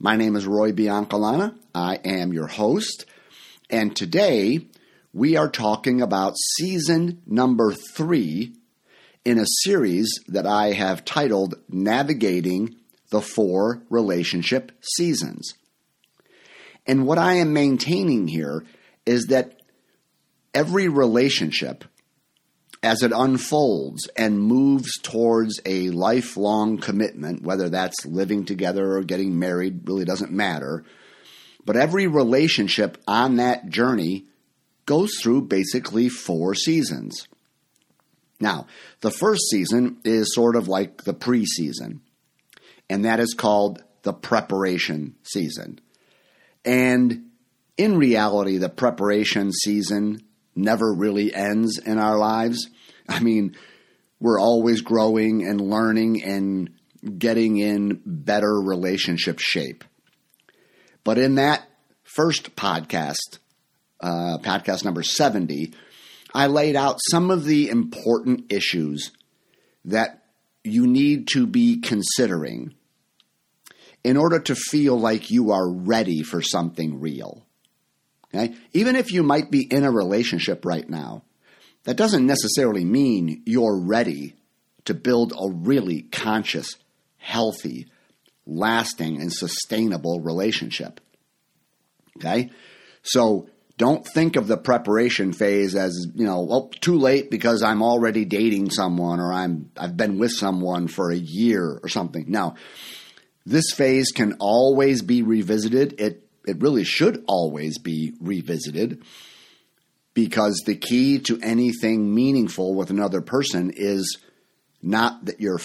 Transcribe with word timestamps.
My 0.00 0.14
name 0.14 0.36
is 0.36 0.46
Roy 0.46 0.70
Biancalana. 0.70 1.56
I 1.74 1.96
am 2.04 2.32
your 2.32 2.46
host, 2.46 3.04
and 3.68 3.96
today 3.96 4.60
we 5.12 5.36
are 5.36 5.50
talking 5.50 6.00
about 6.00 6.38
season 6.56 7.20
number 7.26 7.72
three 7.72 8.52
in 9.24 9.40
a 9.40 9.54
series 9.64 10.08
that 10.28 10.46
I 10.46 10.70
have 10.74 11.04
titled 11.04 11.56
Navigating 11.68 12.76
the 13.10 13.20
Four 13.20 13.82
Relationship 13.90 14.70
Seasons. 14.80 15.54
And 16.86 17.04
what 17.04 17.18
I 17.18 17.34
am 17.34 17.52
maintaining 17.52 18.28
here 18.28 18.64
is 19.04 19.26
that 19.30 19.60
every 20.54 20.86
relationship 20.86 21.84
as 22.82 23.02
it 23.02 23.12
unfolds 23.14 24.08
and 24.16 24.40
moves 24.40 24.92
towards 25.02 25.60
a 25.66 25.90
lifelong 25.90 26.78
commitment, 26.78 27.42
whether 27.42 27.68
that's 27.68 28.06
living 28.06 28.44
together 28.44 28.96
or 28.96 29.02
getting 29.02 29.38
married, 29.38 29.88
really 29.88 30.04
doesn't 30.04 30.30
matter. 30.30 30.84
But 31.64 31.76
every 31.76 32.06
relationship 32.06 32.98
on 33.06 33.36
that 33.36 33.68
journey 33.68 34.26
goes 34.86 35.10
through 35.20 35.42
basically 35.42 36.08
four 36.08 36.54
seasons. 36.54 37.26
Now, 38.40 38.66
the 39.00 39.10
first 39.10 39.42
season 39.50 39.98
is 40.04 40.34
sort 40.34 40.54
of 40.54 40.68
like 40.68 41.02
the 41.02 41.14
preseason, 41.14 42.00
and 42.88 43.04
that 43.04 43.20
is 43.20 43.34
called 43.34 43.82
the 44.02 44.12
preparation 44.12 45.16
season. 45.24 45.80
And 46.64 47.30
in 47.76 47.98
reality, 47.98 48.56
the 48.56 48.68
preparation 48.68 49.52
season 49.52 50.22
never 50.58 50.92
really 50.92 51.32
ends 51.32 51.78
in 51.78 51.98
our 51.98 52.18
lives. 52.18 52.68
I 53.08 53.20
mean, 53.20 53.56
we're 54.20 54.40
always 54.40 54.80
growing 54.80 55.46
and 55.46 55.60
learning 55.60 56.22
and 56.22 56.70
getting 57.18 57.58
in 57.58 58.02
better 58.04 58.60
relationship 58.60 59.38
shape. 59.38 59.84
But 61.04 61.18
in 61.18 61.36
that 61.36 61.66
first 62.02 62.56
podcast, 62.56 63.38
uh, 64.00 64.38
podcast 64.38 64.84
number 64.84 65.02
70, 65.02 65.72
I 66.34 66.48
laid 66.48 66.76
out 66.76 66.98
some 67.08 67.30
of 67.30 67.44
the 67.44 67.70
important 67.70 68.52
issues 68.52 69.12
that 69.84 70.24
you 70.64 70.86
need 70.86 71.28
to 71.28 71.46
be 71.46 71.80
considering 71.80 72.74
in 74.04 74.16
order 74.16 74.38
to 74.38 74.54
feel 74.54 74.98
like 74.98 75.30
you 75.30 75.50
are 75.50 75.68
ready 75.70 76.22
for 76.22 76.42
something 76.42 77.00
real. 77.00 77.46
Okay? 78.34 78.54
Even 78.72 78.96
if 78.96 79.12
you 79.12 79.22
might 79.22 79.50
be 79.50 79.62
in 79.62 79.84
a 79.84 79.90
relationship 79.90 80.64
right 80.64 80.88
now, 80.88 81.22
that 81.84 81.96
doesn't 81.96 82.26
necessarily 82.26 82.84
mean 82.84 83.42
you're 83.46 83.78
ready 83.78 84.34
to 84.84 84.94
build 84.94 85.32
a 85.32 85.48
really 85.50 86.02
conscious, 86.02 86.76
healthy, 87.16 87.86
lasting, 88.46 89.20
and 89.20 89.32
sustainable 89.32 90.20
relationship. 90.20 91.00
Okay? 92.16 92.50
So 93.02 93.48
don't 93.78 94.06
think 94.06 94.36
of 94.36 94.48
the 94.48 94.56
preparation 94.56 95.32
phase 95.32 95.74
as, 95.74 96.06
you 96.14 96.26
know, 96.26 96.42
well, 96.42 96.68
too 96.80 96.98
late 96.98 97.30
because 97.30 97.62
I'm 97.62 97.82
already 97.82 98.24
dating 98.24 98.70
someone 98.70 99.20
or 99.20 99.32
I'm 99.32 99.70
I've 99.76 99.96
been 99.96 100.18
with 100.18 100.32
someone 100.32 100.88
for 100.88 101.10
a 101.10 101.16
year 101.16 101.78
or 101.82 101.88
something. 101.88 102.24
Now, 102.28 102.56
this 103.46 103.72
phase 103.72 104.10
can 104.10 104.36
always 104.40 105.00
be 105.02 105.22
revisited. 105.22 106.00
It 106.00 106.27
it 106.48 106.60
really 106.60 106.84
should 106.84 107.24
always 107.26 107.78
be 107.78 108.14
revisited 108.20 109.02
because 110.14 110.62
the 110.66 110.74
key 110.74 111.18
to 111.20 111.38
anything 111.42 112.14
meaningful 112.14 112.74
with 112.74 112.90
another 112.90 113.20
person 113.20 113.72
is 113.74 114.18
not 114.82 115.24
that 115.26 115.40
you're 115.40 115.60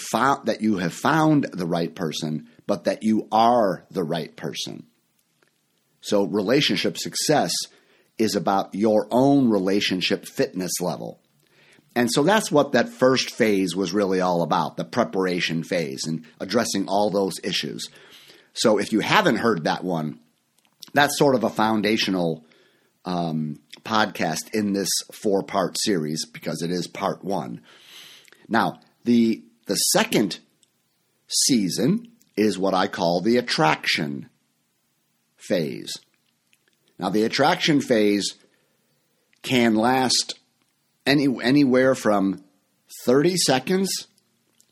that 0.46 0.62
you 0.62 0.78
have 0.78 0.94
found 0.94 1.46
the 1.54 1.66
right 1.66 1.94
person, 1.96 2.48
but 2.68 2.84
that 2.86 3.04
you 3.04 3.28
are 3.32 3.86
the 3.92 4.04
right 4.04 4.36
person. 4.36 4.86
So 6.02 6.26
relationship 6.26 6.98
success 6.98 7.52
is 8.18 8.36
about 8.36 8.76
your 8.76 9.08
own 9.12 9.50
relationship 9.50 10.26
fitness 10.26 10.82
level. 10.82 11.20
And 11.96 12.12
so 12.12 12.24
that's 12.24 12.52
what 12.52 12.72
that 12.72 12.90
first 12.90 13.30
phase 13.30 13.76
was 13.76 13.94
really 13.94 14.20
all 14.20 14.42
about, 14.42 14.78
the 14.78 14.84
preparation 14.86 15.64
phase 15.64 16.06
and 16.06 16.26
addressing 16.40 16.88
all 16.88 17.10
those 17.10 17.40
issues. 17.44 17.88
So 18.54 18.78
if 18.78 18.92
you 18.92 19.00
haven't 19.00 19.38
heard 19.38 19.64
that 19.64 19.84
one, 19.84 20.20
that's 20.94 21.18
sort 21.18 21.36
of 21.36 21.44
a 21.44 21.50
foundational 21.50 22.46
um, 23.06 23.60
podcast 23.84 24.54
in 24.54 24.74
this 24.74 24.90
four 25.12 25.44
part 25.44 25.78
series 25.78 26.26
because 26.26 26.62
it 26.62 26.72
is 26.72 26.88
part 26.88 27.24
one. 27.24 27.62
Now, 28.48 28.80
the, 29.04 29.44
the 29.66 29.76
second 29.76 30.40
season 31.28 32.12
is 32.36 32.58
what 32.58 32.74
I 32.74 32.88
call 32.88 33.22
the 33.22 33.38
attraction 33.38 34.30
phase. 35.38 35.94
Now, 36.98 37.10
the 37.10 37.24
attraction 37.24 37.82
phase 37.82 38.36
can 39.42 39.76
last 39.76 40.40
any, 41.06 41.28
anywhere 41.44 41.96
from 41.96 42.44
30 43.06 43.36
seconds 43.38 44.08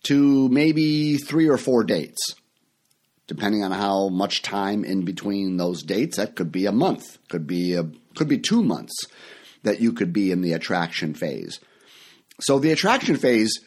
to 0.04 0.48
maybe 0.50 1.18
three 1.18 1.50
or 1.50 1.58
four 1.58 1.84
dates 1.84 2.36
depending 3.32 3.64
on 3.64 3.72
how 3.72 4.10
much 4.10 4.42
time 4.42 4.84
in 4.84 5.06
between 5.06 5.56
those 5.56 5.84
dates. 5.84 6.18
That 6.18 6.36
could 6.36 6.52
be 6.52 6.66
a 6.66 6.72
month, 6.74 7.18
could 7.30 7.48
be 7.48 7.76
a, 7.76 7.90
could 8.14 8.28
be 8.28 8.40
two 8.40 8.62
months 8.62 9.06
that 9.64 9.80
you 9.80 9.94
could 9.94 10.12
be 10.12 10.32
in 10.32 10.42
the 10.42 10.52
attraction 10.52 11.14
phase. 11.14 11.62
So 12.42 12.60
the 12.60 12.74
attraction 12.74 13.16
phase, 13.16 13.62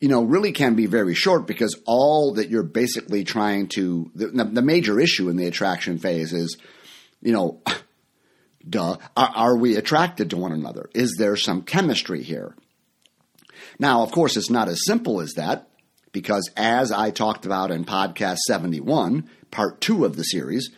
you 0.00 0.08
know, 0.08 0.22
really 0.22 0.52
can 0.52 0.74
be 0.74 0.84
very 0.84 1.14
short 1.14 1.46
because 1.46 1.80
all 1.86 2.34
that 2.34 2.50
you're 2.50 2.62
basically 2.62 3.24
trying 3.24 3.68
to 3.68 4.10
the, 4.14 4.26
the 4.26 4.60
major 4.60 5.00
issue 5.00 5.30
in 5.30 5.36
the 5.38 5.46
attraction 5.46 5.96
phase 5.96 6.34
is, 6.34 6.58
you 7.22 7.32
know, 7.32 7.62
duh, 8.68 8.98
are, 9.16 9.32
are 9.34 9.56
we 9.56 9.76
attracted 9.76 10.28
to 10.28 10.36
one 10.36 10.52
another? 10.52 10.90
Is 10.92 11.16
there 11.18 11.36
some 11.36 11.62
chemistry 11.62 12.22
here? 12.22 12.54
Now, 13.78 14.02
of 14.02 14.12
course, 14.12 14.36
it's 14.36 14.50
not 14.50 14.68
as 14.68 14.84
simple 14.84 15.22
as 15.22 15.32
that 15.36 15.70
because 16.14 16.48
as 16.56 16.92
I 16.92 17.10
talked 17.10 17.44
about 17.44 17.72
in 17.72 17.84
podcast 17.84 18.36
71, 18.46 19.28
part 19.50 19.80
two 19.80 20.04
of 20.04 20.14
the 20.16 20.22
series, 20.22 20.70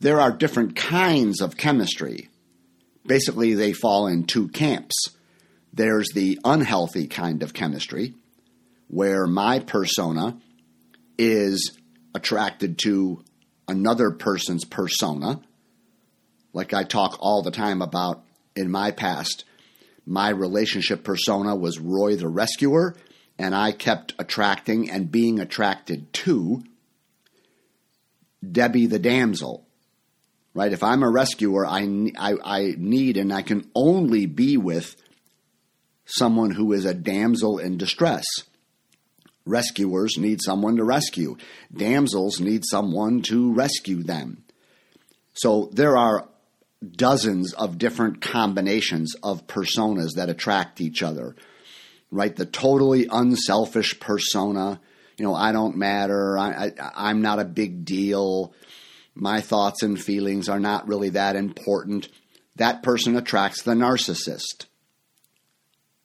there 0.00 0.18
are 0.18 0.32
different 0.32 0.74
kinds 0.74 1.42
of 1.42 1.58
chemistry. 1.58 2.30
Basically, 3.04 3.52
they 3.52 3.74
fall 3.74 4.06
in 4.06 4.24
two 4.24 4.48
camps. 4.48 4.96
There's 5.74 6.08
the 6.14 6.40
unhealthy 6.42 7.06
kind 7.06 7.42
of 7.42 7.52
chemistry, 7.52 8.14
where 8.88 9.26
my 9.26 9.58
persona 9.58 10.38
is 11.18 11.78
attracted 12.14 12.78
to 12.78 13.22
another 13.68 14.10
person's 14.10 14.64
persona. 14.64 15.42
Like 16.54 16.72
I 16.72 16.84
talk 16.84 17.18
all 17.20 17.42
the 17.42 17.50
time 17.50 17.82
about 17.82 18.24
in 18.56 18.70
my 18.70 18.90
past, 18.90 19.44
my 20.06 20.30
relationship 20.30 21.04
persona 21.04 21.54
was 21.54 21.78
Roy 21.78 22.16
the 22.16 22.26
Rescuer, 22.26 22.96
and 23.40 23.54
I 23.54 23.72
kept 23.72 24.12
attracting 24.18 24.90
and 24.90 25.10
being 25.10 25.40
attracted 25.40 26.12
to 26.12 26.62
Debbie 28.48 28.86
the 28.86 28.98
damsel. 28.98 29.66
Right? 30.52 30.72
If 30.72 30.82
I'm 30.82 31.02
a 31.02 31.10
rescuer, 31.10 31.64
I, 31.64 32.12
I, 32.18 32.34
I 32.44 32.74
need 32.76 33.16
and 33.16 33.32
I 33.32 33.42
can 33.42 33.70
only 33.74 34.26
be 34.26 34.56
with 34.56 34.94
someone 36.04 36.50
who 36.50 36.72
is 36.72 36.84
a 36.84 36.92
damsel 36.92 37.58
in 37.58 37.78
distress. 37.78 38.24
Rescuers 39.46 40.18
need 40.18 40.40
someone 40.42 40.76
to 40.76 40.84
rescue. 40.84 41.36
Damsels 41.74 42.40
need 42.40 42.64
someone 42.68 43.22
to 43.22 43.54
rescue 43.54 44.02
them. 44.02 44.44
So 45.32 45.70
there 45.72 45.96
are 45.96 46.28
dozens 46.84 47.54
of 47.54 47.78
different 47.78 48.20
combinations 48.20 49.14
of 49.22 49.46
personas 49.46 50.14
that 50.16 50.28
attract 50.28 50.80
each 50.80 51.02
other 51.02 51.36
right? 52.10 52.34
The 52.34 52.46
totally 52.46 53.06
unselfish 53.10 54.00
persona. 54.00 54.80
You 55.16 55.24
know, 55.24 55.34
I 55.34 55.52
don't 55.52 55.76
matter. 55.76 56.38
I, 56.38 56.72
I, 56.78 57.10
am 57.10 57.22
not 57.22 57.38
a 57.38 57.44
big 57.44 57.84
deal. 57.84 58.52
My 59.14 59.40
thoughts 59.40 59.82
and 59.82 60.00
feelings 60.00 60.48
are 60.48 60.60
not 60.60 60.88
really 60.88 61.10
that 61.10 61.36
important. 61.36 62.08
That 62.56 62.82
person 62.82 63.16
attracts 63.16 63.62
the 63.62 63.74
narcissist, 63.74 64.66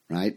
right? 0.10 0.36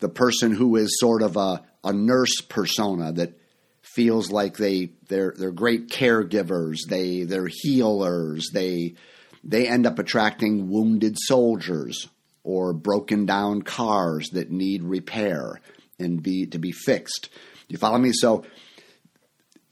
The 0.00 0.08
person 0.08 0.52
who 0.52 0.76
is 0.76 0.98
sort 1.00 1.22
of 1.22 1.36
a, 1.36 1.62
a 1.82 1.92
nurse 1.92 2.40
persona 2.42 3.12
that 3.12 3.38
feels 3.82 4.30
like 4.30 4.56
they 4.56 4.90
they're 5.08 5.34
they're 5.36 5.50
great 5.50 5.88
caregivers, 5.88 6.76
they 6.88 7.24
they're 7.24 7.50
healers, 7.50 8.50
they 8.52 8.94
they 9.42 9.66
end 9.66 9.86
up 9.86 9.98
attracting 9.98 10.70
wounded 10.70 11.16
soldiers 11.18 12.08
or 12.42 12.72
broken 12.72 13.26
down 13.26 13.62
cars 13.62 14.30
that 14.30 14.50
need 14.50 14.82
repair 14.82 15.60
and 15.98 16.22
be 16.22 16.46
to 16.46 16.58
be 16.58 16.72
fixed. 16.72 17.28
You 17.68 17.78
follow 17.78 17.98
me? 17.98 18.12
So 18.12 18.44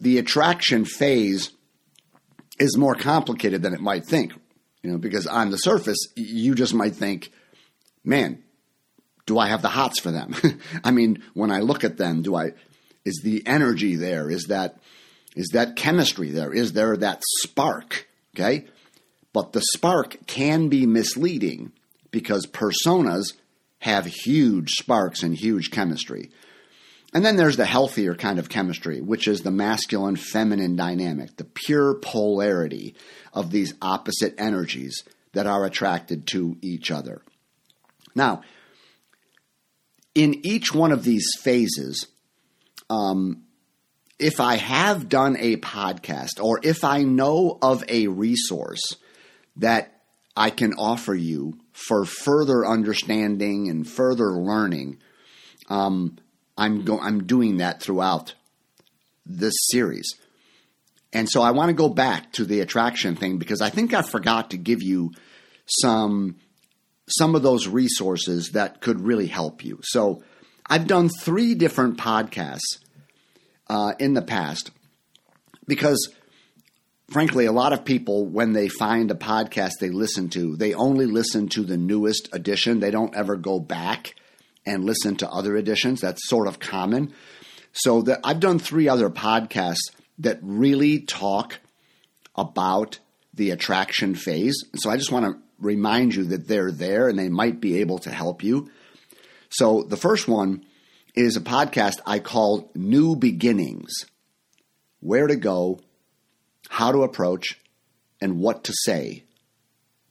the 0.01 0.19
attraction 0.19 0.85
phase 0.85 1.51
is 2.59 2.77
more 2.77 2.95
complicated 2.95 3.63
than 3.63 3.75
it 3.75 3.81
might 3.81 4.05
think. 4.05 4.33
You 4.83 4.93
know, 4.93 4.99
because 4.99 5.27
on 5.27 5.51
the 5.51 5.57
surface, 5.57 5.99
you 6.15 6.55
just 6.55 6.75
might 6.75 6.95
think, 6.95 7.33
man, 8.05 8.43
do 9.27 9.39
I 9.39 9.49
have 9.49 9.63
the 9.63 9.69
hots 9.69 10.01
for 10.01 10.11
them? 10.11 10.35
I 10.85 10.91
mean, 10.91 11.23
when 11.35 11.51
I 11.51 11.61
look 11.61 11.85
at 11.85 11.97
them, 11.97 12.23
do 12.23 12.37
I 12.37 12.53
is 13.05 13.21
the 13.25 13.43
energy 13.47 13.97
there? 13.97 14.31
Is 14.31 14.45
that 14.45 14.79
is 15.35 15.49
that 15.53 15.77
chemistry 15.77 16.31
there? 16.31 16.53
Is 16.53 16.73
there 16.73 16.97
that 16.97 17.23
spark? 17.41 18.09
Okay? 18.35 18.67
But 19.33 19.53
the 19.53 19.63
spark 19.75 20.27
can 20.27 20.69
be 20.69 20.87
misleading 20.87 21.73
because 22.11 22.47
personas 22.47 23.35
have 23.81 24.07
huge 24.07 24.73
sparks 24.73 25.23
and 25.23 25.35
huge 25.35 25.71
chemistry. 25.71 26.31
And 27.15 27.25
then 27.25 27.37
there's 27.37 27.57
the 27.57 27.65
healthier 27.65 28.15
kind 28.15 28.39
of 28.39 28.49
chemistry, 28.49 29.01
which 29.01 29.29
is 29.29 29.43
the 29.43 29.51
masculine 29.51 30.17
feminine 30.17 30.77
dynamic, 30.77 31.37
the 31.37 31.45
pure 31.45 31.95
polarity 31.95 32.95
of 33.33 33.51
these 33.51 33.75
opposite 33.81 34.35
energies 34.39 35.05
that 35.33 35.47
are 35.47 35.65
attracted 35.65 36.27
to 36.29 36.57
each 36.61 36.91
other. 36.91 37.23
Now, 38.15 38.43
in 40.15 40.45
each 40.45 40.75
one 40.75 40.93
of 40.93 41.05
these 41.05 41.27
phases, 41.41 42.07
um, 42.91 43.45
if 44.19 44.41
I 44.41 44.57
have 44.57 45.09
done 45.09 45.37
a 45.39 45.57
podcast 45.57 46.43
or 46.43 46.61
if 46.63 46.83
I 46.83 47.05
know 47.05 47.57
of 47.63 47.85
a 47.89 48.09
resource 48.09 48.97
that 49.57 50.03
I 50.37 50.51
can 50.51 50.75
offer 50.75 51.15
you 51.15 51.59
for 51.87 52.05
further 52.05 52.67
understanding 52.67 53.69
and 53.69 53.89
further 53.89 54.33
learning, 54.33 54.99
um, 55.69 56.19
I'm 56.57 56.85
go- 56.85 57.01
I'm 57.01 57.25
doing 57.25 57.59
that 57.59 57.81
throughout 57.81 58.35
this 59.25 59.55
series. 59.71 60.15
And 61.13 61.29
so 61.29 61.41
I 61.41 61.53
want 61.53 61.69
to 61.69 61.75
go 61.75 61.89
back 61.89 62.33
to 62.33 62.45
the 62.45 62.61
attraction 62.61 63.17
thing 63.17 63.39
because 63.39 63.61
I 63.61 63.71
think 63.71 63.95
I 63.95 64.03
forgot 64.03 64.51
to 64.51 64.57
give 64.57 64.83
you 64.83 65.13
some 65.67 66.37
some 67.11 67.35
of 67.35 67.43
those 67.43 67.67
resources 67.67 68.51
that 68.51 68.83
could 68.83 69.01
really 69.01 69.29
help 69.29 69.65
you. 69.65 69.81
So 69.83 70.23
I've 70.67 70.87
done 70.87 71.09
three 71.09 71.55
different 71.55 71.97
podcasts 71.97 72.79
uh, 73.71 73.95
in 73.99 74.13
the 74.13 74.21
past 74.21 74.71
because 75.67 76.13
frankly, 77.11 77.47
a 77.47 77.53
lot 77.53 77.73
of 77.73 77.85
people, 77.85 78.27
when 78.27 78.53
they 78.53 78.69
find 78.69 79.11
a 79.11 79.15
podcast 79.15 79.73
they 79.81 79.91
listen 79.91 80.29
to, 80.31 80.57
they 80.57 80.75
only 80.75 81.07
listen 81.07 81.49
to 81.49 81.65
the 81.65 81.77
newest 81.77 82.29
edition. 82.33 82.81
They 82.81 82.91
don't 82.91 83.15
ever 83.15 83.37
go 83.37 83.59
back 83.61 84.15
and 84.67 84.85
listen 84.85 85.17
to 85.17 85.31
other 85.31 85.57
editions. 85.57 86.01
That's 86.01 86.29
sort 86.29 86.47
of 86.47 86.59
common. 86.59 87.15
So 87.73 88.05
I've 88.25 88.41
done 88.41 88.59
three 88.59 88.89
other 88.89 89.11
podcasts 89.11 89.93
that 90.19 90.39
really 90.43 91.01
talk 91.01 91.59
about 92.35 92.99
the 93.35 93.51
attraction 93.51 94.15
phase. 94.15 94.65
So 94.77 94.91
I 94.91 94.97
just 94.97 95.13
want 95.13 95.27
to 95.27 95.41
remind 95.61 96.15
you 96.15 96.25
that 96.25 96.49
they're 96.49 96.73
there 96.73 97.09
and 97.09 97.19
they 97.19 97.29
might 97.29 97.61
be 97.61 97.81
able 97.81 97.99
to 98.01 98.11
help 98.11 98.43
you. 98.43 98.71
So 99.49 99.83
the 99.83 99.97
first 99.97 100.29
one 100.29 100.65
is 101.15 101.37
a 101.37 101.41
podcast 101.41 102.01
I 102.07 102.19
called 102.19 102.75
New 102.77 103.17
Beginnings 103.17 104.05
Where 105.01 105.27
to 105.27 105.37
Go, 105.37 105.81
How 106.69 106.93
to 106.93 107.03
Approach, 107.03 107.59
and 108.21 108.39
What 108.39 108.65
to 108.65 108.73
Say 108.85 109.25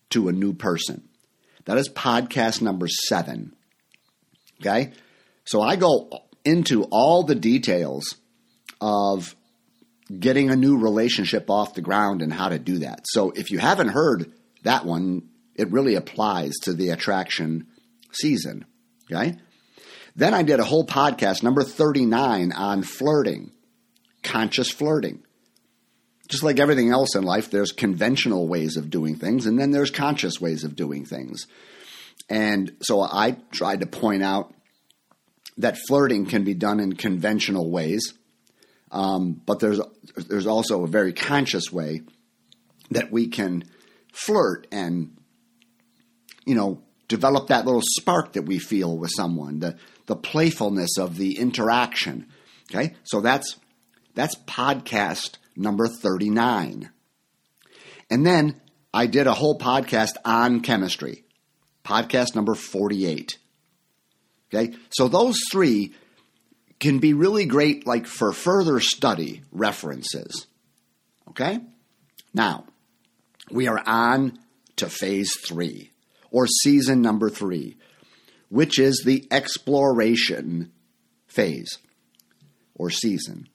to 0.09 0.29
a 0.29 0.31
New 0.31 0.53
Person. 0.53 1.07
That 1.65 1.77
is 1.77 1.89
podcast 1.89 2.61
number 2.61 2.87
seven. 2.87 3.55
Okay? 4.61 4.93
So 5.45 5.61
I 5.61 5.75
go 5.75 6.09
into 6.45 6.83
all 6.85 7.23
the 7.23 7.35
details 7.35 8.15
of 8.79 9.35
getting 10.17 10.49
a 10.49 10.55
new 10.55 10.77
relationship 10.77 11.49
off 11.49 11.73
the 11.73 11.81
ground 11.81 12.21
and 12.21 12.31
how 12.31 12.49
to 12.49 12.59
do 12.59 12.79
that. 12.79 13.01
So 13.05 13.31
if 13.31 13.51
you 13.51 13.59
haven't 13.59 13.89
heard 13.89 14.31
that 14.63 14.85
one, 14.85 15.29
it 15.55 15.71
really 15.71 15.95
applies 15.95 16.53
to 16.63 16.73
the 16.73 16.89
attraction 16.91 17.67
season. 18.13 18.65
Okay? 19.11 19.37
Then 20.15 20.33
I 20.33 20.43
did 20.43 20.59
a 20.59 20.65
whole 20.65 20.85
podcast, 20.85 21.43
number 21.43 21.63
39, 21.63 22.51
on 22.51 22.83
flirting, 22.83 23.51
conscious 24.23 24.71
flirting. 24.71 25.23
Just 26.27 26.43
like 26.43 26.59
everything 26.59 26.89
else 26.89 27.15
in 27.15 27.23
life, 27.23 27.49
there's 27.49 27.71
conventional 27.71 28.47
ways 28.47 28.75
of 28.75 28.89
doing 28.89 29.15
things, 29.15 29.45
and 29.45 29.57
then 29.57 29.71
there's 29.71 29.91
conscious 29.91 30.41
ways 30.41 30.63
of 30.63 30.75
doing 30.75 31.05
things. 31.05 31.47
And 32.29 32.75
so 32.81 33.01
I 33.01 33.37
tried 33.51 33.79
to 33.79 33.85
point 33.85 34.23
out 34.23 34.53
that 35.57 35.77
flirting 35.87 36.25
can 36.25 36.43
be 36.43 36.53
done 36.53 36.79
in 36.79 36.93
conventional 36.93 37.71
ways, 37.71 38.13
um, 38.91 39.41
but 39.45 39.59
there's 39.59 39.79
there's 40.15 40.47
also 40.47 40.83
a 40.83 40.87
very 40.87 41.13
conscious 41.13 41.71
way 41.71 42.01
that 42.91 43.11
we 43.11 43.27
can 43.27 43.63
flirt 44.11 44.67
and 44.71 45.15
you 46.45 46.55
know 46.55 46.81
develop 47.07 47.47
that 47.47 47.65
little 47.65 47.83
spark 47.83 48.33
that 48.33 48.43
we 48.43 48.59
feel 48.59 48.97
with 48.97 49.11
someone, 49.15 49.59
the 49.59 49.77
the 50.07 50.15
playfulness 50.15 50.97
of 50.97 51.17
the 51.17 51.37
interaction. 51.37 52.27
Okay, 52.71 52.95
so 53.03 53.21
that's 53.21 53.57
that's 54.13 54.35
podcast 54.45 55.37
number 55.57 55.87
thirty 55.87 56.29
nine, 56.29 56.91
and 58.09 58.25
then 58.25 58.61
I 58.93 59.07
did 59.07 59.27
a 59.27 59.33
whole 59.33 59.57
podcast 59.59 60.13
on 60.23 60.61
chemistry 60.61 61.25
podcast 61.87 62.35
number 62.35 62.53
48. 62.53 63.37
Okay, 64.53 64.75
so 64.89 65.07
those 65.07 65.37
three 65.51 65.93
can 66.79 66.99
be 66.99 67.13
really 67.13 67.45
great, 67.45 67.87
like 67.87 68.05
for 68.05 68.31
further 68.31 68.79
study 68.79 69.43
references. 69.51 70.47
Okay, 71.29 71.59
now 72.33 72.65
we 73.51 73.67
are 73.67 73.81
on 73.85 74.39
to 74.77 74.89
phase 74.89 75.33
three 75.45 75.91
or 76.31 76.47
season 76.47 77.01
number 77.01 77.29
three, 77.29 77.77
which 78.49 78.79
is 78.79 79.03
the 79.05 79.27
exploration 79.31 80.71
phase 81.27 81.77
or 82.75 82.89
season. 82.89 83.49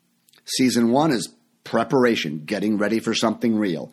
Season 0.44 0.90
one 0.90 1.10
is 1.10 1.28
preparation, 1.64 2.44
getting 2.44 2.78
ready 2.78 3.00
for 3.00 3.14
something 3.14 3.56
real. 3.56 3.92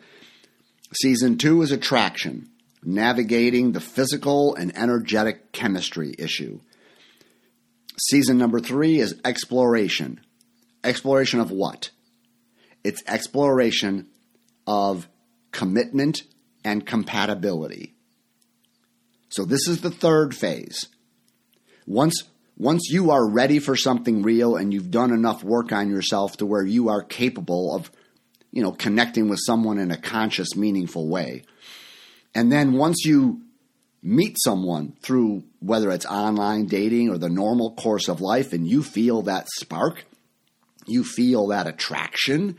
Season 0.94 1.38
two 1.38 1.62
is 1.62 1.72
attraction 1.72 2.50
navigating 2.82 3.72
the 3.72 3.80
physical 3.80 4.54
and 4.54 4.76
energetic 4.76 5.52
chemistry 5.52 6.14
issue. 6.18 6.60
Season 8.08 8.38
number 8.38 8.60
three 8.60 8.98
is 8.98 9.20
exploration. 9.24 10.20
Exploration 10.82 11.40
of 11.40 11.50
what? 11.50 11.90
It's 12.82 13.02
exploration 13.06 14.06
of 14.66 15.08
commitment 15.52 16.22
and 16.64 16.86
compatibility. 16.86 17.94
So 19.28 19.44
this 19.44 19.68
is 19.68 19.82
the 19.82 19.90
third 19.90 20.34
phase. 20.34 20.88
Once 21.86 22.24
once 22.60 22.90
you 22.90 23.10
are 23.10 23.26
ready 23.26 23.58
for 23.58 23.74
something 23.74 24.22
real 24.22 24.54
and 24.54 24.72
you've 24.72 24.90
done 24.90 25.12
enough 25.12 25.42
work 25.42 25.72
on 25.72 25.88
yourself 25.88 26.36
to 26.36 26.44
where 26.44 26.64
you 26.64 26.88
are 26.90 27.02
capable 27.02 27.74
of 27.74 27.90
you 28.52 28.62
know 28.62 28.72
connecting 28.72 29.28
with 29.28 29.40
someone 29.42 29.78
in 29.78 29.90
a 29.90 29.96
conscious 29.96 30.54
meaningful 30.54 31.08
way 31.08 31.42
and 32.34 32.52
then 32.52 32.74
once 32.74 33.04
you 33.04 33.40
meet 34.02 34.36
someone 34.42 34.96
through 35.02 35.44
whether 35.60 35.90
it's 35.90 36.06
online 36.06 36.66
dating 36.66 37.10
or 37.10 37.18
the 37.18 37.28
normal 37.28 37.72
course 37.74 38.08
of 38.08 38.20
life 38.20 38.52
and 38.52 38.66
you 38.66 38.82
feel 38.82 39.22
that 39.22 39.48
spark, 39.48 40.04
you 40.86 41.04
feel 41.04 41.48
that 41.48 41.66
attraction, 41.66 42.56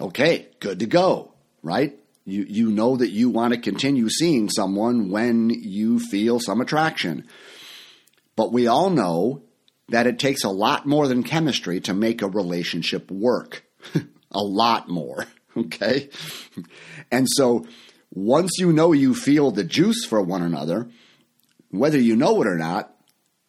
okay, 0.00 0.48
good 0.60 0.80
to 0.80 0.86
go, 0.86 1.32
right? 1.62 1.98
You, 2.26 2.44
you 2.48 2.70
know 2.70 2.96
that 2.96 3.10
you 3.10 3.30
want 3.30 3.54
to 3.54 3.60
continue 3.60 4.08
seeing 4.08 4.48
someone 4.48 5.10
when 5.10 5.50
you 5.50 6.00
feel 6.00 6.40
some 6.40 6.60
attraction. 6.60 7.26
But 8.36 8.52
we 8.52 8.66
all 8.66 8.90
know 8.90 9.42
that 9.88 10.06
it 10.06 10.18
takes 10.18 10.44
a 10.44 10.50
lot 10.50 10.86
more 10.86 11.08
than 11.08 11.22
chemistry 11.22 11.80
to 11.80 11.94
make 11.94 12.22
a 12.22 12.28
relationship 12.28 13.10
work. 13.10 13.64
a 14.34 14.42
lot 14.42 14.88
more, 14.88 15.26
okay? 15.56 16.10
And 17.10 17.26
so 17.30 17.66
once 18.10 18.58
you 18.58 18.72
know 18.72 18.92
you 18.92 19.14
feel 19.14 19.50
the 19.50 19.64
juice 19.64 20.04
for 20.04 20.20
one 20.20 20.42
another, 20.42 20.88
whether 21.70 21.98
you 21.98 22.16
know 22.16 22.40
it 22.42 22.46
or 22.46 22.56
not, 22.56 22.90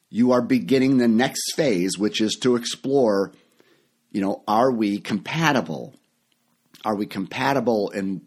you 0.09 0.31
are 0.31 0.41
beginning 0.41 0.97
the 0.97 1.07
next 1.07 1.55
phase, 1.55 1.97
which 1.97 2.21
is 2.21 2.37
to 2.41 2.55
explore, 2.55 3.33
you 4.11 4.21
know, 4.21 4.43
are 4.47 4.71
we 4.71 4.99
compatible? 4.99 5.93
Are 6.85 6.95
we 6.95 7.05
compatible 7.05 7.89
in 7.89 8.21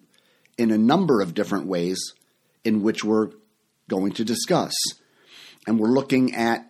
in 0.58 0.72
a 0.72 0.78
number 0.78 1.20
of 1.20 1.34
different 1.34 1.66
ways 1.66 2.14
in 2.64 2.82
which 2.82 3.04
we're 3.04 3.30
going 3.88 4.12
to 4.12 4.24
discuss? 4.24 4.74
And 5.68 5.78
we're 5.78 5.88
looking 5.88 6.34
at, 6.34 6.66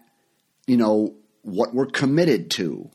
you 0.66 0.76
know, 0.76 1.14
what 1.42 1.72
we're 1.72 1.86
committed 1.86 2.50
to 2.50 2.90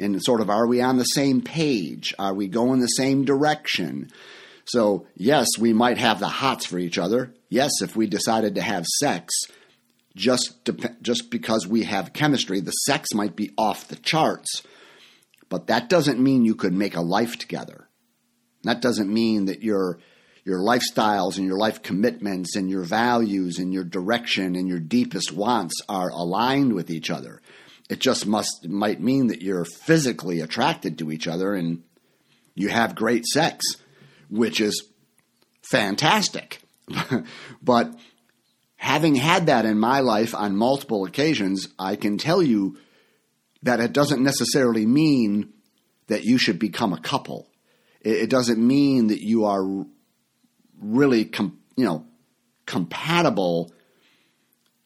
And 0.00 0.22
sort 0.22 0.40
of, 0.40 0.50
are 0.50 0.66
we 0.66 0.80
on 0.80 0.96
the 0.96 1.04
same 1.04 1.42
page? 1.42 2.14
Are 2.18 2.34
we 2.34 2.48
going 2.48 2.80
the 2.80 2.86
same 2.86 3.24
direction? 3.24 4.10
So, 4.64 5.06
yes, 5.14 5.46
we 5.58 5.72
might 5.72 5.98
have 5.98 6.20
the 6.20 6.28
hots 6.28 6.66
for 6.66 6.78
each 6.78 6.98
other. 6.98 7.34
Yes, 7.48 7.70
if 7.82 7.96
we 7.96 8.06
decided 8.06 8.54
to 8.54 8.62
have 8.62 8.86
sex, 8.86 9.32
just 10.16 10.68
just 11.02 11.30
because 11.30 11.66
we 11.66 11.84
have 11.84 12.12
chemistry, 12.12 12.60
the 12.60 12.70
sex 12.70 13.12
might 13.14 13.36
be 13.36 13.52
off 13.58 13.88
the 13.88 13.96
charts. 13.96 14.62
But 15.48 15.66
that 15.66 15.88
doesn't 15.88 16.20
mean 16.20 16.44
you 16.44 16.54
could 16.54 16.72
make 16.72 16.96
a 16.96 17.02
life 17.02 17.38
together. 17.38 17.88
That 18.62 18.80
doesn't 18.80 19.12
mean 19.12 19.46
that 19.46 19.62
your 19.62 19.98
your 20.44 20.58
lifestyles 20.58 21.36
and 21.36 21.46
your 21.46 21.58
life 21.58 21.82
commitments 21.82 22.56
and 22.56 22.70
your 22.70 22.82
values 22.82 23.58
and 23.58 23.72
your 23.72 23.84
direction 23.84 24.56
and 24.56 24.68
your 24.68 24.78
deepest 24.78 25.32
wants 25.32 25.74
are 25.88 26.08
aligned 26.10 26.72
with 26.72 26.90
each 26.90 27.10
other. 27.10 27.40
It 27.88 27.98
just 27.98 28.26
must 28.26 28.68
might 28.68 29.00
mean 29.00 29.26
that 29.28 29.42
you're 29.42 29.64
physically 29.64 30.40
attracted 30.40 30.98
to 30.98 31.10
each 31.10 31.26
other 31.26 31.54
and 31.54 31.82
you 32.54 32.68
have 32.68 32.94
great 32.94 33.26
sex, 33.26 33.64
which 34.28 34.60
is 34.60 34.88
fantastic. 35.62 36.60
but 37.62 37.94
having 38.76 39.14
had 39.14 39.46
that 39.46 39.64
in 39.64 39.78
my 39.78 40.00
life 40.00 40.34
on 40.34 40.56
multiple 40.56 41.04
occasions, 41.04 41.68
I 41.78 41.96
can 41.96 42.16
tell 42.16 42.42
you 42.42 42.78
that 43.62 43.80
it 43.80 43.92
doesn't 43.92 44.22
necessarily 44.22 44.86
mean 44.86 45.52
that 46.06 46.24
you 46.24 46.38
should 46.38 46.58
become 46.58 46.92
a 46.92 47.00
couple. 47.00 47.48
It, 48.00 48.30
doesn't 48.30 48.58
mean 48.58 49.08
that 49.08 49.20
you 49.20 49.44
are 49.44 49.84
really, 50.80 51.24
com- 51.24 51.58
you 51.76 51.84
know, 51.84 52.06
compatible 52.66 53.72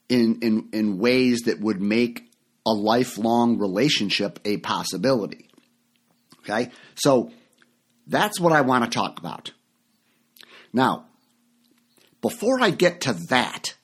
in, 0.08 0.40
in, 0.42 0.68
in 0.72 0.98
ways 0.98 1.42
that 1.42 1.60
would 1.60 1.80
make 1.80 2.30
a 2.66 2.72
lifelong 2.72 3.58
relationship 3.58 4.38
a 4.44 4.58
possibility. 4.58 5.48
Okay? 6.40 6.70
So 6.94 7.30
that's 8.06 8.38
what 8.38 8.52
I 8.52 8.62
want 8.62 8.84
to 8.84 8.90
talk 8.90 9.18
about. 9.18 9.52
Now, 10.72 11.06
before 12.20 12.60
I 12.60 12.70
get 12.70 13.02
to 13.02 13.12
that, 13.28 13.74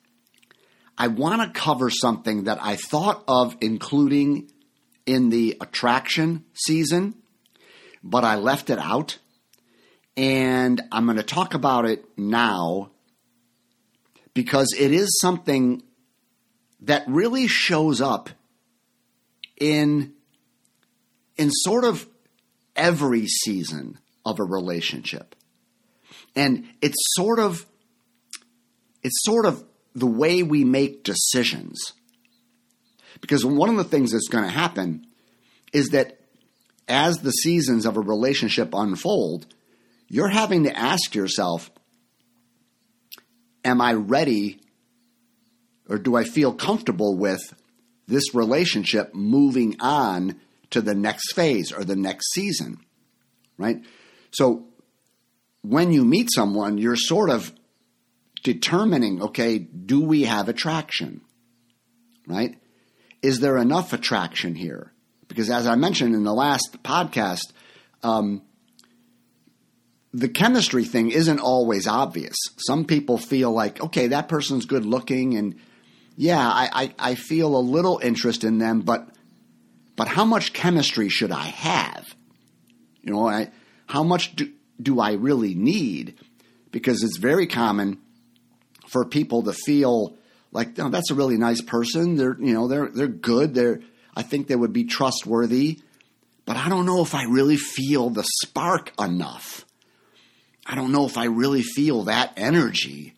I 0.97 1.09
want 1.09 1.43
to 1.43 1.59
cover 1.59 1.89
something 1.89 2.45
that 2.45 2.59
I 2.61 2.77
thought 2.77 3.25
of 3.27 3.57
including 3.61 4.51
in 5.07 5.31
the 5.31 5.57
attraction 5.61 6.45
season, 6.55 7.15
but 8.03 8.25
I 8.25 8.37
left 8.37 8.71
it 8.71 8.79
out. 8.79 9.19
And 10.17 10.81
I'm 10.93 11.05
going 11.05 11.17
to 11.17 11.23
talk 11.23 11.55
about 11.55 11.87
it 11.87 12.05
now 12.17 12.91
because 14.35 14.75
it 14.79 14.93
is 14.93 15.19
something 15.21 15.83
that 16.83 17.05
really 17.07 17.47
shows 17.47 18.01
up 18.01 18.31
in 19.59 20.15
in 21.37 21.51
sort 21.51 21.85
of 21.85 22.07
every 22.77 23.27
season 23.27 23.99
of 24.25 24.41
a 24.41 24.45
relationship. 24.45 25.35
And 26.37 26.67
it's 26.83 26.99
sort 27.15 27.39
of 27.39 27.67
it's 29.03 29.23
sort 29.25 29.47
of 29.47 29.65
the 29.95 30.07
way 30.07 30.43
we 30.43 30.65
make 30.65 31.03
decisions. 31.05 31.93
Because 33.21 33.45
one 33.45 33.69
of 33.69 33.77
the 33.77 33.85
things 33.85 34.13
that's 34.13 34.29
going 34.29 34.45
to 34.45 34.51
happen 34.51 35.07
is 35.73 35.91
that 35.91 36.19
as 36.89 37.19
the 37.19 37.31
seasons 37.31 37.87
of 37.87 37.97
a 37.97 38.01
relationship 38.01 38.71
unfold, 38.73 39.47
you're 40.11 40.29
having 40.29 40.65
to 40.65 40.77
ask 40.77 41.15
yourself, 41.15 41.71
Am 43.65 43.81
I 43.81 43.93
ready 43.93 44.61
or 45.89 45.99
do 45.99 46.17
I 46.17 46.25
feel 46.25 46.55
comfortable 46.55 47.17
with 47.17 47.41
this 48.07 48.35
relationship 48.35 49.15
moving 49.15 49.77
on 49.81 50.41
to 50.71 50.81
the 50.81 50.95
next 50.95 51.35
phase 51.35 51.73
or 51.73 51.85
the 51.85 51.97
next 51.97 52.33
season? 52.33 52.79
Right? 53.59 53.85
So 54.31 54.67
when 55.63 55.93
you 55.93 56.05
meet 56.05 56.29
someone, 56.33 56.79
you're 56.79 56.97
sort 56.97 57.29
of 57.29 57.53
determining 58.43 59.23
okay, 59.23 59.59
do 59.59 60.01
we 60.01 60.23
have 60.23 60.49
attraction? 60.49 61.21
Right? 62.27 62.57
Is 63.21 63.41
there 63.41 63.59
enough 63.59 63.93
attraction 63.93 64.55
here? 64.55 64.93
Because 65.29 65.51
as 65.51 65.67
I 65.67 65.75
mentioned 65.75 66.15
in 66.15 66.25
the 66.25 66.33
last 66.33 66.83
podcast, 66.83 67.53
um, 68.03 68.43
the 70.13 70.29
chemistry 70.29 70.85
thing 70.85 71.11
isn't 71.11 71.39
always 71.39 71.87
obvious. 71.87 72.37
Some 72.59 72.85
people 72.85 73.19
feel 73.19 73.53
like, 73.53 73.81
okay, 73.81 74.09
that 74.09 74.29
person's 74.29 74.67
good 74.67 74.85
looking, 74.85 75.37
and 75.37 75.57
yeah, 76.17 76.41
I, 76.41 76.69
I, 76.73 76.95
I 77.11 77.15
feel 77.15 77.57
a 77.57 77.61
little 77.61 78.01
interest 78.03 78.45
in 78.45 78.59
them, 78.59 78.81
but 78.81 79.09
but 79.97 80.09
how 80.09 80.25
much 80.25 80.53
chemistry 80.53 81.09
should 81.09 81.31
I 81.31 81.45
have? 81.45 82.07
You 83.03 83.13
know, 83.13 83.29
I, 83.29 83.51
how 83.87 84.03
much 84.03 84.35
do, 84.35 84.51
do 84.81 84.99
I 84.99 85.13
really 85.13 85.55
need? 85.55 86.19
Because 86.71 87.03
it's 87.03 87.19
very 87.19 87.47
common 87.47 87.99
for 88.89 89.05
people 89.05 89.43
to 89.43 89.53
feel 89.53 90.17
like 90.53 90.79
oh, 90.79 90.89
that's 90.89 91.11
a 91.11 91.15
really 91.15 91.37
nice 91.37 91.61
person. 91.61 92.17
They're 92.17 92.37
you 92.41 92.55
know 92.55 92.67
they're 92.67 92.89
they're 92.89 93.09
good. 93.09 93.55
They're 93.55 93.81
I 94.17 94.23
think 94.23 94.49
they 94.49 94.57
would 94.57 94.73
be 94.73 94.85
trustworthy, 94.85 95.81
but 96.47 96.57
I 96.57 96.69
don't 96.69 96.87
know 96.87 97.03
if 97.03 97.15
I 97.15 97.25
really 97.25 97.57
feel 97.57 98.11
the 98.11 98.25
spark 98.43 98.93
enough. 98.99 99.65
I 100.71 100.77
don't 100.77 100.93
know 100.93 101.05
if 101.05 101.19
I 101.19 101.25
really 101.25 101.63
feel 101.63 102.05
that 102.05 102.33
energy. 102.37 103.15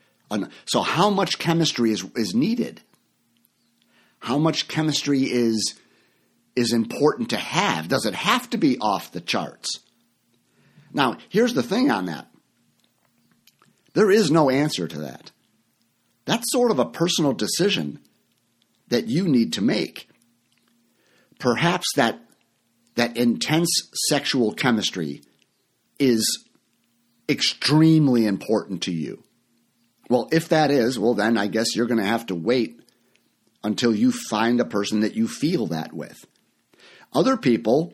So 0.65 0.81
how 0.81 1.11
much 1.11 1.39
chemistry 1.39 1.93
is 1.93 2.03
is 2.17 2.35
needed? 2.35 2.81
How 4.21 4.39
much 4.39 4.69
chemistry 4.69 5.25
is 5.25 5.75
is 6.57 6.73
important 6.73 7.29
to 7.31 7.37
have? 7.37 7.89
Does 7.89 8.07
it 8.07 8.15
have 8.15 8.49
to 8.51 8.57
be 8.57 8.79
off 8.79 9.13
the 9.13 9.21
charts? 9.21 9.81
Now, 10.95 11.19
here's 11.29 11.53
the 11.53 11.63
thing 11.63 11.91
on 11.91 12.07
that. 12.07 12.27
There 13.93 14.11
is 14.11 14.31
no 14.31 14.49
answer 14.49 14.89
to 14.89 15.01
that. 15.01 15.31
That's 16.25 16.51
sort 16.51 16.71
of 16.71 16.79
a 16.79 16.87
personal 16.87 17.35
decision 17.35 17.99
that 18.89 19.09
you 19.09 19.29
need 19.29 19.53
to 19.55 19.63
make. 19.63 20.09
Perhaps 21.39 21.87
that, 21.97 22.19
that 22.95 23.19
intense 23.19 23.69
sexual 24.09 24.55
chemistry 24.55 25.21
is 25.99 26.47
extremely 27.33 28.27
important 28.27 28.83
to 28.83 28.93
you. 28.93 29.25
Well, 30.09 30.29
if 30.31 30.51
that 30.51 30.71
is, 30.71 30.99
well, 30.99 31.15
then 31.15 31.37
I 31.37 31.49
guess 31.49 31.75
you're 31.75 31.87
going 31.87 32.01
to 32.01 32.07
have 32.07 32.27
to 32.27 32.35
wait 32.35 32.81
until 33.65 33.95
you 33.95 34.13
find 34.13 34.61
a 34.61 34.65
person 34.65 35.01
that 35.01 35.15
you 35.15 35.27
feel 35.27 35.69
that 35.69 35.93
with. 35.93 36.25
Other 37.13 37.37
people, 37.37 37.93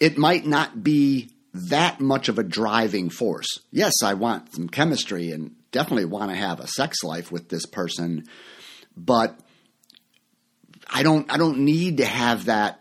it 0.00 0.18
might 0.18 0.46
not 0.46 0.82
be 0.82 1.30
that 1.54 2.00
much 2.00 2.28
of 2.28 2.38
a 2.38 2.42
driving 2.42 3.10
force. 3.10 3.58
Yes, 3.70 3.94
I 4.04 4.14
want 4.14 4.54
some 4.54 4.68
chemistry 4.68 5.32
and 5.32 5.54
definitely 5.72 6.04
want 6.04 6.30
to 6.30 6.36
have 6.36 6.60
a 6.60 6.66
sex 6.66 7.02
life 7.02 7.32
with 7.32 7.48
this 7.48 7.66
person, 7.66 8.26
but 8.96 9.38
I 10.88 11.02
don't 11.02 11.30
I 11.32 11.36
don't 11.36 11.60
need 11.60 11.98
to 11.98 12.06
have 12.06 12.46
that 12.46 12.80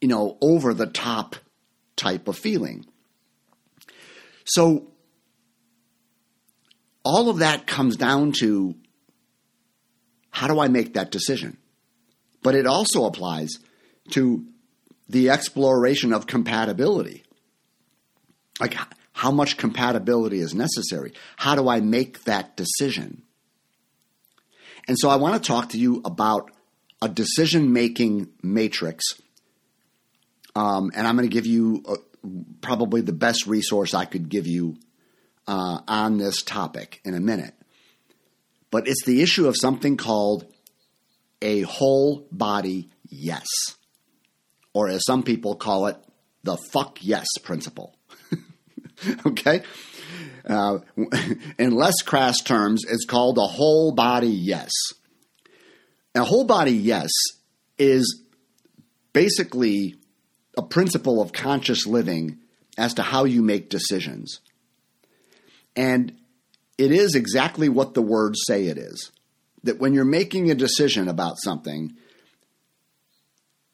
you 0.00 0.08
know 0.08 0.38
over 0.40 0.74
the 0.74 0.86
top 0.86 1.36
type 1.96 2.28
of 2.28 2.38
feeling. 2.38 2.86
So 4.48 4.88
all 7.04 7.28
of 7.28 7.38
that 7.38 7.66
comes 7.66 7.96
down 7.96 8.32
to 8.40 8.74
how 10.30 10.46
do 10.46 10.58
I 10.58 10.68
make 10.68 10.94
that 10.94 11.10
decision? 11.10 11.58
But 12.42 12.54
it 12.54 12.66
also 12.66 13.04
applies 13.04 13.50
to 14.10 14.46
the 15.08 15.30
exploration 15.30 16.12
of 16.12 16.26
compatibility. 16.26 17.24
Like, 18.60 18.76
how 19.12 19.30
much 19.30 19.56
compatibility 19.56 20.40
is 20.40 20.54
necessary? 20.54 21.12
How 21.36 21.54
do 21.54 21.68
I 21.68 21.80
make 21.80 22.24
that 22.24 22.56
decision? 22.56 23.22
And 24.86 24.96
so 24.98 25.10
I 25.10 25.16
want 25.16 25.42
to 25.42 25.46
talk 25.46 25.70
to 25.70 25.78
you 25.78 26.00
about 26.04 26.50
a 27.02 27.08
decision 27.08 27.72
making 27.72 28.28
matrix. 28.42 29.04
Um, 30.56 30.90
and 30.94 31.06
I'm 31.06 31.16
going 31.16 31.28
to 31.28 31.32
give 31.34 31.46
you 31.46 31.82
a, 31.86 31.96
probably 32.60 33.00
the 33.00 33.12
best 33.12 33.46
resource 33.46 33.94
I 33.94 34.04
could 34.04 34.28
give 34.28 34.46
you 34.46 34.76
uh, 35.46 35.80
on 35.88 36.18
this 36.18 36.42
topic 36.42 37.00
in 37.04 37.14
a 37.14 37.20
minute. 37.20 37.54
But 38.70 38.86
it's 38.86 39.04
the 39.04 39.22
issue 39.22 39.48
of 39.48 39.56
something 39.56 39.96
called 39.96 40.46
a 41.40 41.62
whole 41.62 42.26
body 42.30 42.90
yes, 43.08 43.46
or 44.74 44.88
as 44.88 45.04
some 45.06 45.22
people 45.22 45.56
call 45.56 45.86
it, 45.86 45.96
the 46.42 46.58
fuck 46.72 46.98
yes 47.00 47.26
principle. 47.42 47.96
okay? 49.26 49.62
Uh, 50.48 50.78
in 51.58 51.72
less 51.72 52.02
crass 52.02 52.40
terms, 52.42 52.84
it's 52.88 53.04
called 53.04 53.38
a 53.38 53.46
whole 53.46 53.92
body 53.92 54.28
yes. 54.28 54.70
A 56.14 56.24
whole 56.24 56.44
body 56.44 56.72
yes 56.72 57.10
is 57.78 58.22
basically 59.12 59.94
a 60.58 60.62
principle 60.62 61.22
of 61.22 61.32
conscious 61.32 61.86
living 61.86 62.36
as 62.76 62.92
to 62.94 63.02
how 63.02 63.24
you 63.24 63.42
make 63.42 63.70
decisions. 63.70 64.40
And 65.76 66.18
it 66.76 66.90
is 66.90 67.14
exactly 67.14 67.68
what 67.68 67.94
the 67.94 68.02
words 68.02 68.40
say 68.44 68.66
it 68.66 68.76
is. 68.76 69.12
That 69.62 69.78
when 69.78 69.94
you're 69.94 70.04
making 70.04 70.50
a 70.50 70.56
decision 70.56 71.06
about 71.06 71.38
something, 71.38 71.96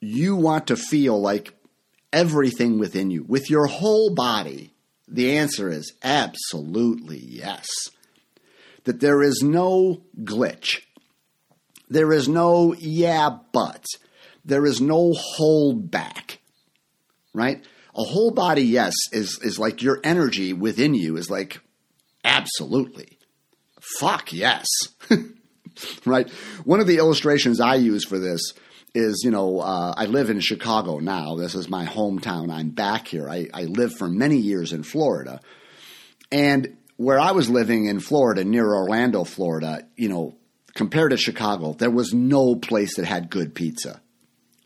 you 0.01 0.37
want 0.37 0.67
to 0.67 0.77
feel 0.77 1.19
like 1.19 1.55
everything 2.13 2.79
within 2.79 3.11
you, 3.11 3.25
with 3.25 3.49
your 3.49 3.67
whole 3.67 4.15
body, 4.15 4.75
the 5.09 5.39
answer 5.39 5.71
is 5.71 5.95
absolutely 6.03 7.19
yes. 7.19 7.67
That 8.85 9.01
there 9.01 9.23
is 9.23 9.43
no 9.43 10.03
glitch. 10.23 10.83
There 11.89 12.13
is 12.13 12.29
no 12.29 12.75
yeah, 12.75 13.31
but. 13.53 13.87
There 14.45 14.67
is 14.67 14.83
no 14.83 15.15
hold 15.15 15.91
back. 15.91 16.41
Right? 17.35 17.63
A 17.95 18.03
whole 18.03 18.31
body 18.31 18.63
yes 18.63 18.95
is, 19.13 19.39
is 19.43 19.59
like 19.59 19.83
your 19.83 20.01
energy 20.03 20.53
within 20.53 20.95
you 20.95 21.17
is 21.17 21.31
like, 21.31 21.61
absolutely. 22.25 23.19
Fuck 23.99 24.33
yes. 24.33 24.67
right? 26.05 26.31
One 26.65 26.81
of 26.81 26.87
the 26.87 26.99
illustrations 26.99 27.61
I 27.61 27.77
use 27.77 28.05
for 28.05 28.19
this 28.19 28.41
is, 28.95 29.23
you 29.25 29.31
know, 29.31 29.61
uh, 29.61 29.95
I 29.97 30.07
live 30.07 30.31
in 30.31 30.41
Chicago 30.41 30.99
now. 30.99 31.37
This 31.37 31.55
is 31.55 31.69
my 31.69 31.85
hometown. 31.85 32.51
I'm 32.53 32.71
back 32.71 33.09
here. 33.09 33.29
I, 33.29 33.49
I 33.53 33.65
lived 33.65 33.97
for 33.99 34.09
many 34.09 34.39
years 34.39 34.73
in 34.73 34.83
Florida. 34.83 35.41
And 36.31 36.77
where 36.97 37.19
I 37.19 37.33
was 37.33 37.51
living 37.51 37.87
in 37.87 38.01
Florida, 38.01 38.45
near 38.45 38.73
Orlando, 38.73 39.25
Florida, 39.25 39.87
you 39.97 40.09
know, 40.09 40.37
compared 40.75 41.11
to 41.11 41.17
Chicago, 41.17 41.73
there 41.73 41.91
was 41.91 42.15
no 42.15 42.55
place 42.57 42.97
that 42.97 43.05
had 43.05 43.31
good 43.31 43.55
pizza. 43.55 44.01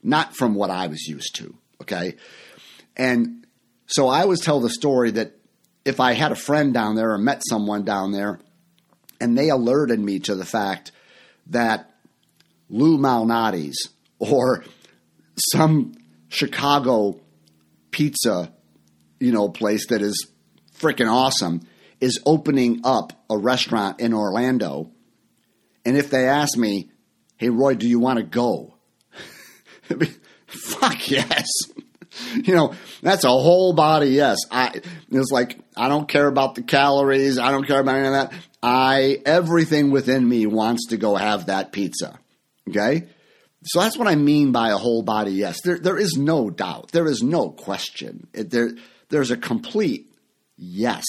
Not 0.02 0.36
from 0.36 0.54
what 0.54 0.70
I 0.70 0.86
was 0.86 1.06
used 1.06 1.34
to. 1.36 1.54
Okay. 1.82 2.16
And 2.98 3.46
so 3.86 4.08
I 4.08 4.22
always 4.22 4.40
tell 4.40 4.60
the 4.60 4.70
story 4.70 5.12
that 5.12 5.32
if 5.84 6.00
I 6.00 6.12
had 6.12 6.32
a 6.32 6.36
friend 6.36 6.74
down 6.74 6.96
there 6.96 7.12
or 7.12 7.18
met 7.18 7.42
someone 7.48 7.84
down 7.84 8.12
there 8.12 8.40
and 9.20 9.36
they 9.36 9.48
alerted 9.48 9.98
me 9.98 10.18
to 10.20 10.34
the 10.34 10.44
fact 10.44 10.92
that 11.46 11.90
Lou 12.68 12.98
Malnati's 12.98 13.88
or 14.18 14.64
some 15.52 15.94
Chicago 16.28 17.20
pizza, 17.90 18.52
you 19.18 19.32
know, 19.32 19.48
place 19.48 19.86
that 19.88 20.02
is 20.02 20.28
freaking 20.78 21.10
awesome 21.10 21.62
is 22.00 22.20
opening 22.26 22.80
up 22.84 23.12
a 23.30 23.38
restaurant 23.38 24.00
in 24.00 24.12
Orlando. 24.12 24.90
And 25.84 25.96
if 25.96 26.10
they 26.10 26.28
ask 26.28 26.56
me, 26.56 26.90
hey, 27.36 27.48
Roy, 27.48 27.74
do 27.74 27.88
you 27.88 27.98
want 27.98 28.18
to 28.18 28.24
go? 28.24 28.74
Fuck 30.46 31.10
yes. 31.10 31.46
you 32.34 32.54
know, 32.54 32.74
that's 33.02 33.24
a 33.24 33.28
whole 33.28 33.72
body 33.72 34.10
yes. 34.10 34.38
I 34.50 34.80
it's 35.10 35.32
like 35.32 35.58
I 35.76 35.88
don't 35.88 36.08
care 36.08 36.26
about 36.26 36.54
the 36.54 36.62
calories, 36.62 37.38
I 37.38 37.50
don't 37.50 37.66
care 37.66 37.80
about 37.80 37.96
any 37.96 38.06
of 38.06 38.12
that. 38.12 38.32
I 38.62 39.20
everything 39.24 39.90
within 39.90 40.28
me 40.28 40.46
wants 40.46 40.88
to 40.88 40.96
go 40.96 41.14
have 41.14 41.46
that 41.46 41.72
pizza. 41.72 42.18
Okay? 42.68 43.06
So 43.64 43.80
that's 43.80 43.98
what 43.98 44.08
I 44.08 44.14
mean 44.14 44.52
by 44.52 44.70
a 44.70 44.76
whole 44.76 45.02
body 45.02 45.32
yes. 45.32 45.60
There, 45.62 45.78
there 45.78 45.98
is 45.98 46.16
no 46.16 46.50
doubt. 46.50 46.92
There 46.92 47.06
is 47.06 47.22
no 47.22 47.50
question. 47.50 48.28
It, 48.32 48.50
there, 48.50 48.70
there's 49.08 49.30
a 49.30 49.36
complete 49.36 50.10
yes 50.56 51.04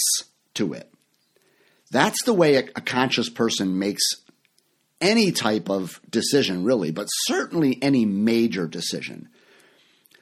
to 0.56 0.74
it. 0.74 0.92
That's 1.92 2.24
the 2.24 2.34
way 2.34 2.56
a, 2.56 2.64
a 2.76 2.82
conscious 2.82 3.30
person 3.30 3.80
makes 3.80 4.04
any 5.02 5.32
type 5.32 5.70
of 5.70 6.02
decision, 6.10 6.64
really, 6.64 6.92
but 6.92 7.06
certainly 7.06 7.78
any 7.82 8.06
major 8.06 8.68
decision. 8.68 9.30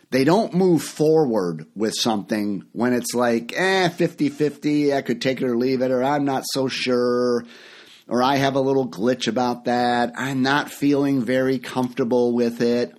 They 0.09 0.23
don't 0.23 0.53
move 0.53 0.83
forward 0.83 1.67
with 1.75 1.93
something 1.93 2.63
when 2.71 2.93
it's 2.93 3.13
like, 3.13 3.53
eh, 3.55 3.89
50 3.89 4.29
50, 4.29 4.93
I 4.93 5.01
could 5.01 5.21
take 5.21 5.41
it 5.41 5.45
or 5.45 5.57
leave 5.57 5.81
it, 5.81 5.91
or 5.91 6.03
I'm 6.03 6.23
not 6.23 6.43
so 6.45 6.67
sure 6.67 7.45
or 8.07 8.23
I 8.23 8.37
have 8.37 8.55
a 8.55 8.61
little 8.61 8.87
glitch 8.87 9.27
about 9.27 9.65
that. 9.65 10.13
I'm 10.15 10.41
not 10.41 10.71
feeling 10.71 11.23
very 11.23 11.59
comfortable 11.59 12.33
with 12.33 12.61
it. 12.61 12.93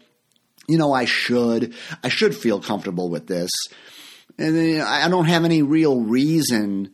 You 0.66 0.76
know, 0.76 0.92
I 0.92 1.06
should. 1.06 1.74
I 2.04 2.08
should 2.08 2.36
feel 2.36 2.60
comfortable 2.60 3.08
with 3.08 3.26
this. 3.26 3.50
And 4.38 4.82
I 4.82 5.08
don't 5.08 5.24
have 5.24 5.44
any 5.44 5.62
real 5.62 6.00
reason 6.00 6.92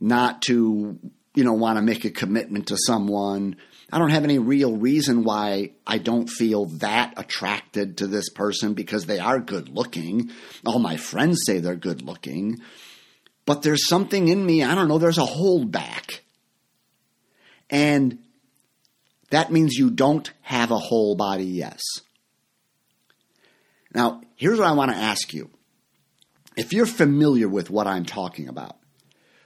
not 0.00 0.42
to, 0.42 0.98
you 1.34 1.44
know, 1.44 1.52
want 1.52 1.78
to 1.78 1.82
make 1.82 2.04
a 2.04 2.10
commitment 2.10 2.68
to 2.68 2.76
someone. 2.76 3.56
I 3.92 3.98
don't 3.98 4.10
have 4.10 4.24
any 4.24 4.38
real 4.38 4.74
reason 4.74 5.22
why 5.22 5.72
I 5.86 5.98
don't 5.98 6.26
feel 6.26 6.64
that 6.78 7.12
attracted 7.18 7.98
to 7.98 8.06
this 8.06 8.30
person 8.30 8.72
because 8.72 9.04
they 9.04 9.18
are 9.18 9.38
good 9.38 9.68
looking. 9.68 10.30
All 10.64 10.78
my 10.78 10.96
friends 10.96 11.42
say 11.44 11.58
they're 11.58 11.76
good 11.76 12.00
looking. 12.00 12.62
But 13.44 13.60
there's 13.60 13.86
something 13.86 14.28
in 14.28 14.44
me, 14.44 14.62
I 14.62 14.74
don't 14.74 14.88
know, 14.88 14.96
there's 14.96 15.18
a 15.18 15.22
holdback. 15.22 16.20
And 17.68 18.18
that 19.28 19.52
means 19.52 19.74
you 19.74 19.90
don't 19.90 20.30
have 20.40 20.70
a 20.70 20.78
whole 20.78 21.14
body 21.14 21.44
yes. 21.44 21.82
Now, 23.94 24.22
here's 24.36 24.58
what 24.58 24.68
I 24.68 24.72
want 24.72 24.90
to 24.90 24.96
ask 24.96 25.34
you. 25.34 25.50
If 26.56 26.72
you're 26.72 26.86
familiar 26.86 27.48
with 27.48 27.68
what 27.68 27.86
I'm 27.86 28.06
talking 28.06 28.48
about, 28.48 28.78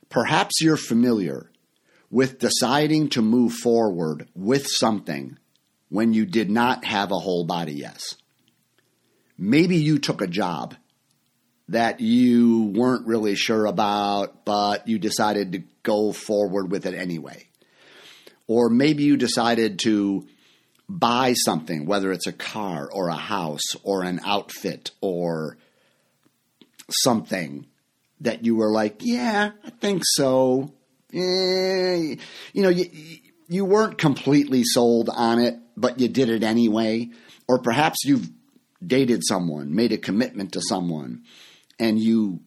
perhaps 0.08 0.60
you're 0.60 0.76
familiar 0.76 1.50
with 2.10 2.38
deciding 2.38 3.08
to 3.10 3.22
move 3.22 3.52
forward 3.52 4.28
with 4.34 4.66
something 4.66 5.38
when 5.88 6.12
you 6.12 6.26
did 6.26 6.50
not 6.50 6.84
have 6.84 7.10
a 7.10 7.18
whole 7.18 7.44
body 7.44 7.72
yes. 7.72 8.16
Maybe 9.38 9.76
you 9.76 9.98
took 9.98 10.22
a 10.22 10.26
job 10.26 10.74
that 11.68 12.00
you 12.00 12.72
weren't 12.74 13.06
really 13.06 13.34
sure 13.34 13.66
about, 13.66 14.44
but 14.44 14.86
you 14.88 14.98
decided 14.98 15.52
to 15.52 15.62
go 15.82 16.12
forward 16.12 16.70
with 16.70 16.86
it 16.86 16.94
anyway. 16.94 17.46
Or 18.46 18.70
maybe 18.70 19.02
you 19.02 19.16
decided 19.16 19.80
to 19.80 20.26
buy 20.88 21.32
something, 21.32 21.86
whether 21.86 22.12
it's 22.12 22.28
a 22.28 22.32
car 22.32 22.88
or 22.90 23.08
a 23.08 23.16
house 23.16 23.74
or 23.82 24.04
an 24.04 24.20
outfit 24.24 24.92
or 25.00 25.58
something 26.88 27.66
that 28.20 28.44
you 28.44 28.56
were 28.56 28.70
like, 28.70 29.00
yeah, 29.00 29.50
I 29.64 29.70
think 29.70 30.02
so. 30.04 30.72
Eh, 31.16 32.16
you 32.52 32.62
know, 32.62 32.68
you, 32.68 32.84
you 33.48 33.64
weren't 33.64 33.96
completely 33.96 34.62
sold 34.64 35.08
on 35.08 35.38
it, 35.38 35.56
but 35.74 35.98
you 35.98 36.08
did 36.08 36.28
it 36.28 36.42
anyway. 36.42 37.08
Or 37.48 37.58
perhaps 37.58 38.04
you've 38.04 38.28
dated 38.84 39.22
someone, 39.26 39.74
made 39.74 39.92
a 39.92 39.98
commitment 39.98 40.52
to 40.52 40.60
someone, 40.60 41.22
and 41.78 41.98
you 41.98 42.40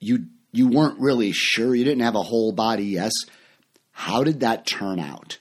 you 0.00 0.26
you 0.52 0.68
weren't 0.68 1.00
really 1.00 1.32
sure, 1.32 1.74
you 1.74 1.84
didn't 1.84 2.04
have 2.04 2.14
a 2.14 2.22
whole 2.22 2.52
body 2.52 2.84
yes. 2.84 3.12
How 3.90 4.24
did 4.24 4.40
that 4.40 4.66
turn 4.66 4.98
out? 4.98 5.38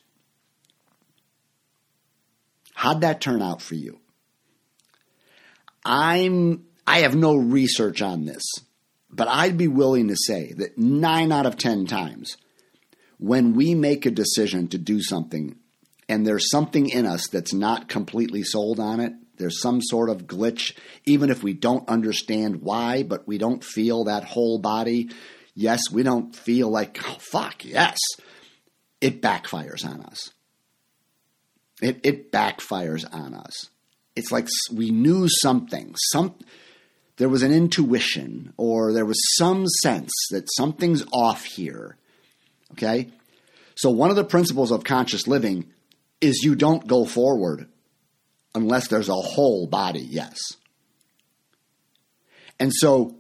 How'd 2.74 3.02
that 3.02 3.22
turn 3.22 3.41
out 3.41 3.62
for 3.62 3.76
you? 3.76 4.00
I'm 5.86 6.65
I 6.86 7.00
have 7.00 7.15
no 7.15 7.36
research 7.36 8.02
on 8.02 8.26
this, 8.26 8.43
but 9.10 9.30
I'd 9.30 9.58
be 9.58 9.69
willing 9.69 10.10
to 10.10 10.17
say 10.17 10.52
that 10.58 10.78
9 10.78 11.32
out 11.32 11.46
of 11.46 11.58
10 11.58 11.86
times 11.86 12.36
when 13.24 13.54
we 13.54 13.74
make 13.74 14.06
a 14.06 14.12
decision 14.12 14.68
to 14.68 14.78
do 14.78 15.02
something 15.02 15.56
and 16.10 16.28
there's 16.28 16.50
something 16.50 16.90
in 16.90 17.06
us 17.06 17.30
that's 17.30 17.54
not 17.54 17.88
completely 17.88 18.44
sold 18.44 18.82
on 18.82 19.00
it, 19.00 19.14
there's 19.38 19.62
some 19.62 19.82
sort 19.82 20.10
of 20.10 20.28
glitch, 20.28 20.76
even 21.06 21.30
if 21.30 21.42
we 21.42 21.54
don't 21.54 21.88
understand 21.88 22.62
why, 22.62 23.02
but 23.02 23.26
we 23.26 23.38
don't 23.38 23.64
feel 23.64 24.04
that 24.04 24.26
whole 24.26 24.60
body. 24.60 25.10
Yes, 25.56 25.90
we 25.90 26.04
don't 26.04 26.36
feel 26.36 26.70
like, 26.70 27.00
oh, 27.08 27.18
fuck, 27.32 27.64
yes. 27.64 27.98
It 29.00 29.22
backfires 29.22 29.86
on 29.86 30.02
us. 30.02 30.32
It, 31.82 32.02
it 32.04 32.30
backfires 32.30 33.06
on 33.10 33.34
us. 33.34 33.70
It's 34.18 34.34
like 34.34 34.50
we 34.70 34.92
knew 34.92 35.30
something. 35.30 35.96
Some 36.12 36.36
there 37.16 37.30
was 37.30 37.42
an 37.42 37.54
intuition 37.54 38.54
or 38.58 38.92
there 38.92 39.06
was 39.06 39.22
some 39.38 39.66
sense 39.82 40.12
that 40.32 40.50
something's 40.58 41.06
off 41.14 41.46
here. 41.46 41.96
Okay? 42.74 43.10
So 43.76 43.90
one 43.90 44.10
of 44.10 44.16
the 44.16 44.24
principles 44.24 44.72
of 44.72 44.84
conscious 44.84 45.28
living 45.28 45.72
is 46.22 46.44
you 46.44 46.56
don't 46.56 46.86
go 46.88 47.06
forward 47.06 47.68
unless 48.56 48.88
there's 48.88 49.10
a 49.10 49.16
whole 49.16 49.68
body, 49.68 50.00
yes. 50.02 50.38
And 52.60 52.72
so 52.74 53.16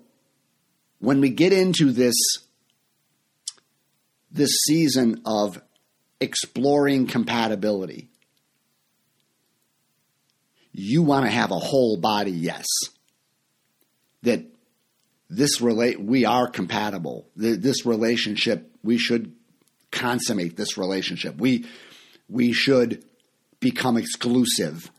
when 0.99 1.19
we 1.19 1.29
get 1.29 1.53
into 1.53 1.91
this 1.91 2.15
this 4.31 4.57
season 4.65 5.21
of 5.25 5.61
exploring 6.19 7.05
compatibility, 7.05 8.09
you 10.71 11.03
want 11.03 11.25
to 11.25 11.31
have 11.31 11.51
a 11.51 11.59
whole 11.59 11.97
body 11.97 12.31
yes. 12.31 12.65
That 14.23 14.45
this 15.29 15.61
relate 15.61 15.99
we 16.01 16.25
are 16.25 16.47
compatible. 16.47 17.27
This 17.35 17.85
relationship 17.85 18.71
we 18.81 18.97
should 18.97 19.33
consummate 19.93 20.57
this 20.57 20.77
relationship. 20.77 21.37
We 21.37 21.65
we 22.27 22.51
should 22.51 23.05
become 23.59 23.97
exclusive. 23.97 24.91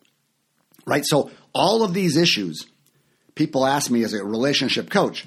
Right? 0.86 1.04
So 1.04 1.30
all 1.52 1.82
of 1.82 1.92
these 1.92 2.16
issues 2.16 2.66
people 3.34 3.66
ask 3.66 3.90
me 3.90 4.04
as 4.04 4.14
a 4.14 4.24
relationship 4.24 4.90
coach, 4.90 5.26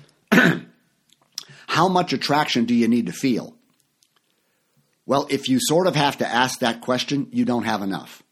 how 1.68 1.88
much 1.88 2.14
attraction 2.14 2.66
do 2.66 2.74
you 2.74 2.88
need 2.88 3.08
to 3.08 3.12
feel? 3.12 3.54
Well, 5.06 5.28
if 5.30 5.48
you 5.48 5.60
sort 5.62 5.88
of 5.88 5.96
have 5.96 6.18
to 6.18 6.28
ask 6.28 6.60
that 6.60 6.82
question, 6.82 7.28
you 7.32 7.46
don't 7.46 7.64
have 7.64 7.82
enough. 7.82 8.24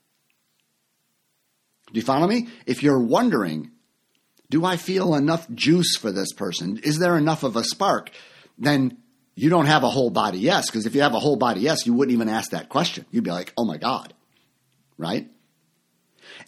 Do 1.92 2.00
you 2.00 2.06
follow 2.06 2.28
me? 2.28 2.48
If 2.66 2.84
you're 2.84 3.00
wondering 3.00 3.72
Do 4.50 4.64
I 4.64 4.78
feel 4.78 5.16
enough 5.16 5.50
juice 5.50 5.96
for 5.98 6.12
this 6.12 6.32
person? 6.34 6.78
Is 6.84 7.00
there 7.00 7.18
enough 7.18 7.44
of 7.44 7.56
a 7.56 7.64
spark? 7.64 8.12
Then 8.58 8.98
you 9.36 9.50
don't 9.50 9.66
have 9.66 9.84
a 9.84 9.90
whole 9.90 10.10
body 10.10 10.40
yes, 10.40 10.70
because 10.70 10.86
if 10.86 10.96
you 10.96 11.02
have 11.02 11.14
a 11.14 11.20
whole 11.20 11.36
body 11.36 11.62
yes, 11.62 11.86
you 11.86 11.94
wouldn't 11.94 12.14
even 12.14 12.30
ask 12.30 12.52
that 12.52 12.70
question. 12.70 13.06
You'd 13.12 13.26
be 13.26 13.32
like, 13.32 13.54
oh 13.58 13.66
my 13.66 13.78
God. 13.78 14.14
Right? 14.98 15.30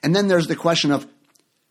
And 0.02 0.16
then 0.16 0.30
there's 0.30 0.48
the 0.48 0.56
question 0.56 0.92
of, 0.92 1.06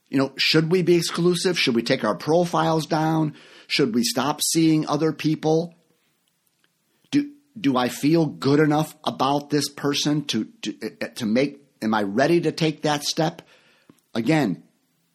you 0.08 0.18
know, 0.18 0.32
should 0.36 0.70
we 0.70 0.82
be 0.82 0.96
exclusive? 0.96 1.58
Should 1.58 1.74
we 1.74 1.82
take 1.82 2.04
our 2.04 2.14
profiles 2.14 2.86
down? 2.86 3.34
Should 3.66 3.94
we 3.94 4.04
stop 4.04 4.40
seeing 4.42 4.86
other 4.86 5.12
people? 5.12 5.74
Do, 7.10 7.30
do 7.58 7.76
I 7.76 7.88
feel 7.88 8.26
good 8.26 8.60
enough 8.60 8.94
about 9.02 9.48
this 9.50 9.68
person 9.70 10.24
to, 10.26 10.44
to, 10.62 10.74
eh, 10.82 11.08
to 11.16 11.26
make, 11.26 11.62
am 11.80 11.94
I 11.94 12.02
ready 12.02 12.42
to 12.42 12.52
take 12.52 12.82
that 12.82 13.02
step? 13.04 13.42
Again, 14.14 14.62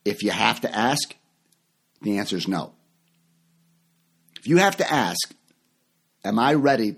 if 0.04 0.24
you 0.24 0.32
have 0.32 0.62
to 0.62 0.76
ask, 0.76 1.16
the 2.02 2.18
answer 2.18 2.38
is 2.38 2.48
no. 2.48 2.74
If 4.40 4.48
you 4.48 4.58
have 4.58 4.78
to 4.78 4.92
ask, 4.92 5.34
am 6.24 6.40
I 6.40 6.54
ready 6.54 6.96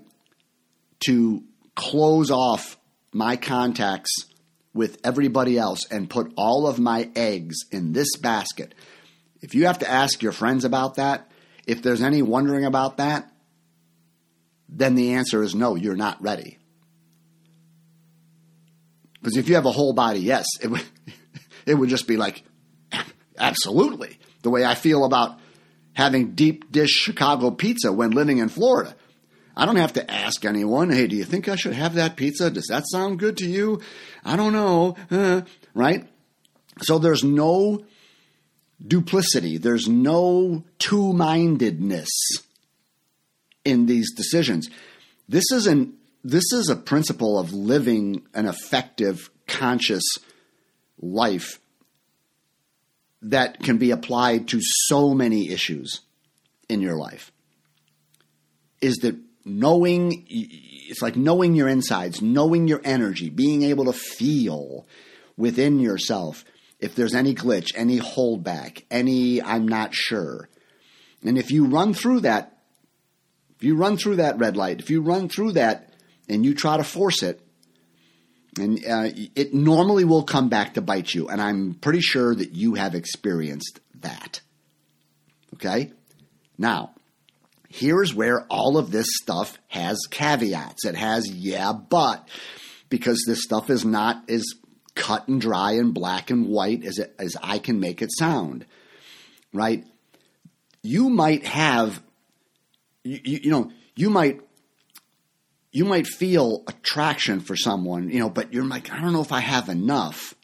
to 1.06 1.42
close 1.74 2.30
off 2.30 2.76
my 3.12 3.36
contacts 3.36 4.26
with 4.72 4.98
everybody 5.04 5.58
else 5.58 5.86
and 5.90 6.10
put 6.10 6.32
all 6.36 6.66
of 6.66 6.78
my 6.78 7.10
eggs 7.14 7.56
in 7.70 7.92
this 7.92 8.16
basket? 8.16 8.74
If 9.40 9.54
you 9.54 9.66
have 9.66 9.80
to 9.80 9.90
ask 9.90 10.22
your 10.22 10.32
friends 10.32 10.64
about 10.64 10.96
that, 10.96 11.30
if 11.66 11.82
there's 11.82 12.02
any 12.02 12.22
wondering 12.22 12.64
about 12.64 12.98
that, 12.98 13.30
then 14.68 14.94
the 14.94 15.14
answer 15.14 15.42
is 15.42 15.54
no, 15.54 15.74
you're 15.74 15.96
not 15.96 16.22
ready. 16.22 16.58
Because 19.20 19.36
if 19.36 19.48
you 19.48 19.54
have 19.54 19.66
a 19.66 19.72
whole 19.72 19.92
body 19.92 20.20
yes, 20.20 20.46
it 20.60 20.68
would, 20.68 20.84
it 21.66 21.74
would 21.74 21.88
just 21.88 22.06
be 22.06 22.16
like, 22.16 22.42
absolutely. 23.38 24.18
The 24.42 24.50
way 24.50 24.64
I 24.64 24.74
feel 24.74 25.04
about 25.04 25.38
having 25.94 26.32
deep 26.32 26.70
dish 26.70 26.90
Chicago 26.90 27.50
pizza 27.50 27.92
when 27.92 28.10
living 28.10 28.38
in 28.38 28.48
Florida. 28.48 28.94
I 29.56 29.66
don't 29.66 29.76
have 29.76 29.92
to 29.94 30.10
ask 30.10 30.44
anyone, 30.44 30.90
hey, 30.90 31.06
do 31.06 31.16
you 31.16 31.24
think 31.24 31.48
I 31.48 31.56
should 31.56 31.74
have 31.74 31.94
that 31.94 32.16
pizza? 32.16 32.50
Does 32.50 32.66
that 32.68 32.84
sound 32.90 33.18
good 33.18 33.36
to 33.38 33.46
you? 33.46 33.80
I 34.24 34.36
don't 34.36 34.52
know, 34.52 34.96
uh, 35.10 35.42
right? 35.74 36.08
So 36.82 36.98
there's 36.98 37.22
no 37.22 37.84
duplicity, 38.84 39.58
there's 39.58 39.88
no 39.88 40.64
two 40.78 41.12
mindedness 41.12 42.10
in 43.64 43.86
these 43.86 44.12
decisions. 44.14 44.68
This 45.28 45.44
is 45.52 45.66
an 45.66 45.94
this 46.26 46.52
is 46.52 46.70
a 46.70 46.76
principle 46.76 47.38
of 47.38 47.52
living 47.52 48.22
an 48.32 48.46
effective, 48.46 49.30
conscious 49.46 50.02
life 50.98 51.60
that 53.20 53.62
can 53.62 53.76
be 53.76 53.90
applied 53.90 54.48
to 54.48 54.58
so 54.62 55.12
many 55.12 55.50
issues 55.50 56.00
in 56.68 56.80
your 56.80 56.96
life. 56.96 57.30
Is 58.80 58.96
that 59.02 59.16
knowing 59.44 60.24
it's 60.28 61.02
like 61.02 61.16
knowing 61.16 61.54
your 61.54 61.68
insides, 61.68 62.22
knowing 62.22 62.68
your 62.68 62.80
energy, 62.84 63.30
being 63.30 63.62
able 63.62 63.86
to 63.86 63.92
feel 63.92 64.86
within 65.36 65.80
yourself 65.80 66.44
if 66.78 66.94
there's 66.94 67.14
any 67.14 67.34
glitch, 67.34 67.72
any 67.74 67.98
holdback, 67.98 68.84
any 68.90 69.40
I'm 69.40 69.66
not 69.66 69.94
sure. 69.94 70.48
And 71.22 71.38
if 71.38 71.50
you 71.50 71.66
run 71.66 71.94
through 71.94 72.20
that, 72.20 72.58
if 73.56 73.64
you 73.64 73.76
run 73.76 73.96
through 73.96 74.16
that 74.16 74.38
red 74.38 74.56
light, 74.56 74.80
if 74.80 74.90
you 74.90 75.00
run 75.00 75.28
through 75.28 75.52
that 75.52 75.94
and 76.28 76.44
you 76.44 76.54
try 76.54 76.76
to 76.76 76.84
force 76.84 77.22
it, 77.22 77.40
and 78.58 78.78
uh, 78.86 79.08
it 79.34 79.52
normally 79.52 80.04
will 80.04 80.22
come 80.22 80.48
back 80.48 80.74
to 80.74 80.82
bite 80.82 81.12
you. 81.12 81.28
And 81.28 81.40
I'm 81.40 81.74
pretty 81.74 82.00
sure 82.00 82.34
that 82.34 82.52
you 82.52 82.74
have 82.74 82.94
experienced 82.94 83.80
that. 84.00 84.40
Okay? 85.54 85.92
Now, 86.56 86.94
here's 87.74 88.14
where 88.14 88.46
all 88.48 88.78
of 88.78 88.92
this 88.92 89.06
stuff 89.20 89.58
has 89.66 89.98
caveats. 90.08 90.84
It 90.84 90.94
has, 90.94 91.28
yeah, 91.28 91.72
but, 91.72 92.28
because 92.88 93.24
this 93.26 93.42
stuff 93.42 93.68
is 93.68 93.84
not 93.84 94.30
as 94.30 94.44
cut 94.94 95.26
and 95.26 95.40
dry 95.40 95.72
and 95.72 95.92
black 95.92 96.30
and 96.30 96.46
white 96.46 96.84
as, 96.84 96.98
it, 96.98 97.12
as 97.18 97.36
I 97.42 97.58
can 97.58 97.80
make 97.80 98.00
it 98.00 98.10
sound, 98.16 98.64
right? 99.52 99.84
You 100.82 101.10
might 101.10 101.44
have, 101.46 102.00
you, 103.02 103.18
you 103.24 103.50
know, 103.50 103.72
you 103.96 104.08
might 104.08 104.40
you 105.72 105.84
might 105.84 106.06
feel 106.06 106.62
attraction 106.68 107.40
for 107.40 107.56
someone, 107.56 108.08
you 108.08 108.20
know, 108.20 108.30
but 108.30 108.52
you're 108.52 108.64
like, 108.64 108.92
I 108.92 109.00
don't 109.00 109.12
know 109.12 109.22
if 109.22 109.32
I 109.32 109.40
have 109.40 109.68
enough. 109.68 110.34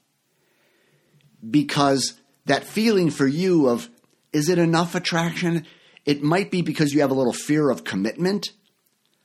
Because 1.48 2.14
that 2.46 2.64
feeling 2.64 3.10
for 3.10 3.28
you 3.28 3.68
of, 3.68 3.88
is 4.32 4.48
it 4.48 4.58
enough 4.58 4.96
attraction? 4.96 5.64
It 6.04 6.22
might 6.22 6.50
be 6.50 6.62
because 6.62 6.92
you 6.92 7.00
have 7.00 7.10
a 7.10 7.14
little 7.14 7.32
fear 7.32 7.70
of 7.70 7.84
commitment, 7.84 8.50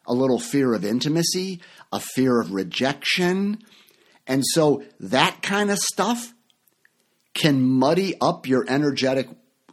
a 0.06 0.14
little 0.14 0.40
fear 0.40 0.74
of 0.74 0.86
intimacy, 0.86 1.62
a 1.92 2.00
fear 2.00 2.40
of 2.40 2.52
rejection. 2.52 3.60
And 4.28 4.44
so 4.46 4.84
that 5.00 5.42
kind 5.42 5.72
of 5.72 5.78
stuff 5.78 6.34
can 7.34 7.62
muddy 7.62 8.16
up 8.20 8.48
your 8.48 8.66
energetic 8.68 9.28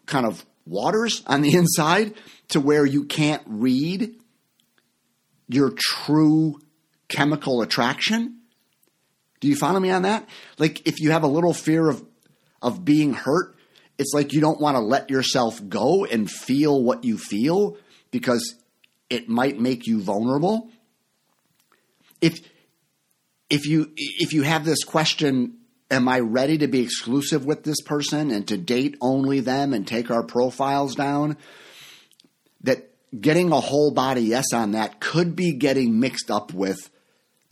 kind 0.07 0.27
of 0.27 0.45
waters 0.67 1.23
on 1.27 1.43
the 1.43 1.55
inside 1.57 2.15
to 2.49 2.61
where 2.61 2.85
you 2.85 3.05
can't 3.05 3.43
read 3.47 4.15
your 5.49 5.73
true 5.77 6.61
chemical 7.09 7.63
attraction. 7.63 8.39
Do 9.41 9.49
you 9.49 9.57
follow 9.57 9.81
me 9.81 9.91
on 9.91 10.03
that? 10.03 10.29
Like 10.59 10.87
if 10.87 11.01
you 11.01 11.11
have 11.11 11.25
a 11.25 11.29
little 11.29 11.53
fear 11.53 11.89
of 11.89 12.05
of 12.63 12.85
being 12.85 13.13
hurt, 13.13 13.57
it's 14.03 14.13
like 14.13 14.33
you 14.33 14.41
don't 14.41 14.61
want 14.61 14.75
to 14.75 14.81
let 14.81 15.11
yourself 15.11 15.61
go 15.69 16.05
and 16.05 16.29
feel 16.29 16.83
what 16.83 17.05
you 17.05 17.17
feel 17.17 17.77
because 18.11 18.57
it 19.09 19.29
might 19.29 19.61
make 19.61 19.87
you 19.87 20.03
vulnerable. 20.03 20.69
If 22.21 22.41
if 23.49 23.65
you 23.65 23.93
if 23.97 24.33
you 24.33 24.43
have 24.43 24.65
this 24.65 24.83
question, 24.83 25.59
am 25.89 26.09
I 26.09 26.19
ready 26.19 26.59
to 26.59 26.67
be 26.67 26.81
exclusive 26.81 27.47
with 27.47 27.63
this 27.63 27.81
person 27.81 28.33
and 28.33 28.47
to 28.49 28.57
date 28.57 28.97
only 29.01 29.39
them 29.39 29.73
and 29.73 29.87
take 29.87 30.11
our 30.11 30.25
profiles 30.25 30.97
down? 30.97 31.37
That 32.63 32.91
getting 33.19 33.53
a 33.53 33.61
whole 33.61 33.93
body 33.93 34.23
yes 34.23 34.53
on 34.53 34.73
that 34.73 34.99
could 34.99 35.37
be 35.37 35.53
getting 35.53 36.01
mixed 36.01 36.29
up 36.29 36.53
with 36.53 36.91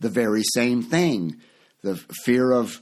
the 0.01 0.09
very 0.09 0.43
same 0.43 0.83
thing 0.83 1.39
the 1.81 1.95
fear 2.25 2.51
of 2.51 2.81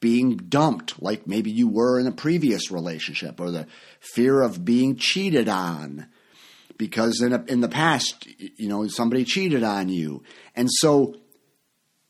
being 0.00 0.36
dumped, 0.36 1.00
like 1.02 1.26
maybe 1.26 1.50
you 1.50 1.68
were 1.68 2.00
in 2.00 2.06
a 2.06 2.12
previous 2.12 2.70
relationship, 2.70 3.38
or 3.40 3.50
the 3.50 3.66
fear 4.00 4.42
of 4.42 4.64
being 4.64 4.96
cheated 4.96 5.48
on 5.48 6.06
because 6.78 7.20
in, 7.20 7.34
a, 7.34 7.44
in 7.46 7.60
the 7.60 7.68
past, 7.68 8.26
you 8.56 8.66
know, 8.68 8.86
somebody 8.88 9.24
cheated 9.24 9.62
on 9.62 9.90
you. 9.90 10.22
And 10.56 10.68
so 10.70 11.16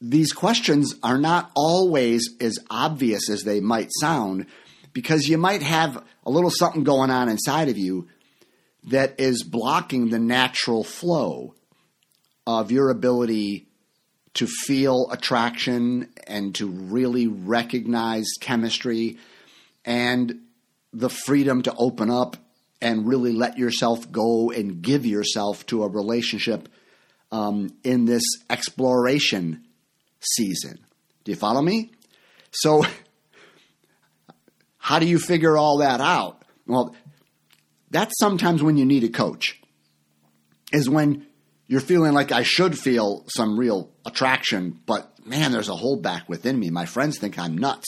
these 0.01 0.33
questions 0.33 0.95
are 1.03 1.19
not 1.19 1.51
always 1.57 2.37
as 2.41 2.59
obvious 2.71 3.29
as 3.29 3.43
they 3.43 3.61
might 3.61 3.89
sound 4.01 4.47
because 4.93 5.29
you 5.29 5.39
might 5.39 5.63
have 5.63 6.03
a 6.25 6.31
little 6.31 6.51
something 6.51 6.85
going 6.85 7.11
on 7.11 7.29
inside 7.29 7.69
of 7.69 7.79
you 7.79 8.09
that 8.85 9.19
is 9.19 9.43
blocking 9.43 10.09
the 10.09 10.19
natural 10.21 10.85
flow 10.85 11.55
of 12.47 12.71
your 12.71 12.91
ability 12.91 13.70
to 14.35 14.47
feel 14.47 15.11
attraction 15.11 16.09
and 16.27 16.55
to 16.55 16.67
really 16.67 17.27
recognize 17.27 18.27
chemistry 18.41 19.19
and 19.85 20.41
the 20.93 21.11
freedom 21.11 21.63
to 21.63 21.75
open 21.77 22.11
up 22.11 22.37
and 22.81 23.07
really 23.07 23.33
let 23.33 23.59
yourself 23.59 24.11
go 24.11 24.51
and 24.51 24.83
give 24.83 25.05
yourself 25.05 25.67
to 25.67 25.83
a 25.83 25.89
relationship 25.89 26.69
um, 27.33 27.71
in 27.85 28.07
this 28.07 28.23
exploration 28.49 29.65
season. 30.21 30.79
Do 31.25 31.33
you 31.33 31.37
follow 31.37 31.63
me? 31.63 31.91
So, 32.51 32.85
how 34.79 34.99
do 34.99 35.07
you 35.07 35.19
figure 35.19 35.57
all 35.57 35.79
that 35.79 36.01
out? 36.01 36.43
Well, 36.67 36.95
that's 37.91 38.17
sometimes 38.19 38.63
when 38.63 38.77
you 38.77 38.85
need 38.85 39.05
a 39.05 39.09
coach, 39.09 39.61
is 40.73 40.89
when 40.89 41.27
you're 41.71 41.81
feeling 41.81 42.15
like 42.15 42.33
I 42.33 42.43
should 42.43 42.77
feel 42.77 43.25
some 43.29 43.57
real 43.57 43.93
attraction, 44.05 44.81
but 44.87 45.09
man, 45.25 45.53
there's 45.53 45.69
a 45.69 45.73
holdback 45.73 46.29
within 46.29 46.59
me. 46.59 46.69
My 46.69 46.85
friends 46.85 47.17
think 47.17 47.39
I'm 47.39 47.57
nuts 47.57 47.87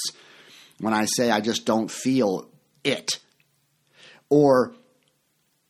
when 0.78 0.94
I 0.94 1.06
say 1.06 1.32
I 1.32 1.40
just 1.40 1.66
don't 1.66 1.90
feel 1.90 2.48
it. 2.84 3.18
Or 4.30 4.72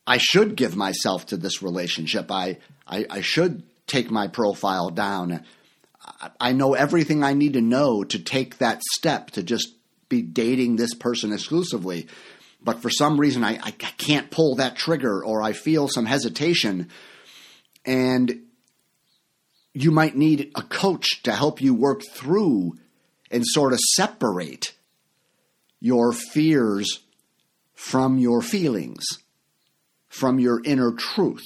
I 0.05 0.19
should 0.19 0.55
give 0.55 0.75
myself 0.75 1.25
to 1.27 1.37
this 1.37 1.63
relationship. 1.63 2.29
I, 2.29 2.59
I, 2.85 3.07
I 3.09 3.21
should 3.21 3.63
take 3.87 4.11
my 4.11 4.27
profile 4.27 4.91
down. 4.91 5.43
I 6.39 6.51
know 6.51 6.75
everything 6.75 7.23
I 7.23 7.33
need 7.33 7.53
to 7.53 7.61
know 7.61 8.03
to 8.03 8.19
take 8.19 8.59
that 8.59 8.83
step 8.93 9.31
to 9.31 9.41
just 9.41 9.69
be 10.07 10.21
dating 10.21 10.75
this 10.75 10.93
person 10.93 11.33
exclusively 11.33 12.07
but 12.63 12.81
for 12.81 12.89
some 12.89 13.19
reason 13.19 13.43
I, 13.43 13.59
I 13.61 13.71
can't 13.71 14.31
pull 14.31 14.55
that 14.55 14.75
trigger 14.77 15.23
or 15.23 15.41
I 15.41 15.51
feel 15.51 15.89
some 15.89 16.05
hesitation. 16.05 16.89
And 17.85 18.43
you 19.73 19.91
might 19.91 20.15
need 20.15 20.51
a 20.55 20.61
coach 20.61 21.23
to 21.23 21.33
help 21.33 21.61
you 21.61 21.73
work 21.73 22.01
through 22.11 22.77
and 23.31 23.43
sort 23.45 23.73
of 23.73 23.79
separate 23.79 24.73
your 25.79 26.13
fears 26.13 26.99
from 27.73 28.17
your 28.17 28.41
feelings, 28.41 29.03
from 30.07 30.39
your 30.39 30.61
inner 30.63 30.91
truth. 30.91 31.43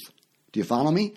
Do 0.52 0.60
you 0.60 0.64
follow 0.64 0.90
me? 0.90 1.14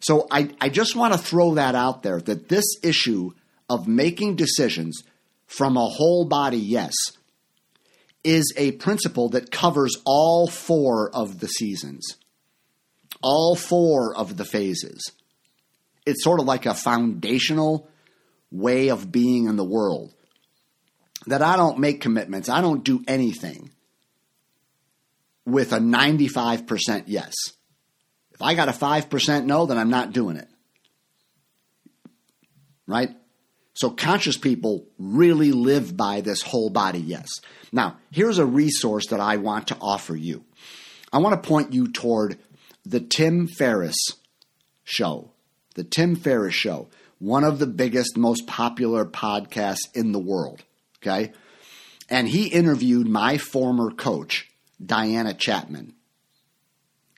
So 0.00 0.26
I, 0.30 0.50
I 0.60 0.68
just 0.68 0.94
want 0.94 1.14
to 1.14 1.18
throw 1.18 1.54
that 1.54 1.74
out 1.74 2.02
there 2.02 2.20
that 2.20 2.48
this 2.48 2.64
issue 2.82 3.30
of 3.70 3.88
making 3.88 4.36
decisions 4.36 5.02
from 5.46 5.76
a 5.76 5.86
whole 5.86 6.26
body 6.26 6.58
yes 6.58 6.94
is 8.22 8.52
a 8.56 8.72
principle 8.72 9.30
that 9.30 9.50
covers 9.50 9.96
all 10.04 10.46
four 10.46 11.10
of 11.14 11.40
the 11.40 11.46
seasons, 11.46 12.16
all 13.24 13.56
four 13.56 14.14
of 14.14 14.36
the 14.36 14.44
phases. 14.44 15.10
It's 16.04 16.22
sort 16.22 16.40
of 16.40 16.46
like 16.46 16.66
a 16.66 16.74
foundational 16.74 17.88
way 18.52 18.90
of 18.90 19.10
being 19.10 19.46
in 19.46 19.56
the 19.56 19.64
world. 19.64 20.12
That 21.26 21.40
I 21.40 21.56
don't 21.56 21.78
make 21.78 22.02
commitments, 22.02 22.50
I 22.50 22.60
don't 22.60 22.84
do 22.84 23.02
anything 23.08 23.70
with 25.46 25.72
a 25.72 25.78
95% 25.78 27.04
yes. 27.06 27.34
If 28.32 28.42
I 28.42 28.54
got 28.54 28.68
a 28.68 28.72
5% 28.72 29.44
no, 29.46 29.64
then 29.64 29.78
I'm 29.78 29.90
not 29.90 30.12
doing 30.12 30.36
it. 30.36 30.48
Right? 32.86 33.10
So 33.72 33.88
conscious 33.90 34.36
people 34.36 34.86
really 34.98 35.52
live 35.52 35.96
by 35.96 36.20
this 36.20 36.42
whole 36.42 36.68
body 36.68 37.00
yes. 37.00 37.28
Now, 37.72 37.96
here's 38.10 38.38
a 38.38 38.44
resource 38.44 39.06
that 39.08 39.20
I 39.20 39.38
want 39.38 39.68
to 39.68 39.78
offer 39.80 40.14
you. 40.14 40.44
I 41.10 41.18
want 41.18 41.40
to 41.40 41.48
point 41.48 41.72
you 41.72 41.88
toward 41.88 42.38
the 42.84 43.00
Tim 43.00 43.46
Ferriss 43.46 43.96
show. 44.84 45.30
The 45.74 45.84
Tim 45.84 46.14
Ferriss 46.16 46.54
show, 46.54 46.88
one 47.18 47.42
of 47.44 47.58
the 47.58 47.66
biggest, 47.66 48.16
most 48.16 48.46
popular 48.46 49.04
podcasts 49.04 49.88
in 49.94 50.12
the 50.12 50.18
world. 50.18 50.62
Okay? 51.02 51.32
And 52.08 52.28
he 52.28 52.46
interviewed 52.46 53.08
my 53.08 53.38
former 53.38 53.90
coach, 53.90 54.48
Diana 54.84 55.34
Chapman. 55.34 55.94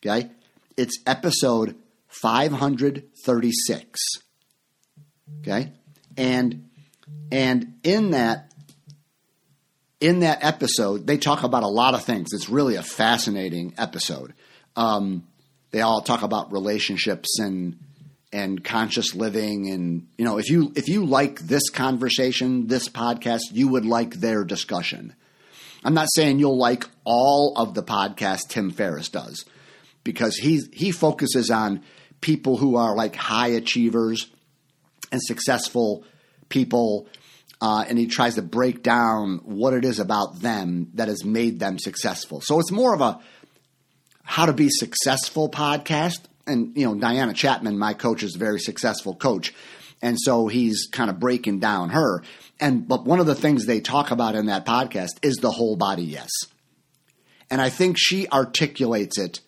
Okay? 0.00 0.30
It's 0.76 0.96
episode 1.06 1.74
536. 2.08 4.00
Okay? 5.40 5.72
And 6.16 6.70
and 7.30 7.74
in 7.82 8.12
that 8.12 8.52
in 10.00 10.20
that 10.20 10.44
episode, 10.44 11.06
they 11.06 11.16
talk 11.16 11.42
about 11.42 11.62
a 11.62 11.68
lot 11.68 11.94
of 11.94 12.04
things. 12.04 12.28
It's 12.32 12.48
really 12.48 12.76
a 12.76 12.82
fascinating 12.82 13.74
episode. 13.78 14.34
Um, 14.76 15.26
they 15.76 15.82
all 15.82 16.00
talk 16.00 16.22
about 16.22 16.52
relationships 16.52 17.38
and 17.38 17.78
and 18.32 18.64
conscious 18.64 19.14
living 19.14 19.68
and 19.68 20.08
you 20.16 20.24
know 20.24 20.38
if 20.38 20.48
you 20.48 20.72
if 20.74 20.88
you 20.88 21.04
like 21.04 21.38
this 21.40 21.68
conversation 21.68 22.66
this 22.66 22.88
podcast 22.88 23.42
you 23.52 23.68
would 23.68 23.84
like 23.84 24.14
their 24.14 24.42
discussion. 24.42 25.14
I'm 25.84 25.92
not 25.92 26.08
saying 26.14 26.38
you'll 26.38 26.56
like 26.56 26.86
all 27.04 27.52
of 27.58 27.74
the 27.74 27.82
podcast 27.82 28.48
tim 28.48 28.70
ferriss 28.70 29.10
does 29.10 29.44
because 30.02 30.38
he 30.38 30.62
he 30.72 30.92
focuses 30.92 31.50
on 31.50 31.82
people 32.22 32.56
who 32.56 32.76
are 32.76 32.96
like 32.96 33.14
high 33.14 33.48
achievers 33.48 34.30
and 35.12 35.20
successful 35.22 36.04
people 36.48 37.06
uh, 37.60 37.84
and 37.86 37.98
he 37.98 38.06
tries 38.06 38.36
to 38.36 38.42
break 38.42 38.82
down 38.82 39.40
what 39.44 39.74
it 39.74 39.84
is 39.84 39.98
about 39.98 40.40
them 40.40 40.88
that 40.94 41.08
has 41.08 41.24
made 41.24 41.58
them 41.58 41.78
successful. 41.78 42.40
So 42.42 42.60
it's 42.60 42.70
more 42.70 42.94
of 42.94 43.00
a 43.00 43.20
how 44.26 44.44
to 44.44 44.52
be 44.52 44.68
successful 44.68 45.48
podcast 45.48 46.18
and 46.46 46.76
you 46.76 46.84
know 46.84 46.94
Diana 46.94 47.32
Chapman, 47.32 47.78
my 47.78 47.94
coach, 47.94 48.22
is 48.22 48.34
a 48.34 48.38
very 48.38 48.60
successful 48.60 49.14
coach, 49.14 49.54
and 50.02 50.18
so 50.20 50.48
he's 50.48 50.88
kind 50.90 51.10
of 51.10 51.18
breaking 51.18 51.60
down 51.60 51.90
her. 51.90 52.22
And 52.60 52.86
but 52.86 53.04
one 53.04 53.20
of 53.20 53.26
the 53.26 53.34
things 53.34 53.66
they 53.66 53.80
talk 53.80 54.10
about 54.10 54.34
in 54.34 54.46
that 54.46 54.66
podcast 54.66 55.22
is 55.22 55.36
the 55.36 55.50
whole 55.50 55.76
body 55.76 56.04
yes, 56.04 56.30
and 57.50 57.60
I 57.60 57.70
think 57.70 57.96
she 57.98 58.28
articulates 58.28 59.18
it 59.18 59.40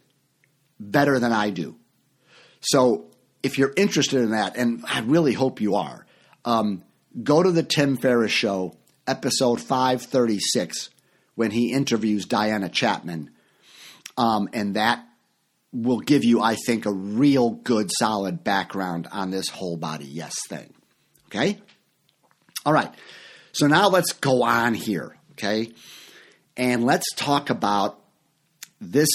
better 0.80 1.18
than 1.18 1.32
I 1.32 1.50
do. 1.50 1.76
So 2.60 3.06
if 3.42 3.58
you're 3.58 3.74
interested 3.76 4.20
in 4.22 4.30
that, 4.30 4.56
and 4.56 4.84
I 4.88 5.00
really 5.00 5.32
hope 5.32 5.60
you 5.60 5.74
are, 5.74 6.06
um, 6.44 6.82
go 7.22 7.42
to 7.42 7.50
the 7.50 7.62
Tim 7.62 7.96
Ferriss 7.96 8.32
Show, 8.32 8.76
episode 9.06 9.60
536, 9.60 10.90
when 11.34 11.50
he 11.50 11.72
interviews 11.72 12.26
Diana 12.26 12.68
Chapman. 12.68 13.30
Um, 14.18 14.48
and 14.52 14.76
that 14.76 15.04
will 15.72 16.00
give 16.00 16.24
you, 16.24 16.42
I 16.42 16.56
think, 16.66 16.84
a 16.84 16.92
real 16.92 17.50
good, 17.50 17.90
solid 17.98 18.44
background 18.44 19.06
on 19.10 19.30
this 19.30 19.48
whole 19.48 19.76
body 19.76 20.06
yes 20.06 20.34
thing. 20.48 20.74
Okay? 21.26 21.58
All 22.66 22.72
right. 22.72 22.92
So 23.52 23.66
now 23.66 23.88
let's 23.88 24.12
go 24.12 24.42
on 24.42 24.74
here. 24.74 25.16
Okay? 25.32 25.72
And 26.56 26.84
let's 26.84 27.06
talk 27.14 27.48
about 27.48 28.00
this 28.80 29.08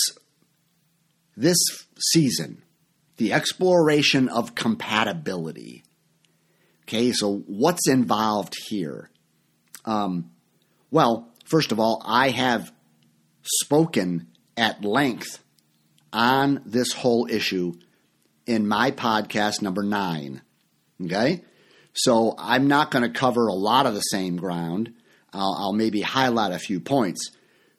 this 1.36 1.58
season, 2.00 2.64
the 3.18 3.34
exploration 3.34 4.30
of 4.30 4.56
compatibility. 4.56 5.84
Okay, 6.84 7.12
so 7.12 7.44
what's 7.48 7.88
involved 7.88 8.56
here? 8.68 9.10
Um, 9.86 10.32
well, 10.92 11.32
first 11.46 11.72
of 11.72 11.80
all, 11.80 12.02
I 12.06 12.30
have 12.30 12.72
spoken 13.42 14.28
at 14.58 14.84
length 14.84 15.44
on 16.12 16.62
this 16.66 16.94
whole 16.94 17.28
issue 17.30 17.74
in 18.46 18.68
my 18.68 18.92
podcast 18.92 19.62
number 19.62 19.84
nine. 19.84 20.42
Okay? 21.04 21.44
So 21.94 22.36
I'm 22.38 22.68
not 22.68 22.92
going 22.92 23.04
to 23.04 23.20
cover 23.20 23.48
a 23.48 23.54
lot 23.54 23.86
of 23.86 23.94
the 23.94 24.02
same 24.02 24.38
ground. 24.38 24.94
I'll, 25.32 25.56
I'll, 25.58 25.74
maybe 25.74 26.02
highlight 26.02 26.52
a 26.52 26.60
few 26.60 26.80
points. 26.80 27.32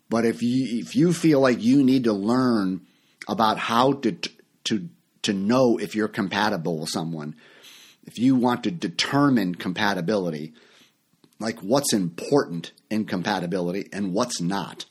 But 0.09 0.25
if 0.25 0.43
you 0.43 0.81
if 0.81 0.95
you 0.95 1.13
feel 1.13 1.41
like 1.41 1.63
you 1.63 1.83
need 1.83 2.05
to 2.05 2.13
learn 2.13 2.83
about 3.29 3.59
how 3.59 3.95
to 3.95 4.17
to 4.65 4.89
to 5.23 5.33
know 5.33 5.79
if 5.79 5.95
you're 5.95 6.09
compatible 6.09 6.81
with 6.81 6.91
someone, 6.91 7.37
if 8.05 8.19
you 8.19 8.37
want 8.37 8.65
to 8.65 8.71
determine 8.71 9.55
compatibility, 9.55 10.53
like 11.39 11.61
what's 11.61 11.93
important 11.93 12.73
in 12.91 13.07
compatibility 13.07 13.89
and 13.93 14.13
what's 14.13 14.41
not, 14.41 14.85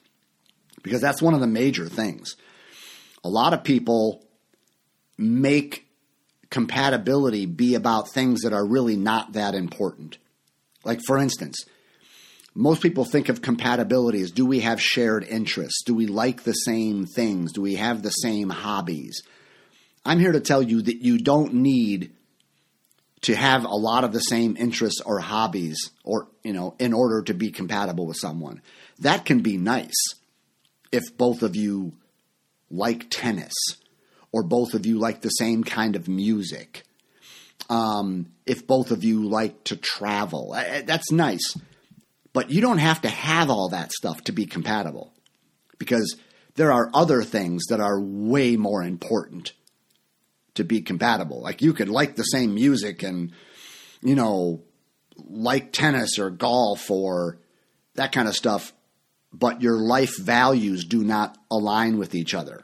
because 0.84 1.02
that's 1.02 1.22
one 1.22 1.34
of 1.34 1.39
the 1.39 1.48
major 1.48 1.88
things 1.88 2.36
a 3.24 3.30
lot 3.30 3.54
of 3.54 3.63
people 3.63 4.24
make 5.17 5.88
compatibility 6.50 7.46
be 7.46 7.76
about 7.76 8.10
things 8.10 8.41
that 8.41 8.54
are 8.54 8.65
really 8.65 8.96
not 8.96 9.34
that 9.34 9.56
important. 9.56 10.17
Like, 10.84 11.00
for 11.08 11.17
instance, 11.17 11.65
most 12.54 12.82
people 12.82 13.06
think 13.06 13.30
of 13.30 13.41
compatibility 13.41 14.22
as 14.22 14.32
do 14.32 14.46
we 14.46 14.60
have 14.60 14.82
shared 14.82 15.24
interests? 15.24 15.84
Do 15.84 15.96
we 15.96 16.06
like 16.06 16.43
the 16.43 16.54
same 16.54 17.06
things? 17.06 17.54
Do 17.54 17.62
we 17.62 17.76
have 17.76 18.04
the 18.04 18.12
same 18.12 18.50
hobbies? 18.50 19.24
I'm 20.06 20.19
here 20.19 20.34
to 20.34 20.41
tell 20.41 20.62
you 20.62 20.82
that 20.82 21.02
you 21.02 21.17
don't 21.17 21.56
need 21.56 22.12
to 23.22 23.36
have 23.36 23.63
a 23.63 23.69
lot 23.69 24.04
of 24.04 24.12
the 24.12 24.19
same 24.19 24.58
interests 24.58 25.00
or 25.00 25.19
hobbies 25.19 25.78
or 26.04 26.28
you 26.43 26.52
know 26.52 26.76
in 26.78 26.91
order 26.91 27.22
to 27.24 27.34
be 27.34 27.52
compatible 27.52 28.06
with 28.06 28.17
someone. 28.17 28.62
That 29.00 29.24
can 29.24 29.39
be 29.39 29.58
nice 29.58 29.96
if 30.93 31.17
both 31.17 31.41
of 31.41 31.56
you 31.56 31.93
like 32.71 33.10
tennis, 33.10 33.53
or 34.32 34.43
both 34.43 34.73
of 34.73 34.86
you 34.86 34.97
like 34.99 35.21
the 35.21 35.29
same 35.29 35.63
kind 35.63 35.95
of 35.95 36.08
music, 36.08 36.84
um, 37.69 38.27
if 38.45 38.65
both 38.65 38.91
of 38.91 39.03
you 39.03 39.27
like 39.27 39.63
to 39.65 39.75
travel, 39.75 40.51
that's 40.86 41.12
nice. 41.12 41.58
But 42.32 42.49
you 42.49 42.62
don't 42.62 42.77
have 42.77 43.01
to 43.01 43.10
have 43.10 43.49
all 43.49 43.69
that 43.69 43.91
stuff 43.91 44.23
to 44.25 44.32
be 44.32 44.45
compatible 44.45 45.13
because 45.77 46.15
there 46.56 46.71
are 46.71 46.89
other 46.93 47.23
things 47.23 47.65
that 47.69 47.79
are 47.79 47.99
way 47.99 48.56
more 48.56 48.84
important 48.84 49.53
to 50.56 50.63
be 50.63 50.82
compatible. 50.82 51.41
Like 51.41 51.62
you 51.62 51.73
could 51.73 51.89
like 51.89 52.15
the 52.15 52.23
same 52.23 52.53
music 52.53 53.01
and, 53.01 53.32
you 54.01 54.15
know, 54.15 54.62
like 55.17 55.71
tennis 55.71 56.19
or 56.19 56.29
golf 56.29 56.89
or 56.91 57.39
that 57.95 58.12
kind 58.12 58.27
of 58.27 58.36
stuff 58.36 58.73
but 59.34 59.62
your 59.62 59.78
life 59.78 60.17
values 60.17 60.86
do 60.86 61.04
not 61.04 61.38
align 61.50 61.98
with 61.98 62.13
each 62.13 62.34
other. 62.34 62.63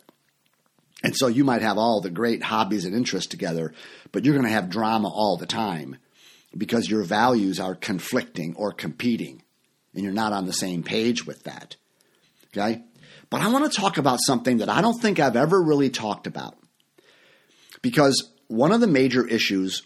And 1.04 1.16
so 1.16 1.28
you 1.28 1.44
might 1.44 1.62
have 1.62 1.78
all 1.78 2.02
the 2.02 2.10
great 2.10 2.44
hobbies 2.44 2.86
and 2.86 2.94
interests 2.94 3.30
together, 3.30 3.74
but 4.12 4.26
you're 4.26 4.36
going 4.36 4.46
to 4.46 4.52
have 4.52 4.70
drama 4.70 5.08
all 5.08 5.38
the 5.38 5.46
time 5.46 5.98
because 6.56 6.90
your 6.90 7.04
values 7.04 7.60
are 7.60 7.76
conflicting 7.76 8.56
or 8.56 8.72
competing 8.72 9.42
and 9.94 10.04
you're 10.04 10.14
not 10.14 10.34
on 10.34 10.46
the 10.46 10.54
same 10.54 10.84
page 10.84 11.26
with 11.26 11.44
that. 11.44 11.76
Okay? 12.52 12.84
But 13.30 13.42
I 13.42 13.50
want 13.50 13.72
to 13.72 13.80
talk 13.80 13.98
about 13.98 14.20
something 14.22 14.58
that 14.58 14.70
I 14.70 14.82
don't 14.82 15.00
think 15.00 15.20
I've 15.20 15.36
ever 15.36 15.62
really 15.62 15.90
talked 15.90 16.28
about. 16.28 16.58
Because 17.82 18.30
one 18.48 18.72
of 18.72 18.82
the 18.82 18.88
major 18.88 19.26
issues 19.26 19.84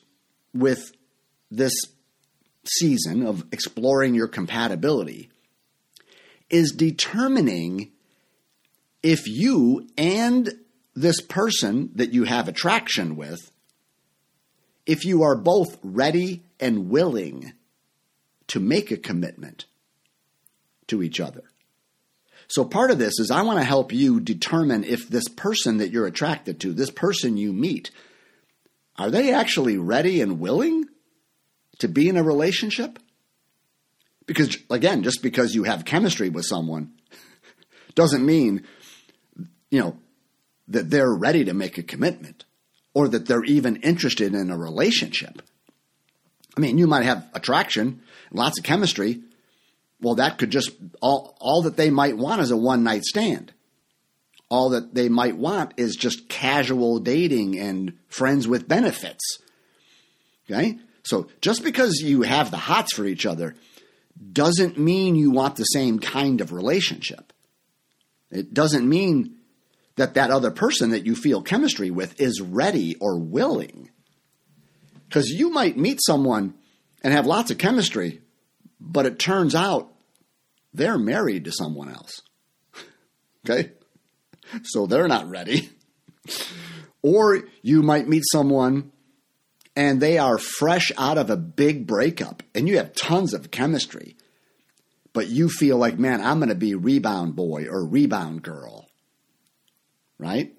with 0.54 0.92
this 1.52 1.74
season 2.66 3.26
of 3.26 3.46
exploring 3.52 4.16
your 4.16 4.28
compatibility 4.28 5.30
is 6.50 6.72
determining 6.72 7.92
if 9.02 9.28
you 9.28 9.88
and 9.98 10.54
this 10.96 11.22
person 11.22 11.90
that 11.96 12.14
you 12.14 12.24
have 12.24 12.48
attraction 12.48 13.16
with, 13.16 13.52
if 14.86 15.06
you 15.06 15.24
are 15.24 15.36
both 15.36 15.78
ready 15.84 16.44
and 16.60 16.90
willing 16.90 17.54
to 18.48 18.60
make 18.60 18.92
a 18.92 18.98
commitment 18.98 19.66
to 20.88 21.02
each 21.02 21.20
other. 21.20 21.44
So 22.48 22.66
part 22.66 22.92
of 22.92 23.00
this 23.00 23.20
is 23.20 23.32
I 23.32 23.42
want 23.42 23.60
to 23.60 23.66
help 23.66 23.92
you 23.92 24.20
determine 24.20 24.84
if 24.84 25.08
this 25.08 25.28
person 25.28 25.78
that 25.78 25.92
you're 25.92 26.06
attracted 26.06 26.60
to, 26.62 26.74
this 26.74 26.92
person 26.92 27.38
you 27.38 27.54
meet, 27.54 27.90
are 28.98 29.10
they 29.10 29.34
actually 29.34 29.78
ready 29.78 30.22
and 30.22 30.40
willing 30.40 30.86
to 31.80 31.88
be 31.88 32.08
in 32.10 32.18
a 32.18 32.24
relationship? 32.24 33.00
Because 34.26 34.58
again, 34.70 35.04
just 35.04 35.22
because 35.22 35.56
you 35.56 35.64
have 35.64 35.86
chemistry 35.86 36.30
with 36.30 36.46
someone 36.46 36.94
doesn't 37.96 38.26
mean 38.26 38.66
you 39.70 39.80
know 39.80 39.98
that 40.68 40.90
they're 40.90 41.14
ready 41.14 41.46
to 41.46 41.54
make 41.54 41.78
a 41.78 41.84
commitment 41.84 42.46
or 42.94 43.08
that 43.08 43.26
they're 43.26 43.44
even 43.44 43.78
interested 43.78 44.34
in 44.34 44.50
a 44.50 44.58
relationship. 44.58 45.42
I 46.56 46.62
mean, 46.62 46.78
you 46.78 46.88
might 46.88 47.06
have 47.06 47.28
attraction, 47.34 48.02
lots 48.32 48.60
of 48.60 48.64
chemistry. 48.64 49.22
Well, 50.00 50.16
that 50.16 50.38
could 50.38 50.52
just 50.52 50.72
all 51.02 51.36
all 51.40 51.64
that 51.64 51.78
they 51.78 51.90
might 51.90 52.18
want 52.18 52.42
is 52.42 52.52
a 52.52 52.58
one 52.58 52.84
night 52.84 53.04
stand. 53.04 53.52
All 54.50 54.70
that 54.70 54.94
they 54.94 55.10
might 55.10 55.38
want 55.38 55.74
is 55.78 55.96
just 55.96 56.30
casual 56.30 57.00
dating 57.00 57.58
and 57.58 57.98
friends 58.08 58.48
with 58.48 58.68
benefits. 58.68 59.40
Okay? 60.50 60.78
So 61.04 61.28
just 61.42 61.64
because 61.64 62.00
you 62.00 62.22
have 62.22 62.52
the 62.52 62.58
hots 62.58 62.94
for 62.94 63.06
each 63.06 63.26
other 63.26 63.56
doesn't 64.32 64.78
mean 64.78 65.16
you 65.16 65.32
want 65.32 65.56
the 65.56 65.64
same 65.64 66.00
kind 66.00 66.42
of 66.42 66.52
relationship. 66.52 67.34
It 68.32 68.54
doesn't 68.54 68.88
mean 68.88 69.36
that 69.96 70.16
that 70.16 70.32
other 70.32 70.52
person 70.52 70.92
that 70.92 71.06
you 71.06 71.16
feel 71.16 71.42
chemistry 71.42 71.92
with 71.92 72.20
is 72.20 72.42
ready 72.42 72.96
or 72.96 73.20
willing. 73.20 73.90
Because 75.08 75.30
you 75.30 75.52
might 75.52 75.78
meet 75.78 76.00
someone 76.04 76.56
and 77.04 77.14
have 77.14 77.28
lots 77.28 77.52
of 77.52 77.58
chemistry, 77.58 78.22
but 78.80 79.06
it 79.06 79.20
turns 79.20 79.54
out 79.54 79.94
they're 80.74 80.98
married 80.98 81.46
to 81.46 81.52
someone 81.52 81.90
else. 81.90 82.22
okay? 83.46 83.72
So 84.64 84.88
they're 84.88 85.08
not 85.08 85.30
ready. 85.30 85.70
or 87.04 87.44
you 87.62 87.84
might 87.84 88.08
meet 88.08 88.24
someone 88.32 88.92
and 89.76 90.02
they 90.02 90.18
are 90.18 90.38
fresh 90.38 90.92
out 90.98 91.18
of 91.18 91.30
a 91.30 91.38
big 91.38 91.88
breakup 91.88 92.44
and 92.54 92.68
you 92.68 92.78
have 92.78 92.94
tons 92.94 93.34
of 93.34 93.52
chemistry, 93.52 94.16
but 95.14 95.28
you 95.28 95.50
feel 95.50 95.78
like, 95.78 95.98
man, 95.98 96.22
I'm 96.22 96.40
going 96.40 96.50
to 96.50 96.56
be 96.56 96.76
rebound 96.76 97.36
boy 97.36 97.68
or 97.70 97.86
rebound 97.86 98.44
girl 98.44 98.84
right? 100.24 100.54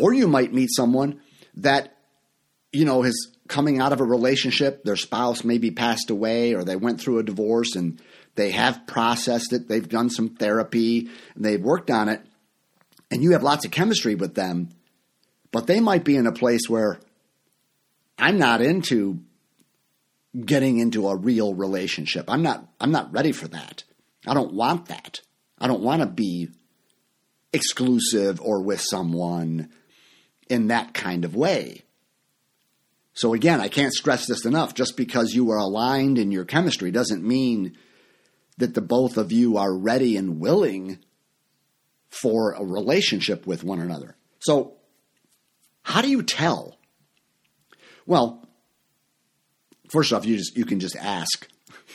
Or 0.00 0.12
you 0.12 0.28
might 0.28 0.52
meet 0.52 0.70
someone 0.72 1.20
that, 1.56 1.96
you 2.72 2.84
know, 2.84 3.02
is 3.02 3.36
coming 3.48 3.80
out 3.80 3.92
of 3.92 4.00
a 4.00 4.04
relationship, 4.04 4.84
their 4.84 4.96
spouse 4.96 5.44
maybe 5.44 5.70
passed 5.70 6.10
away 6.10 6.54
or 6.54 6.64
they 6.64 6.76
went 6.76 7.00
through 7.00 7.18
a 7.18 7.22
divorce 7.22 7.76
and 7.76 8.00
they 8.34 8.50
have 8.50 8.86
processed 8.86 9.52
it, 9.52 9.68
they've 9.68 9.88
done 9.88 10.08
some 10.08 10.30
therapy, 10.30 11.10
and 11.34 11.44
they've 11.44 11.60
worked 11.60 11.90
on 11.90 12.08
it, 12.08 12.22
and 13.10 13.22
you 13.22 13.32
have 13.32 13.42
lots 13.42 13.66
of 13.66 13.70
chemistry 13.70 14.14
with 14.14 14.34
them, 14.34 14.70
but 15.50 15.66
they 15.66 15.80
might 15.80 16.02
be 16.02 16.16
in 16.16 16.26
a 16.26 16.32
place 16.32 16.62
where 16.66 16.98
I'm 18.22 18.38
not 18.38 18.60
into 18.60 19.18
getting 20.46 20.78
into 20.78 21.08
a 21.08 21.16
real 21.16 21.54
relationship. 21.54 22.26
I'm 22.28 22.42
not 22.42 22.64
I'm 22.80 22.92
not 22.92 23.12
ready 23.12 23.32
for 23.32 23.48
that. 23.48 23.82
I 24.24 24.32
don't 24.32 24.54
want 24.54 24.86
that. 24.86 25.20
I 25.58 25.66
don't 25.66 25.82
want 25.82 26.02
to 26.02 26.06
be 26.06 26.48
exclusive 27.52 28.40
or 28.40 28.62
with 28.62 28.80
someone 28.80 29.70
in 30.48 30.68
that 30.68 30.94
kind 30.94 31.24
of 31.24 31.34
way. 31.34 31.82
So 33.12 33.34
again, 33.34 33.60
I 33.60 33.66
can't 33.66 33.92
stress 33.92 34.26
this 34.26 34.46
enough. 34.46 34.72
Just 34.72 34.96
because 34.96 35.34
you 35.34 35.50
are 35.50 35.58
aligned 35.58 36.16
in 36.16 36.30
your 36.30 36.44
chemistry 36.44 36.92
doesn't 36.92 37.26
mean 37.26 37.76
that 38.58 38.74
the 38.74 38.80
both 38.80 39.16
of 39.16 39.32
you 39.32 39.56
are 39.56 39.76
ready 39.76 40.16
and 40.16 40.38
willing 40.38 41.00
for 42.08 42.52
a 42.52 42.64
relationship 42.64 43.48
with 43.48 43.64
one 43.64 43.80
another. 43.80 44.14
So, 44.38 44.74
how 45.82 46.02
do 46.02 46.08
you 46.08 46.22
tell? 46.22 46.78
Well, 48.06 48.48
first 49.88 50.12
off, 50.12 50.26
you 50.26 50.36
just 50.36 50.56
you 50.56 50.64
can 50.64 50.80
just 50.80 50.96
ask, 50.96 51.48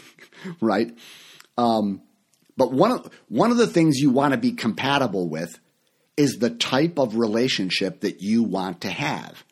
right? 0.62 0.96
Um, 1.58 2.02
but 2.56 2.72
one 2.72 2.92
of, 2.92 3.10
one 3.30 3.52
of 3.52 3.58
the 3.58 3.68
things 3.68 3.98
you 3.98 4.10
want 4.10 4.32
to 4.32 4.38
be 4.38 4.52
compatible 4.52 5.30
with 5.30 5.60
is 6.18 6.38
the 6.38 6.50
type 6.50 6.98
of 6.98 7.16
relationship 7.16 8.02
that 8.02 8.22
you 8.22 8.44
want 8.44 8.82
to 8.82 8.90
have. 8.90 9.44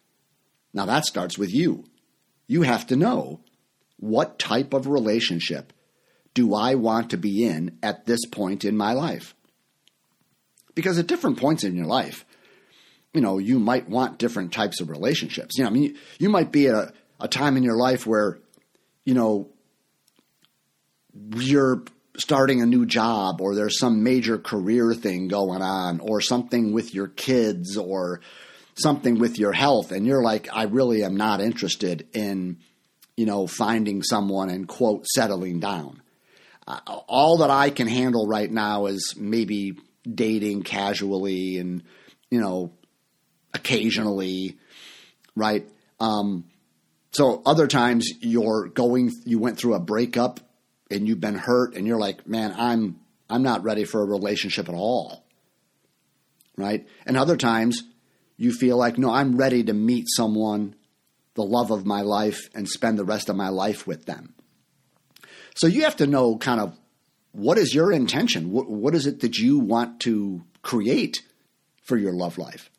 Now, 0.74 0.86
that 0.88 1.06
starts 1.06 1.38
with 1.38 1.54
you. 1.54 1.86
You 2.48 2.64
have 2.64 2.88
to 2.88 2.96
know 2.96 3.42
what 3.98 4.40
type 4.40 4.74
of 4.74 4.88
relationship 4.88 5.72
do 6.34 6.54
I 6.54 6.76
want 6.76 7.12
to 7.12 7.18
be 7.18 7.46
in 7.46 7.78
at 7.82 8.06
this 8.06 8.26
point 8.26 8.66
in 8.66 8.76
my 8.76 8.94
life? 8.94 9.36
Because 10.74 11.00
at 11.00 11.08
different 11.08 11.40
points 11.40 11.64
in 11.64 11.76
your 11.76 11.86
life, 11.86 12.26
you 13.16 13.22
know, 13.22 13.38
you 13.38 13.60
might 13.60 13.90
want 13.90 14.20
different 14.20 14.52
types 14.52 14.82
of 14.82 14.90
relationships. 14.90 15.58
You 15.58 15.64
know, 15.64 15.70
I 15.70 15.74
mean, 15.74 15.98
you 16.20 16.30
might 16.30 16.52
be 16.52 16.68
at 16.68 16.76
a, 16.76 16.94
a 17.22 17.28
time 17.30 17.56
in 17.56 17.64
your 17.64 17.78
life 17.78 18.06
where, 18.06 18.40
you 19.06 19.14
know, 19.14 19.48
you're 21.38 21.84
starting 22.18 22.62
a 22.62 22.66
new 22.66 22.86
job 22.86 23.40
or 23.40 23.56
there's 23.56 23.80
some 23.80 24.04
major 24.04 24.38
career 24.38 24.94
thing 24.94 25.30
going 25.30 25.62
on 25.62 26.02
or 26.02 26.20
something 26.20 26.74
with 26.74 26.94
your 26.94 27.08
kids 27.08 27.78
or 27.78 28.20
something 28.74 29.18
with 29.18 29.40
your 29.40 29.54
health 29.54 29.94
and 29.94 30.06
you're 30.06 30.22
like 30.22 30.50
I 30.52 30.64
really 30.64 31.04
am 31.04 31.16
not 31.16 31.40
interested 31.40 32.08
in 32.14 32.58
you 33.16 33.26
know 33.26 33.48
finding 33.48 34.04
someone 34.04 34.50
and 34.50 34.68
quote 34.68 35.06
settling 35.08 35.60
down 35.60 36.02
uh, 36.68 36.80
all 36.86 37.38
that 37.38 37.50
I 37.50 37.70
can 37.70 37.88
handle 37.88 38.28
right 38.28 38.52
now 38.52 38.86
is 38.88 39.16
maybe 39.18 39.78
dating 40.04 40.64
casually 40.64 41.58
and 41.58 41.84
you 42.30 42.42
know 42.42 42.72
occasionally 43.56 44.58
right 45.36 45.68
um, 46.00 46.46
so 47.16 47.42
other 47.46 47.68
times 47.68 48.12
you're 48.20 48.68
going 48.68 49.12
you 49.24 49.40
went 49.40 49.58
through 49.58 49.76
a 49.76 49.80
breakup 49.80 50.42
and 50.92 51.08
you've 51.08 51.22
been 51.22 51.38
hurt 51.38 51.76
and 51.76 51.88
you're 51.88 52.00
like, 52.00 52.28
man, 52.28 52.54
I'm 52.58 53.00
I'm 53.30 53.42
not 53.42 53.64
ready 53.64 53.86
for 53.86 54.02
a 54.02 54.06
relationship 54.06 54.70
at 54.70 54.76
all. 54.76 55.24
Right? 56.58 56.88
And 57.06 57.18
other 57.18 57.38
times 57.38 57.84
you 58.38 58.52
feel 58.52 58.78
like, 58.78 58.98
no, 58.98 59.12
I'm 59.12 59.38
ready 59.38 59.64
to 59.64 59.74
meet 59.74 60.06
someone, 60.08 60.76
the 61.36 61.44
love 61.44 61.72
of 61.72 61.86
my 61.86 62.02
life, 62.02 62.50
and 62.54 62.68
spend 62.68 63.00
the 63.00 63.06
rest 63.06 63.30
of 63.30 63.36
my 63.36 63.50
life 63.50 63.88
with 63.88 64.06
them. 64.06 64.34
So 65.56 65.68
you 65.68 65.84
have 65.84 65.96
to 65.98 66.08
know 66.08 66.38
kind 66.38 66.60
of 66.60 66.78
what 67.32 67.58
is 67.58 67.74
your 67.74 67.92
intention? 67.92 68.52
What, 68.52 68.70
what 68.70 68.94
is 68.94 69.08
it 69.08 69.22
that 69.22 69.38
you 69.38 69.60
want 69.60 70.02
to 70.02 70.44
create 70.62 71.22
for 71.82 71.98
your 71.98 72.14
love 72.14 72.38
life? 72.38 72.70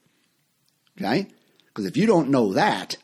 Okay? 0.96 1.28
Because 1.66 1.86
if 1.86 1.96
you 1.96 2.06
don't 2.06 2.30
know 2.30 2.54
that, 2.54 2.96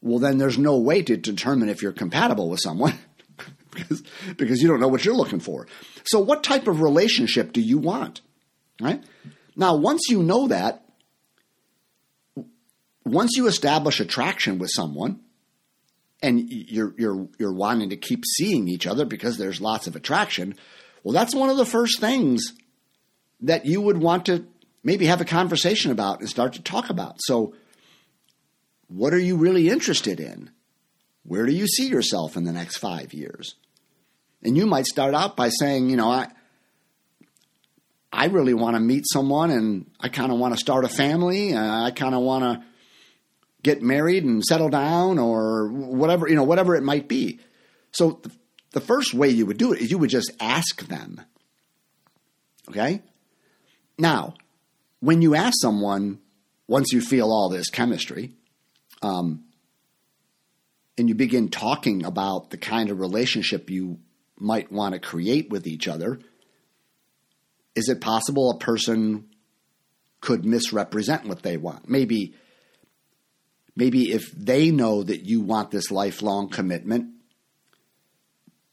well, 0.00 0.18
then 0.18 0.38
there's 0.38 0.58
no 0.58 0.78
way 0.78 1.02
to 1.02 1.16
determine 1.16 1.68
if 1.68 1.82
you're 1.82 1.92
compatible 1.92 2.48
with 2.48 2.60
someone. 2.60 2.94
because, 3.70 4.02
because 4.36 4.62
you 4.62 4.68
don't 4.68 4.80
know 4.80 4.88
what 4.88 5.04
you're 5.04 5.14
looking 5.14 5.40
for. 5.40 5.66
So, 6.04 6.20
what 6.20 6.42
type 6.42 6.66
of 6.66 6.80
relationship 6.80 7.52
do 7.52 7.60
you 7.60 7.78
want? 7.78 8.20
Right? 8.80 9.02
Now, 9.54 9.76
once 9.76 10.08
you 10.08 10.22
know 10.22 10.48
that, 10.48 10.84
once 13.04 13.32
you 13.36 13.46
establish 13.46 14.00
attraction 14.00 14.58
with 14.58 14.70
someone, 14.70 15.20
and 16.22 16.50
you're 16.50 16.94
you're 16.98 17.28
you're 17.38 17.52
wanting 17.52 17.90
to 17.90 17.96
keep 17.96 18.24
seeing 18.24 18.68
each 18.68 18.86
other 18.86 19.04
because 19.04 19.36
there's 19.36 19.60
lots 19.60 19.86
of 19.86 19.96
attraction, 19.96 20.54
well, 21.02 21.12
that's 21.12 21.34
one 21.34 21.50
of 21.50 21.56
the 21.56 21.66
first 21.66 22.00
things 22.00 22.52
that 23.40 23.66
you 23.66 23.80
would 23.80 23.98
want 23.98 24.26
to 24.26 24.46
maybe 24.86 25.06
have 25.06 25.20
a 25.20 25.24
conversation 25.24 25.90
about 25.90 26.20
and 26.20 26.28
start 26.28 26.52
to 26.52 26.62
talk 26.62 26.88
about. 26.90 27.16
So, 27.18 27.54
what 28.86 29.12
are 29.12 29.18
you 29.18 29.36
really 29.36 29.68
interested 29.68 30.20
in? 30.20 30.50
Where 31.24 31.44
do 31.44 31.52
you 31.52 31.66
see 31.66 31.88
yourself 31.88 32.36
in 32.36 32.44
the 32.44 32.52
next 32.52 32.76
five 32.76 33.12
years? 33.12 33.56
And 34.44 34.56
you 34.56 34.64
might 34.64 34.86
start 34.86 35.12
out 35.12 35.36
by 35.36 35.48
saying, 35.48 35.90
you 35.90 35.96
know, 35.96 36.08
I 36.08 36.28
I 38.12 38.26
really 38.26 38.54
want 38.54 38.76
to 38.76 38.80
meet 38.80 39.04
someone 39.12 39.50
and 39.50 39.90
I 39.98 40.08
kind 40.08 40.30
of 40.30 40.38
want 40.38 40.54
to 40.54 40.60
start 40.60 40.84
a 40.84 40.88
family. 40.88 41.54
I 41.56 41.90
kind 41.90 42.14
of 42.14 42.22
want 42.22 42.44
to 42.44 42.64
get 43.64 43.82
married 43.82 44.22
and 44.22 44.44
settle 44.44 44.68
down 44.68 45.18
or 45.18 45.68
whatever, 45.68 46.28
you 46.28 46.36
know, 46.36 46.44
whatever 46.44 46.76
it 46.76 46.84
might 46.84 47.08
be. 47.08 47.40
So 47.90 48.20
the, 48.22 48.30
the 48.70 48.80
first 48.80 49.12
way 49.12 49.30
you 49.30 49.46
would 49.46 49.58
do 49.58 49.72
it 49.72 49.80
is 49.80 49.90
you 49.90 49.98
would 49.98 50.10
just 50.10 50.30
ask 50.38 50.86
them. 50.86 51.20
Okay? 52.68 53.02
Now, 53.98 54.34
when 55.00 55.22
you 55.22 55.34
ask 55.34 55.54
someone, 55.60 56.18
once 56.66 56.92
you 56.92 57.00
feel 57.00 57.30
all 57.30 57.48
this 57.48 57.70
chemistry, 57.70 58.32
um, 59.02 59.44
and 60.98 61.08
you 61.08 61.14
begin 61.14 61.48
talking 61.48 62.04
about 62.04 62.50
the 62.50 62.56
kind 62.56 62.90
of 62.90 63.00
relationship 63.00 63.70
you 63.70 63.98
might 64.38 64.72
want 64.72 64.94
to 64.94 65.00
create 65.00 65.50
with 65.50 65.66
each 65.66 65.88
other, 65.88 66.18
is 67.74 67.88
it 67.88 68.00
possible 68.00 68.50
a 68.50 68.58
person 68.58 69.26
could 70.20 70.44
misrepresent 70.44 71.26
what 71.26 71.42
they 71.42 71.56
want? 71.56 71.88
Maybe 71.88 72.34
maybe 73.76 74.12
if 74.12 74.32
they 74.32 74.70
know 74.70 75.02
that 75.02 75.26
you 75.26 75.42
want 75.42 75.70
this 75.70 75.90
lifelong 75.90 76.48
commitment, 76.48 77.10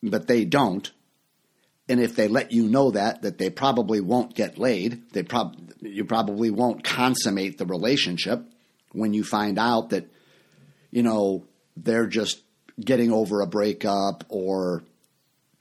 but 0.02 0.28
they 0.28 0.46
don't, 0.46 0.90
and 1.90 2.00
if 2.00 2.16
they 2.16 2.28
let 2.28 2.52
you 2.52 2.68
know 2.68 2.92
that, 2.92 3.24
that 3.24 3.38
they 3.38 3.50
probably 3.50 4.00
won't 4.00 4.36
get 4.36 4.58
laid, 4.58 5.12
they 5.12 5.24
prob- 5.24 5.58
you 5.82 6.06
probably 6.06 6.50
won't 6.50 6.84
consummate 6.84 7.58
the 7.58 7.66
relationship 7.66 8.46
when 8.94 9.14
you 9.14 9.24
find 9.24 9.60
out 9.60 9.90
that, 9.90 10.10
you 10.92 11.04
know, 11.04 11.46
they're 11.76 12.08
just 12.08 12.42
getting 12.80 13.12
over 13.12 13.42
a 13.42 13.48
breakup 13.48 14.24
or 14.30 14.84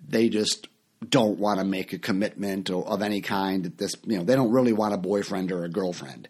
they 0.07 0.29
just 0.29 0.69
don't 1.09 1.39
want 1.39 1.59
to 1.59 1.65
make 1.65 1.93
a 1.93 1.99
commitment 1.99 2.71
of 2.71 3.03
any 3.03 3.21
kind 3.21 3.67
at 3.67 3.77
this 3.77 3.95
you 4.05 4.17
know 4.17 4.25
they 4.25 4.37
don't 4.37 4.53
really 4.53 4.73
want 4.73 4.95
a 4.95 4.99
boyfriend 4.99 5.51
or 5.51 5.65
a 5.65 5.69
girlfriend. 5.69 6.29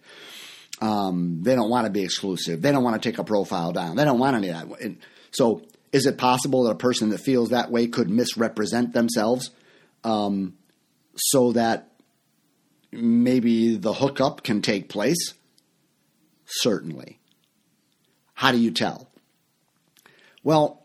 Um, 0.80 1.42
they 1.42 1.54
don't 1.54 1.70
want 1.70 1.86
to 1.86 1.92
be 1.92 2.02
exclusive. 2.02 2.60
They 2.60 2.72
don't 2.72 2.82
want 2.82 3.00
to 3.00 3.08
take 3.08 3.18
a 3.18 3.24
profile 3.24 3.72
down. 3.72 3.94
They 3.96 4.04
don't 4.04 4.18
want 4.18 4.34
any 4.36 4.48
of 4.48 4.68
that. 4.68 4.80
And 4.80 4.98
so 5.30 5.62
is 5.92 6.06
it 6.06 6.18
possible 6.18 6.64
that 6.64 6.70
a 6.70 6.76
person 6.76 7.10
that 7.10 7.18
feels 7.18 7.50
that 7.50 7.70
way 7.70 7.86
could 7.86 8.10
misrepresent 8.10 8.92
themselves 8.92 9.50
um, 10.04 10.54
so 11.16 11.52
that 11.52 11.88
maybe 12.90 13.76
the 13.76 13.92
hookup 13.92 14.42
can 14.42 14.62
take 14.62 14.88
place 14.88 15.34
certainly 16.44 17.18
how 18.34 18.52
do 18.52 18.58
you 18.58 18.70
tell 18.70 19.08
well 20.42 20.82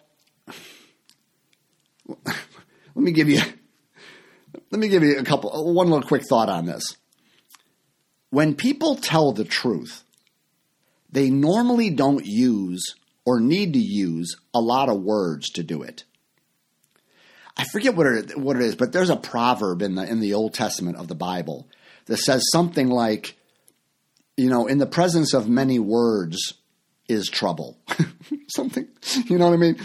let 2.25 2.35
me 2.95 3.11
give 3.11 3.29
you 3.29 3.41
let 4.71 4.79
me 4.79 4.87
give 4.87 5.03
you 5.03 5.17
a 5.17 5.23
couple, 5.23 5.73
one 5.73 5.89
little 5.89 6.07
quick 6.07 6.23
thought 6.27 6.49
on 6.49 6.65
this. 6.65 6.83
When 8.29 8.55
people 8.55 8.95
tell 8.95 9.31
the 9.31 9.45
truth, 9.45 10.03
they 11.09 11.29
normally 11.29 11.89
don't 11.89 12.25
use 12.25 12.95
or 13.25 13.39
need 13.39 13.73
to 13.73 13.79
use 13.79 14.35
a 14.53 14.59
lot 14.59 14.89
of 14.89 15.01
words 15.01 15.49
to 15.51 15.63
do 15.63 15.81
it. 15.81 16.03
I 17.57 17.65
forget 17.65 17.95
what 17.95 18.05
it, 18.05 18.37
what 18.37 18.55
it 18.55 18.61
is, 18.61 18.75
but 18.75 18.91
there's 18.91 19.09
a 19.09 19.15
proverb 19.15 19.81
in 19.81 19.95
the 19.95 20.03
in 20.09 20.19
the 20.19 20.33
Old 20.35 20.53
Testament 20.53 20.97
of 20.97 21.07
the 21.07 21.15
Bible 21.15 21.67
that 22.05 22.17
says 22.17 22.43
something 22.51 22.89
like, 22.89 23.35
you 24.35 24.49
know, 24.49 24.67
in 24.67 24.77
the 24.77 24.85
presence 24.85 25.33
of 25.33 25.49
many 25.49 25.79
words 25.79 26.53
is 27.09 27.27
trouble. 27.29 27.77
something, 28.47 28.87
you 29.25 29.37
know 29.37 29.47
what 29.47 29.53
I 29.53 29.57
mean? 29.57 29.77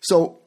So, 0.00 0.40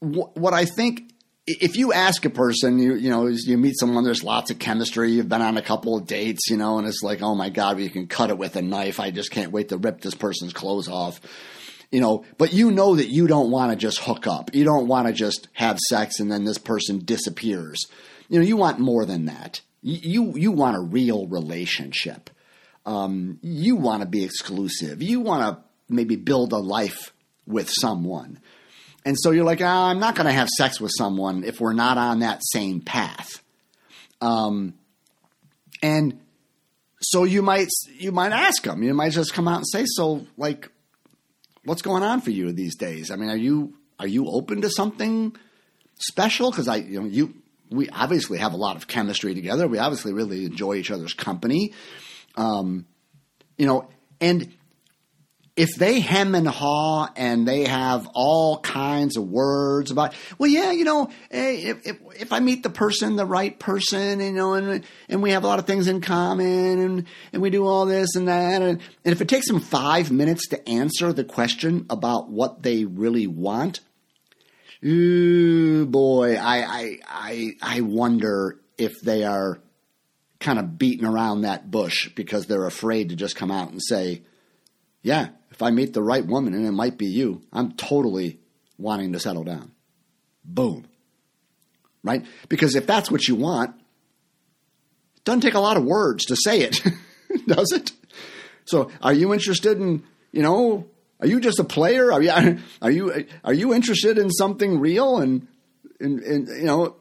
wh- 0.00 0.36
what 0.36 0.52
I 0.52 0.64
think 0.64 1.12
if 1.46 1.76
you 1.76 1.92
ask 1.92 2.24
a 2.24 2.30
person, 2.30 2.78
you 2.78 2.94
you 2.94 3.10
know, 3.10 3.26
you 3.26 3.58
meet 3.58 3.78
someone, 3.78 4.04
there's 4.04 4.22
lots 4.22 4.50
of 4.50 4.58
chemistry. 4.58 5.12
You've 5.12 5.28
been 5.28 5.42
on 5.42 5.56
a 5.56 5.62
couple 5.62 5.96
of 5.96 6.06
dates, 6.06 6.48
you 6.50 6.56
know, 6.56 6.78
and 6.78 6.86
it's 6.86 7.02
like, 7.02 7.22
oh 7.22 7.34
my 7.34 7.48
god, 7.48 7.80
you 7.80 7.90
can 7.90 8.06
cut 8.06 8.30
it 8.30 8.38
with 8.38 8.56
a 8.56 8.62
knife. 8.62 9.00
I 9.00 9.10
just 9.10 9.30
can't 9.30 9.52
wait 9.52 9.70
to 9.70 9.78
rip 9.78 10.00
this 10.00 10.14
person's 10.14 10.52
clothes 10.52 10.88
off, 10.88 11.20
you 11.92 12.00
know. 12.00 12.24
But 12.38 12.52
you 12.52 12.72
know 12.72 12.96
that 12.96 13.08
you 13.08 13.28
don't 13.28 13.52
want 13.52 13.70
to 13.70 13.76
just 13.76 14.00
hook 14.00 14.26
up. 14.26 14.54
You 14.54 14.64
don't 14.64 14.88
want 14.88 15.06
to 15.06 15.12
just 15.12 15.46
have 15.52 15.78
sex 15.78 16.18
and 16.18 16.32
then 16.32 16.44
this 16.44 16.58
person 16.58 17.04
disappears. 17.04 17.86
You 18.28 18.40
know, 18.40 18.44
you 18.44 18.56
want 18.56 18.80
more 18.80 19.04
than 19.04 19.26
that. 19.26 19.60
You 19.82 20.32
you 20.36 20.50
want 20.50 20.76
a 20.76 20.80
real 20.80 21.28
relationship. 21.28 22.30
Um, 22.84 23.38
you 23.42 23.76
want 23.76 24.02
to 24.02 24.08
be 24.08 24.24
exclusive. 24.24 25.02
You 25.02 25.20
want 25.20 25.56
to 25.56 25.62
maybe 25.88 26.16
build 26.16 26.52
a 26.52 26.58
life 26.58 27.12
with 27.46 27.70
someone. 27.70 28.40
And 29.04 29.16
so 29.18 29.30
you're 29.30 29.44
like, 29.44 29.60
oh, 29.60 29.66
I'm 29.66 29.98
not 29.98 30.14
going 30.14 30.26
to 30.26 30.32
have 30.32 30.48
sex 30.48 30.80
with 30.80 30.92
someone 30.96 31.44
if 31.44 31.60
we're 31.60 31.72
not 31.72 31.98
on 31.98 32.20
that 32.20 32.40
same 32.52 32.80
path. 32.80 33.42
Um, 34.20 34.74
and 35.82 36.20
so 37.00 37.24
you 37.24 37.42
might 37.42 37.68
you 37.98 38.12
might 38.12 38.32
ask 38.32 38.62
them. 38.62 38.82
You 38.82 38.94
might 38.94 39.12
just 39.12 39.34
come 39.34 39.48
out 39.48 39.56
and 39.58 39.66
say, 39.68 39.84
"So, 39.86 40.24
like, 40.36 40.70
what's 41.64 41.82
going 41.82 42.02
on 42.02 42.20
for 42.20 42.30
you 42.30 42.52
these 42.52 42.76
days? 42.76 43.10
I 43.10 43.16
mean, 43.16 43.30
are 43.30 43.36
you 43.36 43.74
are 43.98 44.06
you 44.06 44.26
open 44.28 44.62
to 44.62 44.70
something 44.70 45.36
special? 45.98 46.50
Because 46.50 46.68
I, 46.68 46.76
you 46.76 47.00
know, 47.00 47.06
you 47.06 47.34
we 47.70 47.88
obviously 47.88 48.38
have 48.38 48.52
a 48.52 48.56
lot 48.56 48.76
of 48.76 48.86
chemistry 48.86 49.34
together. 49.34 49.66
We 49.66 49.78
obviously 49.78 50.12
really 50.12 50.44
enjoy 50.44 50.74
each 50.74 50.90
other's 50.90 51.14
company. 51.14 51.72
Um, 52.36 52.86
you 53.56 53.66
know, 53.66 53.88
and 54.20 54.52
if 55.54 55.74
they 55.76 56.00
hem 56.00 56.34
and 56.34 56.48
haw 56.48 57.10
and 57.14 57.46
they 57.46 57.64
have 57.64 58.08
all 58.14 58.58
kinds 58.60 59.18
of 59.18 59.28
words 59.28 59.90
about, 59.90 60.14
well, 60.38 60.48
yeah, 60.48 60.72
you 60.72 60.84
know, 60.84 61.10
eh, 61.30 61.50
if, 61.50 61.86
if, 61.86 61.96
if, 62.18 62.32
I 62.32 62.40
meet 62.40 62.62
the 62.62 62.70
person, 62.70 63.16
the 63.16 63.26
right 63.26 63.58
person, 63.58 64.20
you 64.20 64.32
know, 64.32 64.54
and, 64.54 64.82
and 65.10 65.22
we 65.22 65.32
have 65.32 65.44
a 65.44 65.46
lot 65.46 65.58
of 65.58 65.66
things 65.66 65.88
in 65.88 66.00
common 66.00 66.80
and, 66.80 67.06
and 67.34 67.42
we 67.42 67.50
do 67.50 67.66
all 67.66 67.84
this 67.84 68.16
and 68.16 68.28
that. 68.28 68.62
And, 68.62 68.80
and 69.04 69.12
if 69.12 69.20
it 69.20 69.28
takes 69.28 69.46
them 69.46 69.60
five 69.60 70.10
minutes 70.10 70.48
to 70.48 70.68
answer 70.68 71.12
the 71.12 71.24
question 71.24 71.84
about 71.90 72.30
what 72.30 72.62
they 72.62 72.86
really 72.86 73.26
want, 73.26 73.80
ooh, 74.82 75.84
boy, 75.84 76.36
I, 76.36 76.64
I, 76.64 76.98
I, 77.06 77.50
I 77.60 77.80
wonder 77.82 78.58
if 78.78 79.00
they 79.02 79.24
are 79.24 79.60
kind 80.40 80.58
of 80.58 80.78
beating 80.78 81.06
around 81.06 81.42
that 81.42 81.70
bush 81.70 82.08
because 82.14 82.46
they're 82.46 82.66
afraid 82.66 83.10
to 83.10 83.16
just 83.16 83.36
come 83.36 83.50
out 83.50 83.70
and 83.70 83.82
say, 83.82 84.22
yeah, 85.02 85.28
if 85.52 85.62
I 85.62 85.70
meet 85.70 85.92
the 85.92 86.02
right 86.02 86.24
woman, 86.24 86.54
and 86.54 86.66
it 86.66 86.72
might 86.72 86.96
be 86.96 87.06
you, 87.06 87.42
I'm 87.52 87.72
totally 87.72 88.40
wanting 88.78 89.12
to 89.12 89.20
settle 89.20 89.44
down. 89.44 89.70
Boom. 90.44 90.86
Right? 92.02 92.24
Because 92.48 92.74
if 92.74 92.86
that's 92.86 93.10
what 93.10 93.28
you 93.28 93.36
want, 93.36 93.70
it 95.16 95.24
doesn't 95.24 95.42
take 95.42 95.54
a 95.54 95.60
lot 95.60 95.76
of 95.76 95.84
words 95.84 96.24
to 96.26 96.36
say 96.36 96.62
it, 96.62 96.80
does 97.46 97.70
it? 97.72 97.92
So, 98.64 98.90
are 99.02 99.12
you 99.12 99.32
interested 99.32 99.78
in, 99.78 100.02
you 100.32 100.42
know, 100.42 100.86
are 101.20 101.26
you 101.26 101.38
just 101.38 101.60
a 101.60 101.64
player? 101.64 102.12
Are 102.12 102.22
you 102.22 102.58
are 102.82 102.90
you 102.90 103.26
are 103.44 103.54
you 103.54 103.74
interested 103.74 104.18
in 104.18 104.30
something 104.30 104.80
real 104.80 105.18
and, 105.18 105.46
and, 106.00 106.20
and 106.20 106.48
you 106.48 106.64
know, 106.64 106.96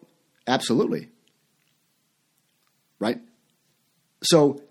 absolutely. 0.46 1.10
Right? 3.00 3.20
So, 4.24 4.62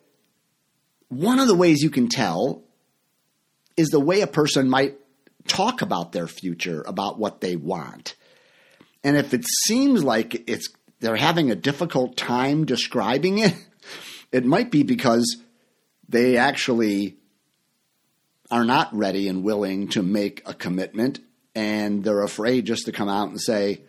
one 1.09 1.41
of 1.41 1.49
the 1.49 1.57
ways 1.57 1.83
you 1.83 1.91
can 1.91 2.09
tell 2.09 2.63
is 3.81 3.89
the 3.89 3.99
way 3.99 4.21
a 4.21 4.27
person 4.27 4.69
might 4.69 4.99
talk 5.49 5.81
about 5.81 6.13
their 6.13 6.27
future, 6.27 6.85
about 6.87 7.19
what 7.19 7.41
they 7.41 7.57
want. 7.57 8.15
And 9.03 9.17
if 9.17 9.33
it 9.33 9.47
seems 9.65 10.05
like 10.05 10.49
it's 10.49 10.69
they're 11.01 11.17
having 11.17 11.51
a 11.51 11.57
difficult 11.57 12.15
time 12.19 12.67
describing 12.67 13.39
it, 13.39 13.55
it 14.33 14.45
might 14.45 14.71
be 14.71 14.83
because 14.83 15.39
they 16.11 16.37
actually 16.37 17.17
are 18.51 18.67
not 18.67 18.95
ready 18.95 19.29
and 19.29 19.43
willing 19.43 19.89
to 19.89 20.03
make 20.03 20.43
a 20.45 20.53
commitment 20.53 21.21
and 21.55 22.05
they're 22.05 22.23
afraid 22.23 22.67
just 22.67 22.85
to 22.85 22.93
come 22.93 23.09
out 23.09 23.31
and 23.31 23.41
say, 23.41 23.81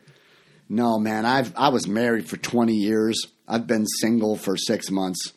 "No, 0.70 1.00
man, 1.00 1.26
I've 1.26 1.54
I 1.58 1.68
was 1.68 1.86
married 1.86 2.30
for 2.30 2.38
20 2.38 2.74
years. 2.74 3.28
I've 3.46 3.68
been 3.68 3.86
single 3.86 4.38
for 4.38 4.56
6 4.56 4.90
months." 4.90 5.34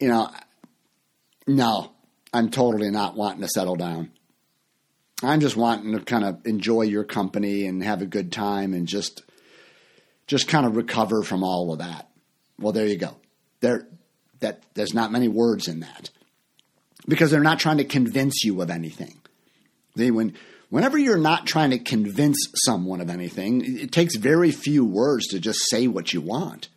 You 0.00 0.08
know, 0.08 0.30
no, 1.46 1.93
I'm 2.34 2.50
totally 2.50 2.90
not 2.90 3.14
wanting 3.14 3.42
to 3.42 3.48
settle 3.48 3.76
down. 3.76 4.10
I'm 5.22 5.40
just 5.40 5.56
wanting 5.56 5.92
to 5.92 6.00
kind 6.00 6.24
of 6.24 6.44
enjoy 6.44 6.82
your 6.82 7.04
company 7.04 7.66
and 7.66 7.82
have 7.82 8.02
a 8.02 8.06
good 8.06 8.32
time 8.32 8.74
and 8.74 8.88
just 8.88 9.22
just 10.26 10.48
kind 10.48 10.66
of 10.66 10.76
recover 10.76 11.22
from 11.22 11.44
all 11.44 11.72
of 11.72 11.78
that. 11.78 12.08
Well, 12.58 12.72
there 12.72 12.86
you 12.86 12.96
go. 12.96 13.16
There 13.60 13.86
that 14.40 14.62
there's 14.74 14.92
not 14.92 15.12
many 15.12 15.28
words 15.28 15.68
in 15.68 15.80
that. 15.80 16.10
Because 17.06 17.30
they're 17.30 17.40
not 17.40 17.60
trying 17.60 17.78
to 17.78 17.84
convince 17.84 18.42
you 18.44 18.60
of 18.60 18.70
anything. 18.70 19.20
They 19.94 20.10
when 20.10 20.34
whenever 20.70 20.98
you're 20.98 21.16
not 21.16 21.46
trying 21.46 21.70
to 21.70 21.78
convince 21.78 22.50
someone 22.64 23.00
of 23.00 23.10
anything, 23.10 23.78
it 23.78 23.92
takes 23.92 24.16
very 24.16 24.50
few 24.50 24.84
words 24.84 25.28
to 25.28 25.38
just 25.38 25.60
say 25.70 25.86
what 25.86 26.12
you 26.12 26.20
want. 26.20 26.68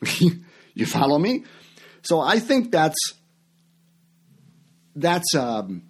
you 0.74 0.86
follow 0.86 1.18
me? 1.18 1.44
So 2.02 2.20
I 2.20 2.38
think 2.38 2.70
that's 2.70 3.14
that's 4.94 5.34
um, 5.34 5.82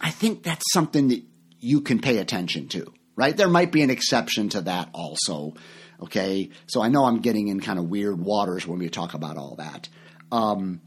I 0.00 0.10
think 0.10 0.42
that's 0.42 0.64
something 0.72 1.08
that 1.08 1.22
you 1.58 1.80
can 1.80 2.00
pay 2.00 2.18
attention 2.18 2.68
to, 2.68 2.92
right? 3.16 3.36
There 3.36 3.48
might 3.48 3.72
be 3.72 3.82
an 3.82 3.90
exception 3.90 4.48
to 4.50 4.62
that 4.62 4.90
also. 4.94 5.54
Okay, 6.00 6.50
so 6.68 6.80
I 6.80 6.88
know 6.88 7.04
I'm 7.04 7.20
getting 7.20 7.48
in 7.48 7.60
kind 7.60 7.78
of 7.78 7.86
weird 7.86 8.20
waters 8.20 8.66
when 8.66 8.78
we 8.78 8.88
talk 8.88 9.14
about 9.14 9.36
all 9.36 9.56
that. 9.56 9.88
Um, 10.30 10.80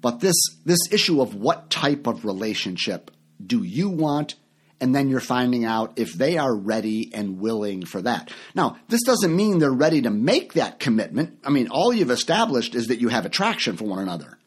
but 0.00 0.20
this 0.20 0.36
this 0.64 0.92
issue 0.92 1.20
of 1.20 1.34
what 1.34 1.70
type 1.70 2.06
of 2.06 2.24
relationship 2.24 3.10
do 3.44 3.64
you 3.64 3.88
want, 3.88 4.36
and 4.80 4.94
then 4.94 5.08
you're 5.08 5.18
finding 5.18 5.64
out 5.64 5.94
if 5.96 6.12
they 6.12 6.38
are 6.38 6.54
ready 6.54 7.10
and 7.12 7.40
willing 7.40 7.84
for 7.84 8.00
that. 8.02 8.30
Now, 8.54 8.76
this 8.88 9.02
doesn't 9.02 9.34
mean 9.34 9.58
they're 9.58 9.72
ready 9.72 10.02
to 10.02 10.10
make 10.10 10.52
that 10.52 10.78
commitment. 10.78 11.40
I 11.44 11.50
mean, 11.50 11.68
all 11.68 11.92
you've 11.92 12.12
established 12.12 12.76
is 12.76 12.86
that 12.88 13.00
you 13.00 13.08
have 13.08 13.26
attraction 13.26 13.76
for 13.76 13.84
one 13.84 13.98
another. 13.98 14.38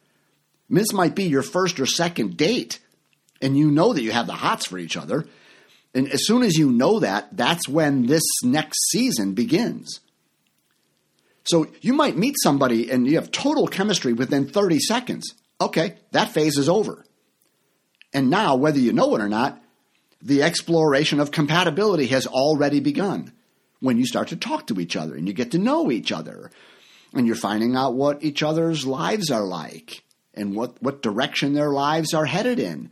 This 0.70 0.92
might 0.94 1.16
be 1.16 1.24
your 1.24 1.44
first 1.44 1.80
or 1.80 1.86
second 1.86 2.38
date, 2.38 2.80
and 3.42 3.58
you 3.58 3.72
know 3.72 3.94
that 3.94 4.02
you 4.02 4.12
have 4.12 4.28
the 4.28 4.34
hots 4.34 4.66
for 4.66 4.78
each 4.78 4.98
other. 4.98 5.26
And 5.94 6.12
as 6.12 6.28
soon 6.28 6.44
as 6.44 6.58
you 6.58 6.72
know 6.72 7.00
that, 7.00 7.36
that's 7.36 7.68
when 7.68 8.06
this 8.06 8.24
next 8.44 8.78
season 8.90 9.34
begins. 9.34 10.02
So 11.46 11.68
you 11.82 11.94
might 11.94 12.18
meet 12.18 12.36
somebody 12.42 12.92
and 12.92 13.08
you 13.08 13.16
have 13.16 13.32
total 13.32 13.68
chemistry 13.68 14.12
within 14.12 14.48
30 14.48 14.80
seconds. 14.80 15.34
Okay, 15.62 15.96
that 16.12 16.32
phase 16.32 16.58
is 16.58 16.68
over. 16.68 17.06
And 18.14 18.30
now, 18.30 18.56
whether 18.56 18.80
you 18.80 18.94
know 18.94 19.16
it 19.16 19.22
or 19.22 19.30
not, 19.30 19.62
the 20.22 20.44
exploration 20.44 21.20
of 21.20 21.32
compatibility 21.32 22.08
has 22.08 22.28
already 22.28 22.80
begun 22.80 23.32
when 23.80 23.98
you 23.98 24.06
start 24.06 24.30
to 24.30 24.36
talk 24.36 24.68
to 24.68 24.80
each 24.80 24.96
other 24.96 25.16
and 25.16 25.28
you 25.28 25.34
get 25.34 25.52
to 25.52 25.58
know 25.58 25.92
each 25.92 26.12
other 26.12 26.52
and 27.14 27.26
you're 27.26 27.36
finding 27.36 27.76
out 27.76 27.94
what 27.94 28.24
each 28.24 28.44
other's 28.44 28.86
lives 28.86 29.32
are 29.32 29.46
like 29.46 30.04
and 30.38 30.56
what, 30.56 30.82
what 30.82 31.02
direction 31.02 31.54
their 31.54 31.72
lives 31.72 32.14
are 32.14 32.26
headed 32.26 32.60
in. 32.60 32.90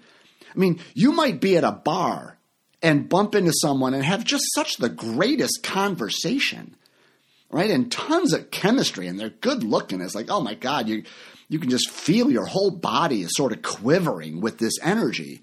I 0.54 0.58
mean, 0.58 0.80
you 0.93 1.12
might 1.12 1.39
be 1.39 1.58
at 1.58 1.64
a 1.64 1.72
bar 1.72 2.38
and 2.82 3.10
bump 3.10 3.36
into 3.36 3.54
someone 3.62 3.93
and 3.93 4.04
have 4.04 4.24
just 4.24 4.46
such 4.54 4.78
the 4.78 4.89
greatest 4.89 5.64
conversation, 5.64 6.76
right? 7.50 7.70
And 7.70 7.91
tons 7.91 8.34
of 8.34 8.52
chemistry, 8.52 9.08
and 9.08 9.20
they're 9.20 9.30
good 9.30 9.64
looking. 9.64 10.02
It's 10.02 10.16
like, 10.16 10.30
oh 10.30 10.41
my 10.41 10.56
God, 10.56 10.88
you 10.88 11.04
you 11.48 11.60
can 11.60 11.70
just 11.70 11.89
feel 11.89 12.32
your 12.32 12.46
whole 12.46 12.72
body 12.72 13.22
is 13.22 13.36
sort 13.36 13.52
of 13.52 13.62
quivering 13.62 14.41
with 14.41 14.58
this 14.58 14.74
energy. 14.82 15.41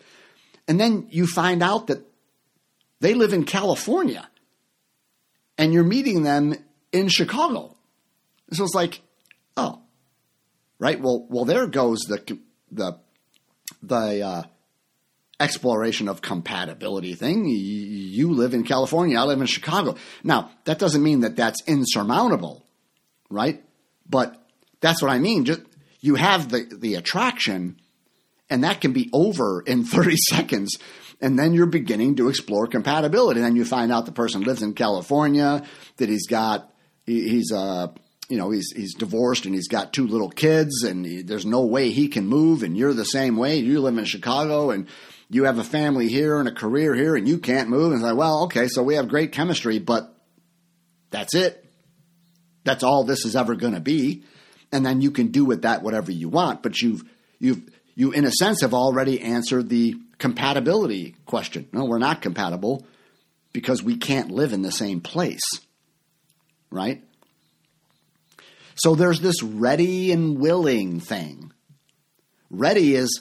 And 0.67 0.81
then 0.81 1.07
you 1.11 1.27
find 1.27 1.63
out 1.63 1.87
that 1.89 2.05
they 3.01 3.15
live 3.15 3.33
in 3.33 3.45
California 3.45 4.29
and 5.59 5.73
you're 5.73 5.85
meeting 5.85 6.23
them 6.23 6.55
in 6.93 7.09
Chicago. 7.09 7.77
So 8.53 8.65
it's 8.65 8.75
like, 8.75 9.01
oh, 9.57 9.82
right. 10.83 11.01
Well, 11.01 11.25
well, 11.31 11.45
there 11.45 11.67
goes 11.69 12.01
the 12.01 12.39
the 12.73 12.99
the 13.83 14.21
uh, 14.21 14.43
exploration 15.39 16.09
of 16.09 16.21
compatibility 16.21 17.15
thing. 17.15 17.47
You 17.47 18.33
live 18.33 18.53
in 18.53 18.65
California, 18.65 19.19
I 19.19 19.23
live 19.23 19.41
in 19.41 19.47
Chicago. 19.47 19.95
Now, 20.25 20.51
that 20.65 20.81
doesn't 20.81 21.03
mean 21.03 21.21
that 21.21 21.37
that's 21.37 21.63
insurmountable, 21.69 22.67
right? 23.31 23.63
But 24.11 24.37
that's 24.81 25.01
what 25.01 25.13
I 25.13 25.21
mean. 25.21 25.45
Just 25.45 25.61
you 26.01 26.17
have 26.17 26.51
the 26.51 26.69
the 26.77 26.97
attraction, 26.97 27.81
and 28.51 28.65
that 28.65 28.81
can 28.81 28.93
be 28.93 29.09
over 29.13 29.63
in 29.63 29.85
thirty 29.95 30.17
seconds. 30.17 30.77
And 31.21 31.39
then 31.39 31.55
you're 31.55 31.67
beginning 31.67 32.17
to 32.17 32.29
explore 32.29 32.67
compatibility. 32.67 33.39
And 33.39 33.47
then 33.47 33.55
you 33.55 33.65
find 33.65 33.93
out 33.93 34.07
the 34.07 34.11
person 34.13 34.41
lives 34.43 34.61
in 34.61 34.75
California, 34.75 35.63
that 35.99 36.09
he's 36.09 36.27
got 36.27 36.69
he's 37.07 37.53
uh 37.53 37.93
you 38.33 38.39
know 38.39 38.51
he's 38.51 38.73
he's 38.75 38.95
divorced 38.95 39.45
and 39.45 39.55
he's 39.55 39.69
got 39.69 39.93
two 39.93 40.07
little 40.07 40.31
kids 40.31 40.83
and 40.83 41.05
he, 41.05 41.23
there's 41.23 41.47
no 41.47 41.63
way 41.63 41.91
he 41.91 42.09
can 42.09 42.27
move 42.27 42.63
and 42.63 42.77
you're 42.77 42.95
the 42.95 43.05
same 43.05 43.37
way 43.37 43.57
you 43.57 43.81
live 43.81 43.99
in 43.99 44.05
Chicago 44.05 44.71
and 44.71 44.87
you 45.29 45.45
have 45.45 45.59
a 45.59 45.65
family 45.65 46.09
here 46.09 46.39
and 46.39 46.49
a 46.49 46.53
career 46.53 46.95
here 46.95 47.15
and 47.17 47.29
you 47.29 47.39
can't 47.39 47.69
move 47.69 47.93
and 47.93 48.01
it's 48.01 48.03
like 48.03 48.17
well 48.17 48.45
okay 48.45 48.69
so 48.69 48.83
we 48.83 48.95
have 48.95 49.09
great 49.09 49.33
chemistry 49.33 49.79
but 49.79 50.15
that's 51.11 51.35
it 51.35 51.65
that's 52.65 52.83
all 52.83 53.05
this 53.05 53.25
is 53.25 53.37
ever 53.37 53.55
going 53.55 53.75
to 53.75 53.81
be 53.81 54.25
and 54.73 54.85
then 54.85 55.03
you 55.03 55.11
can 55.11 55.29
do 55.29 55.45
with 55.45 55.63
that 55.63 55.83
whatever 55.83 56.11
you 56.11 56.29
want. 56.29 56.63
But 56.63 56.81
you've 56.81 57.05
you've 57.39 57.63
you 57.95 58.13
in 58.13 58.25
a 58.25 58.33
sense 58.33 58.63
have 58.63 58.75
already 58.75 59.21
answered 59.21 59.69
the 59.69 59.97
compatibility 60.19 61.15
question. 61.27 61.69
No, 61.73 61.85
we're 61.85 61.99
not 61.99 62.23
compatible 62.23 62.87
because 63.53 63.83
we 63.83 63.97
can't 63.97 64.31
live 64.31 64.53
in 64.53 64.63
the 64.63 64.73
same 64.73 65.01
place. 65.01 65.43
Right? 66.71 67.03
So 68.83 68.97
there's 68.97 69.21
this 69.21 69.45
ready 69.45 70.11
and 70.11 70.41
willing 70.41 70.99
thing. 70.99 71.53
Ready 72.51 72.97
is 72.97 73.21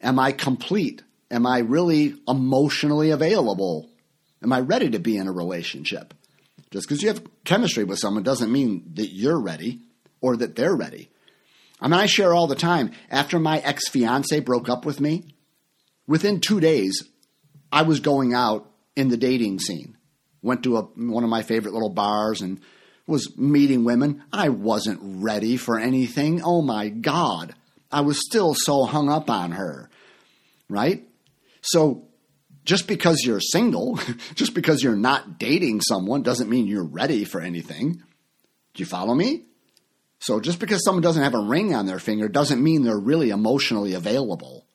am 0.00 0.20
I 0.20 0.30
complete? 0.30 1.02
Am 1.32 1.48
I 1.48 1.58
really 1.58 2.14
emotionally 2.28 3.10
available? 3.10 3.90
Am 4.40 4.52
I 4.52 4.60
ready 4.60 4.88
to 4.90 5.00
be 5.00 5.16
in 5.16 5.26
a 5.26 5.32
relationship? 5.32 6.14
Just 6.70 6.86
because 6.86 7.02
you 7.02 7.08
have 7.08 7.26
chemistry 7.44 7.82
with 7.82 7.98
someone 7.98 8.22
doesn't 8.22 8.52
mean 8.52 8.84
that 8.94 9.08
you're 9.08 9.40
ready 9.40 9.80
or 10.20 10.36
that 10.36 10.54
they're 10.54 10.76
ready. 10.76 11.10
I 11.80 11.88
mean, 11.88 11.98
I 11.98 12.06
share 12.06 12.32
all 12.32 12.46
the 12.46 12.54
time. 12.54 12.92
After 13.10 13.40
my 13.40 13.58
ex 13.58 13.88
fiance 13.88 14.38
broke 14.38 14.68
up 14.68 14.84
with 14.84 15.00
me, 15.00 15.34
within 16.06 16.38
two 16.38 16.60
days, 16.60 17.02
I 17.72 17.82
was 17.82 17.98
going 17.98 18.32
out 18.32 18.70
in 18.94 19.08
the 19.08 19.16
dating 19.16 19.58
scene. 19.58 19.96
Went 20.40 20.62
to 20.62 20.76
a, 20.76 20.82
one 20.82 21.24
of 21.24 21.30
my 21.30 21.42
favorite 21.42 21.74
little 21.74 21.90
bars 21.90 22.42
and 22.42 22.60
was 23.10 23.36
meeting 23.36 23.84
women. 23.84 24.22
I 24.32 24.48
wasn't 24.48 25.00
ready 25.02 25.56
for 25.56 25.78
anything. 25.78 26.40
Oh 26.42 26.62
my 26.62 26.88
God. 26.88 27.54
I 27.92 28.00
was 28.02 28.24
still 28.24 28.54
so 28.56 28.84
hung 28.84 29.10
up 29.10 29.28
on 29.28 29.52
her. 29.52 29.90
Right? 30.68 31.06
So 31.60 32.06
just 32.64 32.86
because 32.86 33.22
you're 33.24 33.40
single, 33.40 33.98
just 34.34 34.54
because 34.54 34.82
you're 34.82 34.96
not 34.96 35.38
dating 35.38 35.80
someone 35.80 36.22
doesn't 36.22 36.48
mean 36.48 36.66
you're 36.66 36.84
ready 36.84 37.24
for 37.24 37.40
anything. 37.40 37.94
Do 38.74 38.82
you 38.82 38.86
follow 38.86 39.14
me? 39.14 39.44
So 40.20 40.38
just 40.38 40.58
because 40.58 40.84
someone 40.84 41.02
doesn't 41.02 41.22
have 41.22 41.34
a 41.34 41.40
ring 41.40 41.74
on 41.74 41.86
their 41.86 41.98
finger 41.98 42.28
doesn't 42.28 42.62
mean 42.62 42.84
they're 42.84 42.98
really 42.98 43.30
emotionally 43.30 43.94
available. 43.94 44.66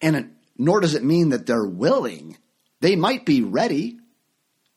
And 0.00 0.16
it, 0.16 0.26
nor 0.56 0.80
does 0.80 0.94
it 0.94 1.04
mean 1.04 1.30
that 1.30 1.46
they're 1.46 1.66
willing. 1.66 2.36
They 2.80 2.96
might 2.96 3.26
be 3.26 3.42
ready. 3.42 3.98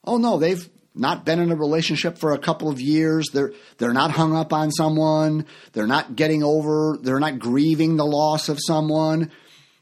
Oh 0.03 0.17
no, 0.17 0.37
they've 0.37 0.69
not 0.93 1.25
been 1.25 1.39
in 1.39 1.51
a 1.51 1.55
relationship 1.55 2.17
for 2.17 2.33
a 2.33 2.37
couple 2.37 2.69
of 2.69 2.81
years. 2.81 3.29
They're 3.31 3.53
they're 3.77 3.93
not 3.93 4.11
hung 4.11 4.35
up 4.35 4.53
on 4.53 4.71
someone. 4.71 5.45
They're 5.73 5.87
not 5.87 6.15
getting 6.15 6.43
over, 6.43 6.97
they're 7.01 7.19
not 7.19 7.39
grieving 7.39 7.97
the 7.97 8.05
loss 8.05 8.49
of 8.49 8.59
someone. 8.61 9.31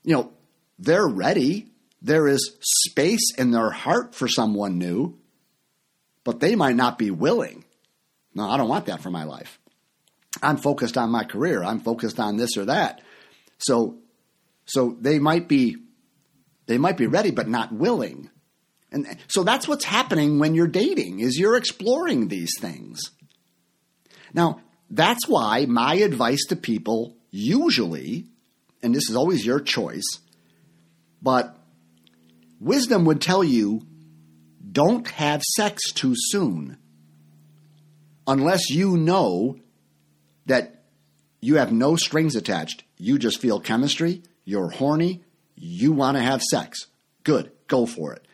You 0.04 0.16
know, 0.16 0.32
they're 0.78 1.08
ready. 1.08 1.68
There 2.02 2.28
is 2.28 2.56
space 2.62 3.34
in 3.38 3.52
their 3.52 3.72
heart 3.72 4.16
for 4.16 4.28
someone 4.28 4.78
new, 4.78 5.18
but 6.24 6.40
they 6.40 6.56
might 6.56 6.76
not 6.76 6.98
be 6.98 7.12
willing. 7.12 7.66
No, 8.34 8.50
I 8.50 8.58
don't 8.58 8.70
want 8.70 8.86
that 8.86 9.02
for 9.02 9.10
my 9.10 9.26
life. 9.26 9.60
I'm 10.42 10.58
focused 10.58 10.98
on 10.98 11.10
my 11.10 11.24
career. 11.24 11.64
I'm 11.64 11.82
focused 11.82 12.20
on 12.20 12.38
this 12.38 12.56
or 12.56 12.66
that. 12.66 13.02
So 13.58 13.98
so 14.66 14.96
they 15.02 15.20
might 15.20 15.48
be 15.48 15.78
they 16.68 16.78
might 16.78 16.98
be 16.98 17.08
ready 17.08 17.32
but 17.32 17.50
not 17.50 17.74
willing. 17.74 18.30
And 18.92 19.18
so 19.28 19.44
that's 19.44 19.68
what's 19.68 19.86
happening 19.86 20.40
when 20.40 20.56
you're 20.56 20.68
dating 20.68 21.20
is 21.20 21.38
you're 21.38 21.58
exploring 21.58 22.28
these 22.28 22.54
things. 22.60 23.00
Now, 24.34 24.62
that's 24.90 25.28
why 25.28 25.66
my 25.66 25.96
advice 25.96 26.46
to 26.50 26.56
people 26.56 27.16
usually 27.30 28.30
and 28.82 28.96
this 28.96 29.10
is 29.10 29.16
always 29.16 29.46
your 29.46 29.60
choice, 29.60 30.20
but 31.22 31.56
wisdom 32.60 33.06
would 33.06 33.22
tell 33.22 33.44
you 33.44 33.82
don't 34.72 35.08
have 35.12 35.42
sex 35.42 35.92
too 35.92 36.14
soon 36.16 36.78
unless 38.28 38.70
you 38.70 38.96
know 38.96 39.58
that 40.46 40.84
you 41.42 41.56
have 41.56 41.72
no 41.72 41.96
strings 41.96 42.36
attached. 42.36 42.84
You 42.98 43.18
just 43.18 43.40
feel 43.40 43.60
chemistry, 43.60 44.24
you're 44.46 44.70
horny, 44.70 45.24
you 45.56 45.92
want 45.92 46.18
to 46.18 46.24
have 46.24 46.42
sex. 46.42 46.88
Good, 47.24 47.52
go 47.68 47.86
for 47.86 48.14
it. 48.14 48.26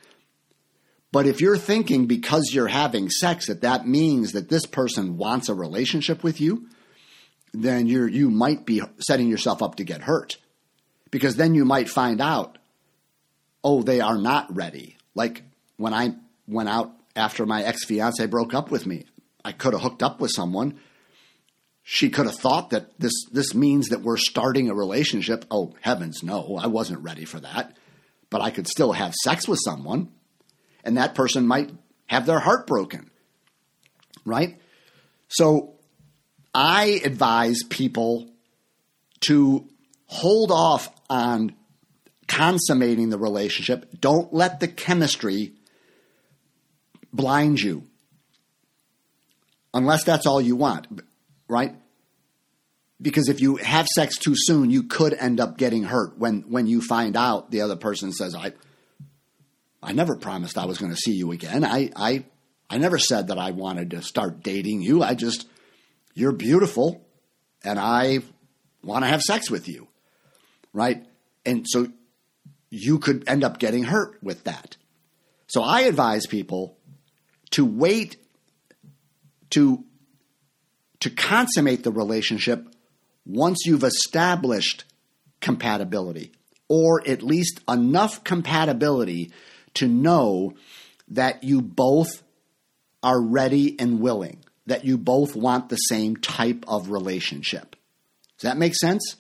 But 1.16 1.28
if 1.28 1.40
you're 1.40 1.58
thinking 1.58 2.08
because 2.08 2.52
you're 2.52 2.68
having 2.68 3.10
sex 3.10 3.48
that 3.48 3.62
that 3.62 3.88
means 3.88 4.34
that 4.34 4.50
this 4.50 4.66
person 4.66 5.16
wants 5.16 5.48
a 5.48 5.54
relationship 5.54 6.26
with 6.26 6.42
you, 6.42 6.68
then 7.54 7.88
you 7.88 8.08
you 8.08 8.30
might 8.30 8.66
be 8.66 8.82
setting 9.00 9.30
yourself 9.30 9.64
up 9.64 9.76
to 9.76 9.86
get 9.86 10.02
hurt. 10.02 10.36
Because 11.12 11.38
then 11.38 11.56
you 11.56 11.64
might 11.64 11.88
find 11.88 12.20
out, 12.20 12.58
oh, 13.64 13.82
they 13.82 14.02
are 14.02 14.18
not 14.18 14.54
ready. 14.54 14.98
Like 15.14 15.44
when 15.78 15.94
I 15.94 16.16
went 16.48 16.68
out 16.68 16.92
after 17.16 17.46
my 17.46 17.64
ex 17.64 17.86
fiance 17.86 18.26
broke 18.26 18.54
up 18.54 18.70
with 18.70 18.86
me, 18.86 19.06
I 19.46 19.54
could 19.54 19.72
have 19.72 19.84
hooked 19.84 20.04
up 20.04 20.20
with 20.20 20.32
someone. 20.36 20.82
She 21.82 22.10
could 22.10 22.26
have 22.26 22.36
thought 22.36 22.72
that 22.72 23.00
this 23.00 23.14
this 23.32 23.56
means 23.56 23.88
that 23.88 24.02
we're 24.02 24.18
starting 24.18 24.70
a 24.70 24.76
relationship. 24.76 25.46
Oh 25.50 25.76
heavens, 25.80 26.24
no, 26.24 26.60
I 26.62 26.68
wasn't 26.68 27.04
ready 27.04 27.24
for 27.24 27.40
that. 27.40 27.78
But 28.30 28.42
I 28.42 28.50
could 28.50 28.68
still 28.68 28.92
have 28.92 29.14
sex 29.24 29.48
with 29.48 29.60
someone, 29.64 30.12
and 30.86 30.98
that 30.98 31.16
person 31.16 31.48
might 31.48 31.72
have 32.08 32.26
their 32.26 32.40
heart 32.40 32.68
broken. 32.68 33.10
Right? 34.24 34.60
So 35.28 35.76
I 36.54 37.02
advise 37.04 37.64
people 37.64 38.30
to 39.22 39.68
hold 40.06 40.52
off 40.52 40.90
on 41.10 41.56
consummating 42.28 43.10
the 43.10 43.18
relationship. 43.18 44.00
Don't 44.00 44.34
let 44.34 44.60
the 44.60 44.68
chemistry 44.68 45.54
blind 47.12 47.60
you 47.62 47.84
unless 49.74 50.04
that's 50.04 50.26
all 50.26 50.42
you 50.42 50.56
want, 50.56 50.88
right? 51.48 51.76
Because 53.02 53.28
if 53.28 53.42
you 53.42 53.58
have 53.58 53.88
sex 53.88 54.18
too 54.18 54.34
soon, 54.36 54.72
you 54.72 54.84
could 54.84 55.14
end 55.14 55.40
up 55.40 55.58
getting 55.58 55.84
hurt 55.84 56.18
when 56.18 56.44
when 56.44 56.66
you 56.66 56.82
find 56.82 57.18
out 57.18 57.52
the 57.52 57.62
other 57.62 57.76
person 57.76 58.14
says, 58.14 58.34
"I, 58.34 58.54
I 59.86 59.92
never 59.92 60.16
promised 60.16 60.58
I 60.58 60.66
was 60.66 60.80
going 60.80 60.92
to 60.92 60.98
see 60.98 61.14
you 61.14 61.32
again. 61.32 61.64
I, 61.64 61.92
I, 61.96 62.26
I 62.70 62.80
never 62.80 62.98
said 62.98 63.28
that 63.28 63.38
I 63.38 63.52
wanted 63.52 63.92
to 63.92 64.02
start 64.02 64.42
dating 64.42 64.82
you. 64.82 65.04
I 65.04 65.14
just, 65.14 65.48
you're 66.16 66.32
beautiful, 66.32 67.06
and 67.64 67.78
I 67.78 68.20
want 68.84 69.04
to 69.04 69.10
have 69.10 69.22
sex 69.22 69.52
with 69.52 69.68
you, 69.68 69.88
right? 70.74 71.06
And 71.46 71.68
so 71.70 71.88
you 72.72 72.98
could 72.98 73.24
end 73.28 73.44
up 73.44 73.60
getting 73.60 73.84
hurt 73.84 74.18
with 74.24 74.46
that. 74.46 74.76
So 75.48 75.62
I 75.62 75.82
advise 75.82 76.26
people 76.26 76.78
to 77.52 77.64
wait 77.64 78.18
to 79.52 79.84
to 81.02 81.10
consummate 81.12 81.84
the 81.84 81.92
relationship 81.92 82.68
once 83.26 83.66
you've 83.66 83.84
established 83.84 84.86
compatibility, 85.40 86.32
or 86.68 87.08
at 87.08 87.22
least 87.22 87.62
enough 87.70 88.24
compatibility 88.24 89.32
to 89.76 89.88
know 89.88 90.54
that 91.10 91.44
you 91.44 91.62
both 91.62 92.24
are 93.04 93.22
ready 93.22 93.80
and 93.80 94.00
willing, 94.00 94.44
that 94.66 94.86
you 94.86 94.98
both 94.98 95.36
want 95.36 95.70
the 95.70 95.76
same 95.76 96.18
type 96.18 96.66
of 96.68 96.90
relationship. 96.90 97.76
Does 98.38 98.50
that 98.50 98.58
make 98.58 98.76
sense? 98.76 99.16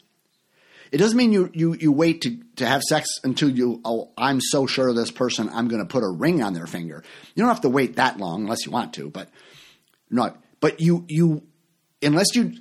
It 0.91 0.97
doesn't 0.97 1.17
mean 1.17 1.33
you, 1.33 1.49
you, 1.53 1.73
you 1.73 1.91
wait 1.91 2.21
to, 2.21 2.37
to 2.57 2.65
have 2.65 2.81
sex 2.81 3.07
until 3.23 3.49
you, 3.49 3.81
oh, 3.83 4.11
I'm 4.17 4.39
so 4.41 4.65
sure 4.65 4.87
of 4.87 4.95
this 4.95 5.11
person, 5.11 5.49
I'm 5.51 5.67
going 5.67 5.81
to 5.81 5.87
put 5.87 6.03
a 6.03 6.09
ring 6.09 6.41
on 6.41 6.53
their 6.53 6.67
finger. 6.67 7.03
You 7.35 7.41
don't 7.43 7.49
have 7.49 7.61
to 7.61 7.69
wait 7.69 7.97
that 7.97 8.17
long 8.17 8.43
unless 8.43 8.65
you 8.65 8.71
want 8.71 8.93
to, 8.93 9.09
but 9.09 9.29
no, 10.09 10.35
but 10.61 10.79
you, 10.79 11.05
you, 11.07 11.43
unless 12.01 12.35
you, 12.35 12.53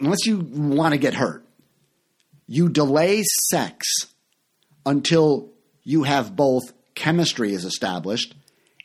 unless 0.00 0.26
you 0.26 0.38
want 0.38 0.92
to 0.92 0.98
get 0.98 1.14
hurt, 1.14 1.44
you 2.46 2.68
delay 2.68 3.22
sex 3.50 3.86
until 4.84 5.50
you 5.82 6.04
have 6.04 6.36
both 6.36 6.72
chemistry 6.96 7.52
is 7.52 7.64
established 7.64 8.34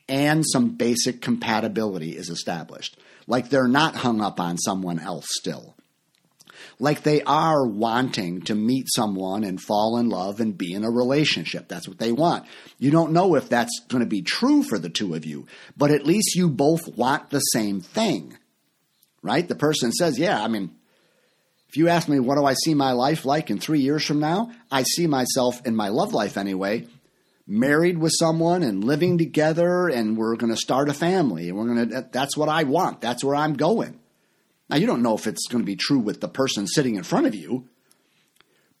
and 0.08 0.44
some 0.46 0.76
basic 0.76 1.20
compatibility 1.20 2.16
is 2.16 2.28
established. 2.28 2.96
Like 3.26 3.48
they're 3.48 3.66
not 3.66 3.96
hung 3.96 4.20
up 4.20 4.38
on 4.38 4.58
someone 4.58 5.00
else 5.00 5.26
still. 5.30 5.74
Like 6.78 7.02
they 7.02 7.22
are 7.22 7.66
wanting 7.66 8.42
to 8.42 8.54
meet 8.54 8.88
someone 8.94 9.44
and 9.44 9.60
fall 9.60 9.98
in 9.98 10.08
love 10.08 10.40
and 10.40 10.56
be 10.56 10.72
in 10.72 10.84
a 10.84 10.90
relationship. 10.90 11.68
That's 11.68 11.88
what 11.88 11.98
they 11.98 12.12
want. 12.12 12.44
You 12.78 12.90
don't 12.90 13.12
know 13.12 13.34
if 13.34 13.48
that's 13.48 13.80
going 13.88 14.02
to 14.02 14.08
be 14.08 14.22
true 14.22 14.62
for 14.62 14.78
the 14.78 14.88
two 14.88 15.14
of 15.14 15.24
you, 15.24 15.46
but 15.76 15.90
at 15.90 16.06
least 16.06 16.34
you 16.34 16.48
both 16.48 16.88
want 16.96 17.30
the 17.30 17.40
same 17.40 17.80
thing. 17.80 18.36
Right? 19.22 19.46
The 19.46 19.54
person 19.54 19.92
says, 19.92 20.18
Yeah, 20.18 20.42
I 20.42 20.48
mean, 20.48 20.74
if 21.68 21.76
you 21.76 21.88
ask 21.88 22.08
me, 22.08 22.20
what 22.20 22.36
do 22.36 22.44
I 22.44 22.54
see 22.54 22.74
my 22.74 22.92
life 22.92 23.24
like 23.24 23.48
in 23.48 23.58
three 23.58 23.80
years 23.80 24.04
from 24.04 24.20
now? 24.20 24.50
I 24.70 24.82
see 24.82 25.06
myself 25.06 25.64
in 25.64 25.74
my 25.74 25.88
love 25.88 26.12
life 26.12 26.36
anyway, 26.36 26.86
married 27.52 27.98
with 27.98 28.12
someone 28.18 28.62
and 28.62 28.82
living 28.82 29.18
together, 29.18 29.88
and 29.88 30.16
we're 30.16 30.36
going 30.36 30.52
to 30.52 30.56
start 30.56 30.88
a 30.88 30.94
family. 30.94 31.50
And 31.50 31.58
we're 31.58 31.74
going 31.74 31.88
to, 31.90 32.08
that's 32.10 32.34
what 32.34 32.48
I 32.48 32.64
want. 32.64 33.02
That's 33.02 33.22
where 33.22 33.36
I'm 33.36 33.54
going. 33.54 34.00
Now, 34.70 34.76
you 34.76 34.86
don't 34.86 35.02
know 35.02 35.14
if 35.14 35.26
it's 35.26 35.48
going 35.48 35.62
to 35.62 35.66
be 35.66 35.76
true 35.76 35.98
with 35.98 36.22
the 36.22 36.28
person 36.28 36.66
sitting 36.66 36.96
in 36.96 37.02
front 37.02 37.26
of 37.26 37.34
you, 37.34 37.68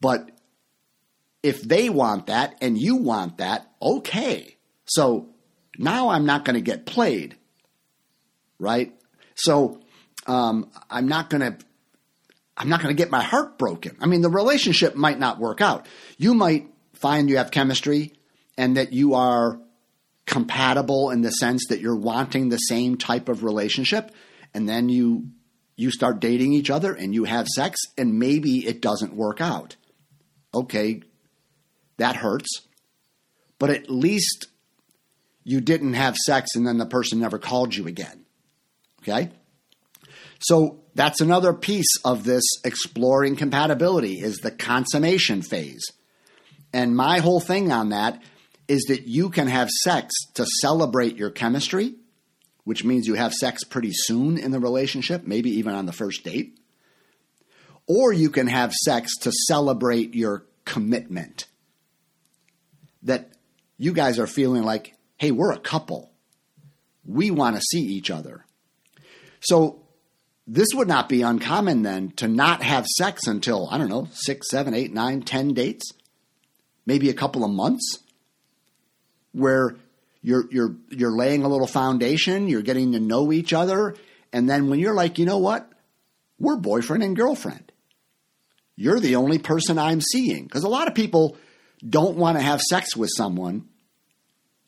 but 0.00 0.30
if 1.42 1.60
they 1.60 1.90
want 1.90 2.28
that 2.28 2.56
and 2.62 2.78
you 2.78 2.96
want 2.96 3.38
that, 3.38 3.70
okay. 3.82 4.56
So 4.86 5.28
now 5.76 6.08
I'm 6.08 6.24
not 6.24 6.46
going 6.46 6.54
to 6.54 6.62
get 6.62 6.86
played, 6.86 7.36
right? 8.58 8.94
So 9.34 9.80
um, 10.26 10.70
I'm 10.88 11.08
not 11.08 11.28
going 11.28 11.42
to 11.42 11.58
I'm 12.56 12.68
not 12.68 12.82
going 12.82 12.94
to 12.94 13.02
get 13.02 13.10
my 13.10 13.22
heart 13.22 13.58
broken. 13.58 13.96
I 14.00 14.06
mean, 14.06 14.20
the 14.20 14.30
relationship 14.30 14.94
might 14.94 15.18
not 15.18 15.38
work 15.38 15.60
out. 15.60 15.86
You 16.16 16.34
might 16.34 16.68
find 16.92 17.28
you 17.28 17.38
have 17.38 17.50
chemistry 17.50 18.12
and 18.56 18.76
that 18.76 18.92
you 18.92 19.14
are 19.14 19.58
compatible 20.26 21.10
in 21.10 21.22
the 21.22 21.30
sense 21.30 21.66
that 21.68 21.80
you're 21.80 21.96
wanting 21.96 22.48
the 22.48 22.56
same 22.56 22.96
type 22.96 23.28
of 23.28 23.44
relationship 23.44 24.12
and 24.54 24.68
then 24.68 24.88
you 24.88 25.28
you 25.76 25.90
start 25.90 26.20
dating 26.20 26.52
each 26.52 26.70
other 26.70 26.94
and 26.94 27.14
you 27.14 27.24
have 27.24 27.46
sex 27.48 27.80
and 27.96 28.18
maybe 28.18 28.66
it 28.66 28.80
doesn't 28.80 29.14
work 29.14 29.40
out. 29.40 29.76
Okay, 30.54 31.02
that 31.96 32.16
hurts. 32.16 32.62
But 33.58 33.70
at 33.70 33.90
least 33.90 34.48
you 35.44 35.60
didn't 35.60 35.94
have 35.94 36.16
sex 36.16 36.54
and 36.54 36.66
then 36.66 36.78
the 36.78 36.86
person 36.86 37.18
never 37.18 37.38
called 37.38 37.74
you 37.74 37.86
again. 37.86 38.24
Okay? 39.00 39.30
So 40.40 40.80
that's 40.94 41.20
another 41.20 41.52
piece 41.52 41.96
of 42.04 42.24
this 42.24 42.44
exploring 42.64 43.36
compatibility 43.36 44.20
is 44.20 44.38
the 44.38 44.50
consummation 44.50 45.42
phase. 45.42 45.84
And 46.72 46.96
my 46.96 47.18
whole 47.18 47.40
thing 47.40 47.72
on 47.72 47.90
that 47.90 48.22
is 48.72 48.84
that 48.84 49.06
you 49.06 49.28
can 49.28 49.48
have 49.48 49.68
sex 49.68 50.14
to 50.32 50.46
celebrate 50.62 51.14
your 51.18 51.28
chemistry, 51.28 51.94
which 52.64 52.84
means 52.84 53.06
you 53.06 53.12
have 53.12 53.34
sex 53.34 53.64
pretty 53.64 53.90
soon 53.92 54.38
in 54.38 54.50
the 54.50 54.58
relationship, 54.58 55.26
maybe 55.26 55.50
even 55.50 55.74
on 55.74 55.84
the 55.84 55.92
first 55.92 56.24
date. 56.24 56.58
Or 57.86 58.14
you 58.14 58.30
can 58.30 58.46
have 58.46 58.72
sex 58.72 59.14
to 59.18 59.32
celebrate 59.46 60.14
your 60.14 60.46
commitment. 60.64 61.44
That 63.02 63.32
you 63.76 63.92
guys 63.92 64.18
are 64.18 64.26
feeling 64.26 64.62
like, 64.62 64.94
hey, 65.18 65.32
we're 65.32 65.52
a 65.52 65.58
couple. 65.58 66.10
We 67.04 67.30
want 67.30 67.56
to 67.56 67.62
see 67.62 67.82
each 67.82 68.10
other. 68.10 68.46
So 69.40 69.82
this 70.46 70.68
would 70.72 70.88
not 70.88 71.10
be 71.10 71.20
uncommon 71.20 71.82
then 71.82 72.12
to 72.12 72.26
not 72.26 72.62
have 72.62 72.86
sex 72.86 73.26
until, 73.26 73.68
I 73.70 73.76
don't 73.76 73.90
know, 73.90 74.08
six, 74.12 74.48
seven, 74.48 74.72
eight, 74.72 74.94
nine, 74.94 75.20
ten 75.20 75.52
dates, 75.52 75.92
maybe 76.86 77.10
a 77.10 77.14
couple 77.14 77.44
of 77.44 77.50
months, 77.50 77.98
where 79.32 79.76
you're 80.22 80.44
you're 80.50 80.76
you're 80.90 81.16
laying 81.16 81.42
a 81.42 81.48
little 81.48 81.66
foundation, 81.66 82.48
you're 82.48 82.62
getting 82.62 82.92
to 82.92 83.00
know 83.00 83.32
each 83.32 83.52
other, 83.52 83.96
and 84.32 84.48
then 84.48 84.68
when 84.68 84.78
you're 84.78 84.94
like, 84.94 85.18
you 85.18 85.26
know 85.26 85.38
what? 85.38 85.70
We're 86.38 86.56
boyfriend 86.56 87.02
and 87.02 87.16
girlfriend. 87.16 87.72
You're 88.76 89.00
the 89.00 89.16
only 89.16 89.38
person 89.38 89.78
I'm 89.78 90.00
seeing. 90.00 90.44
Because 90.44 90.64
a 90.64 90.68
lot 90.68 90.88
of 90.88 90.94
people 90.94 91.36
don't 91.86 92.16
want 92.16 92.38
to 92.38 92.42
have 92.42 92.60
sex 92.60 92.96
with 92.96 93.10
someone 93.16 93.68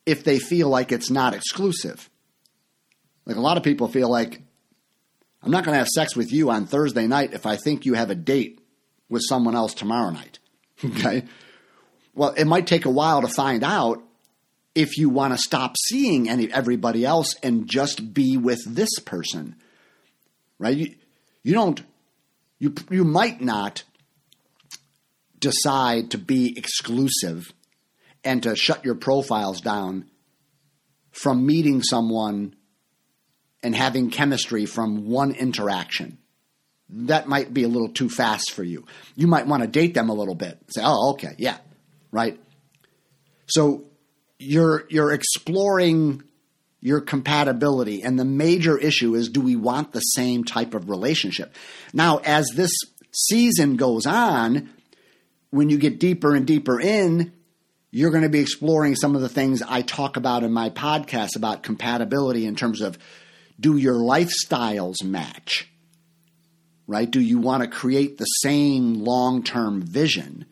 if 0.07 0.25
they 0.25 0.39
feel 0.39 0.69
like 0.69 0.93
it's 0.93 1.11
not 1.11 1.35
exclusive. 1.35 2.11
Like 3.25 3.37
a 3.37 3.41
lot 3.41 3.57
of 3.57 3.63
people 3.63 3.89
feel 3.89 4.11
like 4.11 4.43
I'm 5.43 5.51
not 5.51 5.65
going 5.65 5.75
to 5.75 5.79
have 5.79 5.89
sex 5.89 6.15
with 6.15 6.33
you 6.33 6.51
on 6.51 6.67
Thursday 6.67 7.07
night 7.07 7.33
if 7.33 7.47
I 7.47 7.57
think 7.57 7.87
you 7.87 7.95
have 7.95 8.11
a 8.11 8.15
date 8.15 8.61
with 9.09 9.23
someone 9.27 9.55
else 9.55 9.75
tomorrow 9.75 10.11
night. 10.11 10.39
Okay? 10.85 11.25
Well, 12.15 12.31
it 12.37 12.45
might 12.45 12.67
take 12.67 12.85
a 12.85 12.91
while 12.91 13.23
to 13.23 13.29
find 13.29 13.65
out 13.65 14.04
if 14.75 14.99
you 14.99 15.09
want 15.09 15.33
to 15.33 15.39
stop 15.39 15.77
seeing 15.89 16.29
any 16.29 16.53
everybody 16.53 17.05
else 17.05 17.35
and 17.43 17.69
just 17.69 18.13
be 18.13 18.37
with 18.37 18.61
this 18.67 18.99
person. 19.01 19.57
Right? 20.59 20.77
You, 20.77 20.95
you 21.43 21.55
don't 21.55 21.83
you 22.59 22.75
you 22.91 23.05
might 23.05 23.41
not 23.41 23.85
decide 25.39 26.11
to 26.13 26.19
be 26.19 26.57
exclusive 26.57 27.53
and 28.25 28.43
to 28.43 28.57
shut 28.57 28.85
your 28.85 28.95
profiles 28.95 29.61
down 29.61 30.07
from 31.13 31.47
meeting 31.47 31.83
someone 31.83 32.57
and 33.63 33.75
having 33.75 34.11
chemistry 34.11 34.67
from 34.67 35.09
one 35.09 35.33
interaction. 35.33 36.19
That 36.89 37.29
might 37.29 37.53
be 37.53 37.65
a 37.65 37.69
little 37.69 37.89
too 37.89 38.09
fast 38.09 38.53
for 38.53 38.63
you. 38.63 38.87
You 39.15 39.27
might 39.27 39.47
want 39.47 39.63
to 39.63 39.69
date 39.69 39.95
them 39.95 40.09
a 40.09 40.15
little 40.15 40.35
bit. 40.35 40.59
Say, 40.69 40.83
"Oh, 40.85 41.13
okay, 41.13 41.35
yeah." 41.39 41.59
Right? 42.11 42.39
So 43.47 43.85
you're 44.45 44.85
you're 44.89 45.13
exploring 45.13 46.23
your 46.81 47.01
compatibility 47.01 48.03
and 48.03 48.19
the 48.19 48.25
major 48.25 48.77
issue 48.77 49.15
is 49.15 49.31
do 49.31 49.41
we 49.41 49.57
want 49.57 49.93
the 49.93 50.01
same 50.01 50.45
type 50.45 50.75
of 50.75 50.91
relationship? 50.91 51.55
Now, 51.95 52.19
as 52.19 52.47
this 52.55 52.73
season 53.11 53.77
goes 53.77 54.05
on, 54.05 54.69
when 55.51 55.71
you 55.71 55.79
get 55.79 55.99
deeper 55.99 56.35
and 56.35 56.47
deeper 56.47 56.79
in, 56.79 57.33
you're 57.91 58.11
going 58.11 58.25
to 58.25 58.29
be 58.29 58.41
exploring 58.41 58.97
some 58.97 59.15
of 59.17 59.23
the 59.23 59.29
things 59.29 59.63
I 59.63 59.83
talk 59.83 60.17
about 60.17 60.43
in 60.43 60.53
my 60.53 60.69
podcast 60.69 61.37
about 61.37 61.63
compatibility 61.63 62.45
in 62.45 62.57
terms 62.57 62.81
of 62.81 62.99
do 63.59 63.77
your 63.77 63.95
lifestyles 63.95 65.03
match? 65.03 65.71
Right? 66.87 67.11
Do 67.11 67.21
you 67.21 67.39
want 67.39 67.63
to 67.63 67.69
create 67.69 68.19
the 68.19 68.25
same 68.25 68.95
long 68.95 69.43
term 69.43 69.81
vision? 69.81 70.45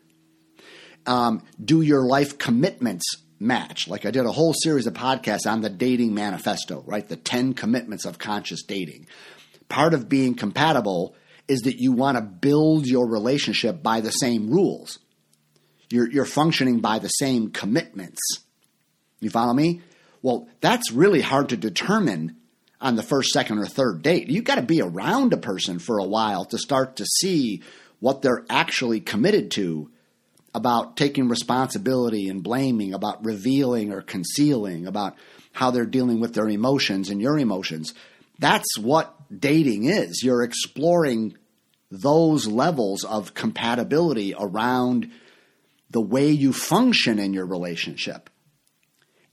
Um, 1.05 1.43
do 1.63 1.81
your 1.81 2.07
life 2.07 2.37
commitments 2.37 3.22
match? 3.43 3.87
Like 3.87 4.05
I 4.05 4.11
did 4.11 4.25
a 4.25 4.31
whole 4.31 4.53
series 4.53 4.87
of 4.87 4.93
podcasts 4.93 5.45
on 5.47 5.61
the 5.61 5.69
dating 5.69 6.13
manifesto, 6.13 6.83
right? 6.85 7.07
The 7.07 7.15
10 7.15 7.53
commitments 7.53 8.05
of 8.05 8.17
conscious 8.17 8.63
dating. 8.63 9.07
Part 9.69 9.93
of 9.93 10.09
being 10.09 10.35
compatible 10.35 11.15
is 11.47 11.61
that 11.61 11.79
you 11.79 11.91
want 11.91 12.17
to 12.17 12.21
build 12.21 12.87
your 12.87 13.07
relationship 13.07 13.83
by 13.83 14.01
the 14.01 14.11
same 14.11 14.49
rules. 14.49 14.99
You're, 15.89 16.09
you're 16.09 16.25
functioning 16.25 16.79
by 16.79 16.99
the 16.99 17.09
same 17.09 17.51
commitments. 17.51 18.21
You 19.19 19.29
follow 19.29 19.53
me? 19.53 19.81
Well, 20.21 20.47
that's 20.61 20.91
really 20.91 21.21
hard 21.21 21.49
to 21.49 21.57
determine 21.57 22.37
on 22.79 22.95
the 22.95 23.03
first, 23.03 23.29
second, 23.29 23.59
or 23.59 23.65
third 23.65 24.01
date. 24.01 24.29
You've 24.29 24.43
got 24.43 24.55
to 24.55 24.61
be 24.61 24.81
around 24.81 25.33
a 25.33 25.37
person 25.37 25.79
for 25.79 25.99
a 25.99 26.05
while 26.05 26.45
to 26.45 26.57
start 26.57 26.97
to 26.97 27.05
see 27.05 27.61
what 27.99 28.21
they're 28.21 28.45
actually 28.49 28.99
committed 28.99 29.51
to 29.51 29.89
about 30.53 30.97
taking 30.97 31.29
responsibility 31.29 32.27
and 32.27 32.43
blaming, 32.43 32.93
about 32.93 33.25
revealing 33.25 33.91
or 33.91 34.01
concealing, 34.01 34.85
about 34.85 35.15
how 35.51 35.71
they're 35.71 35.85
dealing 35.85 36.19
with 36.19 36.33
their 36.33 36.49
emotions 36.49 37.09
and 37.09 37.21
your 37.21 37.37
emotions. 37.37 37.93
That's 38.39 38.77
what 38.77 39.15
dating 39.39 39.85
is. 39.85 40.21
You're 40.23 40.43
exploring 40.43 41.37
those 41.89 42.47
levels 42.47 43.03
of 43.03 43.33
compatibility 43.33 44.33
around 44.37 45.11
the 45.91 46.01
way 46.01 46.29
you 46.29 46.51
function 46.51 47.19
in 47.19 47.33
your 47.33 47.45
relationship. 47.45 48.29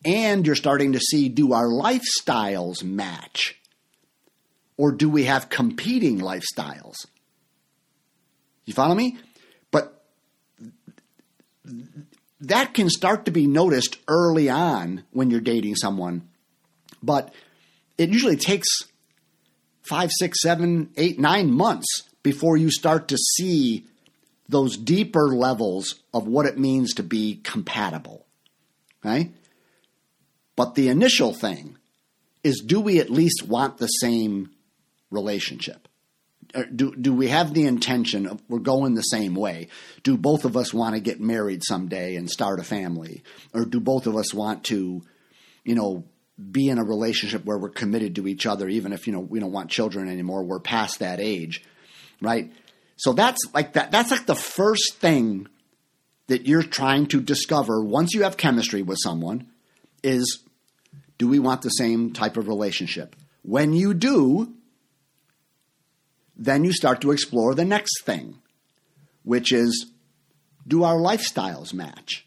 And 0.05 0.47
you're 0.47 0.57
starting 0.57 0.93
to 0.93 1.01
see 1.01 1.29
do 1.29 1.53
our 1.53 1.66
lifestyles 1.66 2.83
match? 2.83 3.57
Or 4.77 4.93
do 4.93 5.11
we 5.11 5.25
have 5.25 5.51
competing 5.51 6.21
lifestyles? 6.21 7.07
You 8.64 8.73
follow 8.73 8.95
me? 8.95 9.18
That 12.41 12.75
can 12.75 12.89
start 12.89 13.27
to 13.27 13.31
be 13.31 13.47
noticed 13.47 13.99
early 14.09 14.49
on 14.49 15.05
when 15.11 15.31
you're 15.31 15.41
dating 15.41 15.77
someone, 15.77 16.29
but 17.03 17.35
it 17.99 18.11
usually 18.11 18.37
takes 18.37 18.68
five, 19.83 20.11
six, 20.18 20.41
seven, 20.41 20.91
eight, 20.97 21.18
nine 21.18 21.53
months 21.53 22.09
before 22.23 22.57
you 22.57 22.71
start 22.71 23.09
to 23.09 23.18
see 23.37 23.85
those 24.49 24.77
deeper 24.77 25.29
levels 25.29 25.97
of 26.12 26.27
what 26.27 26.47
it 26.47 26.59
means 26.59 26.95
to 26.95 27.03
be 27.03 27.41
compatible. 27.45 28.27
Okay? 29.05 29.31
But 30.57 30.75
the 30.75 30.89
initial 30.89 31.33
thing 31.33 31.77
is 32.43 32.62
do 32.66 32.81
we 32.81 33.01
at 33.01 33.11
least 33.11 33.47
want 33.47 33.79
the 33.79 33.87
same 33.87 34.51
relationship? 35.11 35.89
Do, 36.74 36.94
do 36.94 37.12
we 37.12 37.28
have 37.28 37.55
the 37.55 37.66
intention 37.66 38.26
of 38.26 38.42
we're 38.48 38.59
going 38.59 38.94
the 38.94 39.03
same 39.03 39.34
way? 39.34 39.68
Do 40.03 40.16
both 40.16 40.44
of 40.44 40.57
us 40.57 40.74
want 40.74 40.94
to 40.94 41.01
get 41.01 41.20
married 41.20 41.62
someday 41.64 42.16
and 42.16 42.28
start 42.28 42.59
a 42.59 42.64
family? 42.64 43.22
Or 43.55 43.64
do 43.64 43.80
both 43.80 44.07
of 44.07 44.16
us 44.16 44.34
want 44.34 44.64
to, 44.64 45.03
you 45.64 45.74
know, 45.74 46.05
be 46.51 46.68
in 46.68 46.78
a 46.78 46.84
relationship 46.84 47.44
where 47.44 47.59
we're 47.59 47.68
committed 47.68 48.16
to 48.16 48.26
each 48.26 48.46
other, 48.46 48.68
even 48.68 48.92
if, 48.92 49.07
you 49.07 49.12
know, 49.12 49.20
we 49.20 49.40
don't 49.40 49.53
want 49.53 49.70
children 49.70 50.09
anymore, 50.09 50.42
we're 50.42 50.59
past 50.59 51.01
that 51.01 51.20
age, 51.20 51.62
right? 52.20 52.51
So 52.96 53.12
that's 53.12 53.38
like 53.55 53.74
that, 53.74 53.90
that's 53.90 54.11
like 54.11 54.26
the 54.26 54.34
first 54.34 54.94
thing 54.94 55.48
that 56.28 56.46
you're 56.46 56.62
trying 56.62 57.07
to 57.07 57.20
discover 57.20 57.82
once 57.82 58.14
you 58.14 58.22
have 58.22 58.36
chemistry 58.36 58.82
with 58.82 58.98
someone 59.03 59.48
is 60.03 60.42
do 61.18 61.28
we 61.28 61.38
want 61.38 61.62
the 61.62 61.70
same 61.70 62.12
type 62.12 62.36
of 62.36 62.48
relationship? 62.48 63.16
When 63.42 63.72
you 63.72 63.94
do, 63.94 64.55
then 66.41 66.64
you 66.64 66.72
start 66.72 67.03
to 67.03 67.12
explore 67.12 67.55
the 67.55 67.66
next 67.66 68.03
thing, 68.03 68.38
which 69.22 69.53
is 69.53 69.93
do 70.66 70.82
our 70.84 70.97
lifestyles 70.97 71.74
match? 71.74 72.26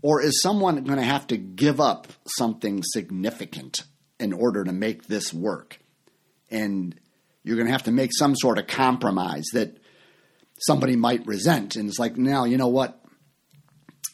Or 0.00 0.22
is 0.22 0.40
someone 0.40 0.82
going 0.84 0.98
to 0.98 1.04
have 1.04 1.26
to 1.28 1.36
give 1.36 1.80
up 1.80 2.06
something 2.38 2.82
significant 2.84 3.82
in 4.18 4.32
order 4.32 4.62
to 4.62 4.72
make 4.72 5.06
this 5.06 5.34
work? 5.34 5.80
And 6.50 6.94
you're 7.42 7.56
going 7.56 7.66
to 7.66 7.72
have 7.72 7.84
to 7.84 7.92
make 7.92 8.10
some 8.12 8.36
sort 8.36 8.58
of 8.58 8.68
compromise 8.68 9.44
that 9.52 9.76
somebody 10.58 10.94
might 10.94 11.26
resent. 11.26 11.74
And 11.74 11.88
it's 11.88 11.98
like, 11.98 12.16
now, 12.16 12.44
you 12.44 12.56
know 12.56 12.68
what? 12.68 13.00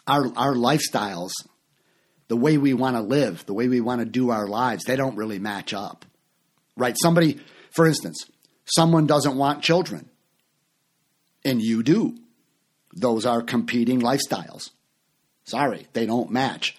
Our, 0.06 0.26
our 0.36 0.54
lifestyles, 0.54 1.32
the 2.28 2.36
way 2.36 2.56
we 2.56 2.72
want 2.72 2.96
to 2.96 3.02
live, 3.02 3.44
the 3.44 3.54
way 3.54 3.68
we 3.68 3.82
want 3.82 4.00
to 4.00 4.06
do 4.06 4.30
our 4.30 4.46
lives, 4.46 4.84
they 4.84 4.96
don't 4.96 5.16
really 5.16 5.38
match 5.38 5.74
up. 5.74 6.06
Right? 6.76 6.96
Somebody, 6.98 7.40
for 7.70 7.86
instance, 7.86 8.24
Someone 8.74 9.06
doesn't 9.06 9.36
want 9.36 9.62
children, 9.62 10.08
and 11.44 11.62
you 11.62 11.82
do. 11.82 12.16
Those 12.94 13.26
are 13.26 13.42
competing 13.42 14.00
lifestyles. 14.00 14.70
Sorry, 15.44 15.86
they 15.94 16.04
don't 16.04 16.30
match. 16.30 16.78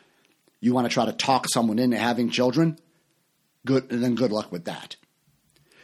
You 0.61 0.73
want 0.73 0.85
to 0.85 0.93
try 0.93 1.05
to 1.05 1.13
talk 1.13 1.47
someone 1.49 1.79
into 1.79 1.97
having 1.97 2.29
children? 2.29 2.77
Good, 3.65 3.89
then 3.89 4.15
good 4.15 4.31
luck 4.31 4.51
with 4.51 4.65
that. 4.65 4.95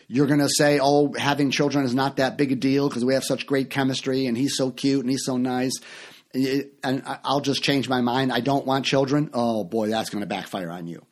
You're 0.07 0.27
going 0.27 0.39
to 0.39 0.49
say, 0.49 0.79
oh, 0.81 1.13
having 1.13 1.49
children 1.49 1.85
is 1.85 1.95
not 1.95 2.17
that 2.17 2.37
big 2.37 2.51
a 2.51 2.55
deal 2.55 2.87
because 2.87 3.03
we 3.03 3.15
have 3.15 3.23
such 3.23 3.47
great 3.47 3.71
chemistry 3.71 4.27
and 4.27 4.37
he's 4.37 4.55
so 4.55 4.69
cute 4.69 5.01
and 5.01 5.09
he's 5.09 5.25
so 5.25 5.37
nice. 5.37 5.73
And 6.33 7.01
I'll 7.23 7.41
just 7.41 7.63
change 7.63 7.89
my 7.89 8.01
mind. 8.01 8.31
I 8.31 8.41
don't 8.41 8.67
want 8.67 8.85
children. 8.85 9.31
Oh, 9.33 9.63
boy, 9.63 9.89
that's 9.89 10.09
going 10.09 10.21
to 10.21 10.27
backfire 10.27 10.69
on 10.69 10.85
you. 10.85 11.03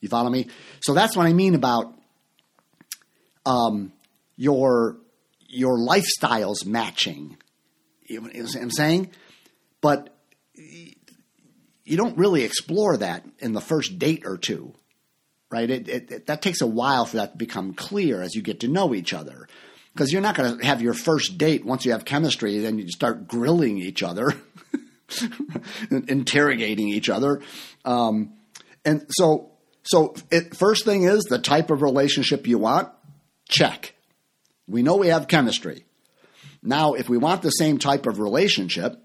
You 0.00 0.08
follow 0.08 0.30
me? 0.30 0.48
So 0.80 0.94
that's 0.94 1.16
what 1.16 1.26
I 1.26 1.32
mean 1.32 1.56
about 1.56 1.92
um, 3.44 3.92
your 4.38 4.96
your 5.48 5.76
lifestyles 5.76 6.64
matching. 6.64 7.36
You 8.06 8.22
know 8.22 8.28
what 8.28 8.56
I'm 8.56 8.70
saying? 8.70 9.10
But 9.82 10.14
you 10.54 11.96
don't 11.96 12.16
really 12.16 12.44
explore 12.44 12.96
that 12.98 13.24
in 13.38 13.52
the 13.52 13.60
first 13.60 13.98
date 13.98 14.22
or 14.24 14.38
two, 14.38 14.74
right? 15.50 15.68
It, 15.68 15.88
it, 15.88 16.10
it, 16.10 16.26
that 16.26 16.40
takes 16.40 16.60
a 16.60 16.66
while 16.66 17.04
for 17.04 17.16
that 17.16 17.32
to 17.32 17.38
become 17.38 17.74
clear 17.74 18.22
as 18.22 18.34
you 18.34 18.42
get 18.42 18.60
to 18.60 18.68
know 18.68 18.94
each 18.94 19.12
other. 19.12 19.48
Because 19.92 20.12
you're 20.12 20.22
not 20.22 20.36
going 20.36 20.58
to 20.58 20.64
have 20.64 20.80
your 20.80 20.94
first 20.94 21.38
date 21.38 21.64
once 21.64 21.84
you 21.84 21.92
have 21.92 22.04
chemistry, 22.04 22.58
then 22.58 22.78
you 22.78 22.88
start 22.88 23.26
grilling 23.26 23.78
each 23.78 24.02
other, 24.02 24.32
interrogating 25.90 26.88
each 26.88 27.08
other. 27.08 27.40
Um, 27.84 28.34
and 28.84 29.06
so, 29.08 29.50
so 29.82 30.14
first 30.54 30.84
thing 30.84 31.04
is 31.04 31.24
the 31.24 31.38
type 31.38 31.70
of 31.70 31.82
relationship 31.82 32.46
you 32.46 32.58
want, 32.58 32.90
check. 33.48 33.94
We 34.68 34.82
know 34.82 34.96
we 34.96 35.08
have 35.08 35.26
chemistry. 35.26 35.84
Now, 36.62 36.94
if 36.94 37.08
we 37.08 37.16
want 37.16 37.42
the 37.42 37.50
same 37.50 37.78
type 37.78 38.06
of 38.06 38.18
relationship, 38.18 39.02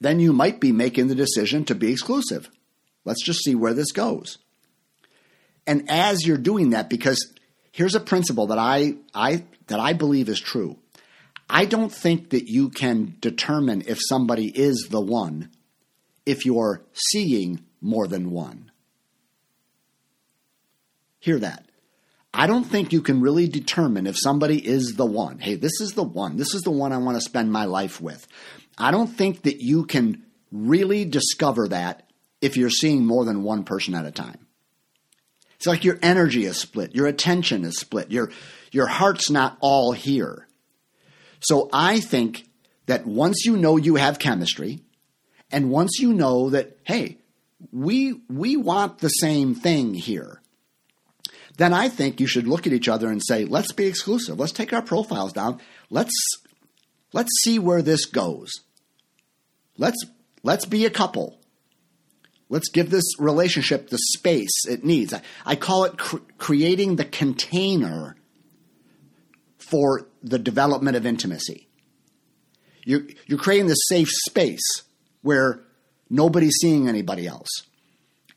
then 0.00 0.18
you 0.18 0.32
might 0.32 0.60
be 0.60 0.72
making 0.72 1.08
the 1.08 1.14
decision 1.14 1.64
to 1.66 1.74
be 1.74 1.92
exclusive. 1.92 2.50
Let's 3.04 3.22
just 3.22 3.44
see 3.44 3.54
where 3.54 3.74
this 3.74 3.92
goes. 3.92 4.38
And 5.66 5.88
as 5.88 6.26
you're 6.26 6.38
doing 6.38 6.70
that, 6.70 6.88
because 6.88 7.32
here's 7.70 7.94
a 7.94 8.00
principle 8.00 8.48
that 8.48 8.58
I, 8.58 8.94
I 9.14 9.44
that 9.68 9.78
I 9.78 9.92
believe 9.92 10.28
is 10.28 10.40
true. 10.40 10.78
I 11.48 11.66
don't 11.66 11.92
think 11.92 12.30
that 12.30 12.48
you 12.48 12.70
can 12.70 13.16
determine 13.20 13.84
if 13.86 13.98
somebody 14.00 14.46
is 14.46 14.88
the 14.90 15.00
one 15.00 15.50
if 16.24 16.46
you're 16.46 16.82
seeing 16.92 17.64
more 17.80 18.06
than 18.06 18.30
one. 18.30 18.70
Hear 21.18 21.38
that. 21.40 21.64
I 22.34 22.46
don't 22.46 22.64
think 22.64 22.92
you 22.92 23.02
can 23.02 23.20
really 23.20 23.46
determine 23.46 24.06
if 24.06 24.16
somebody 24.18 24.66
is 24.66 24.94
the 24.94 25.04
one. 25.04 25.38
Hey, 25.38 25.54
this 25.54 25.80
is 25.80 25.92
the 25.92 26.02
one. 26.02 26.36
This 26.36 26.54
is 26.54 26.62
the 26.62 26.70
one 26.70 26.92
I 26.92 26.98
want 26.98 27.16
to 27.16 27.20
spend 27.20 27.52
my 27.52 27.66
life 27.66 28.00
with. 28.00 28.26
I 28.78 28.90
don't 28.90 29.08
think 29.08 29.42
that 29.42 29.60
you 29.60 29.84
can 29.84 30.22
really 30.50 31.04
discover 31.04 31.68
that 31.68 32.08
if 32.40 32.56
you're 32.56 32.70
seeing 32.70 33.06
more 33.06 33.24
than 33.24 33.42
one 33.42 33.64
person 33.64 33.94
at 33.94 34.06
a 34.06 34.10
time. 34.10 34.46
It's 35.56 35.66
like 35.66 35.84
your 35.84 35.98
energy 36.02 36.44
is 36.44 36.56
split, 36.56 36.94
your 36.94 37.06
attention 37.06 37.64
is 37.64 37.78
split, 37.78 38.10
your, 38.10 38.32
your 38.72 38.86
heart's 38.86 39.30
not 39.30 39.56
all 39.60 39.92
here. 39.92 40.48
So 41.40 41.68
I 41.72 42.00
think 42.00 42.48
that 42.86 43.06
once 43.06 43.44
you 43.44 43.56
know 43.56 43.76
you 43.76 43.94
have 43.94 44.18
chemistry, 44.18 44.80
and 45.52 45.70
once 45.70 45.98
you 46.00 46.12
know 46.12 46.50
that, 46.50 46.78
hey, 46.84 47.18
we, 47.70 48.20
we 48.28 48.56
want 48.56 48.98
the 48.98 49.08
same 49.08 49.54
thing 49.54 49.94
here, 49.94 50.41
then 51.62 51.72
I 51.72 51.88
think 51.88 52.18
you 52.18 52.26
should 52.26 52.48
look 52.48 52.66
at 52.66 52.72
each 52.72 52.88
other 52.88 53.08
and 53.08 53.22
say, 53.24 53.44
let's 53.44 53.72
be 53.72 53.86
exclusive. 53.86 54.38
Let's 54.38 54.52
take 54.52 54.72
our 54.72 54.82
profiles 54.82 55.32
down. 55.32 55.60
Let's 55.90 56.12
let's 57.12 57.30
see 57.42 57.60
where 57.60 57.82
this 57.82 58.04
goes. 58.04 58.50
Let's 59.78 60.04
let's 60.42 60.66
be 60.66 60.84
a 60.86 60.90
couple. 60.90 61.38
Let's 62.48 62.68
give 62.68 62.90
this 62.90 63.04
relationship 63.18 63.88
the 63.88 63.98
space 64.14 64.66
it 64.68 64.84
needs. 64.84 65.14
I, 65.14 65.22
I 65.46 65.54
call 65.54 65.84
it 65.84 65.96
cr- 65.96 66.18
creating 66.36 66.96
the 66.96 67.04
container 67.04 68.16
for 69.56 70.08
the 70.22 70.38
development 70.38 70.96
of 70.96 71.06
intimacy. 71.06 71.68
You're, 72.84 73.06
you're 73.26 73.38
creating 73.38 73.68
this 73.68 73.86
safe 73.88 74.08
space 74.28 74.82
where 75.22 75.62
nobody's 76.10 76.56
seeing 76.60 76.88
anybody 76.88 77.26
else. 77.26 77.48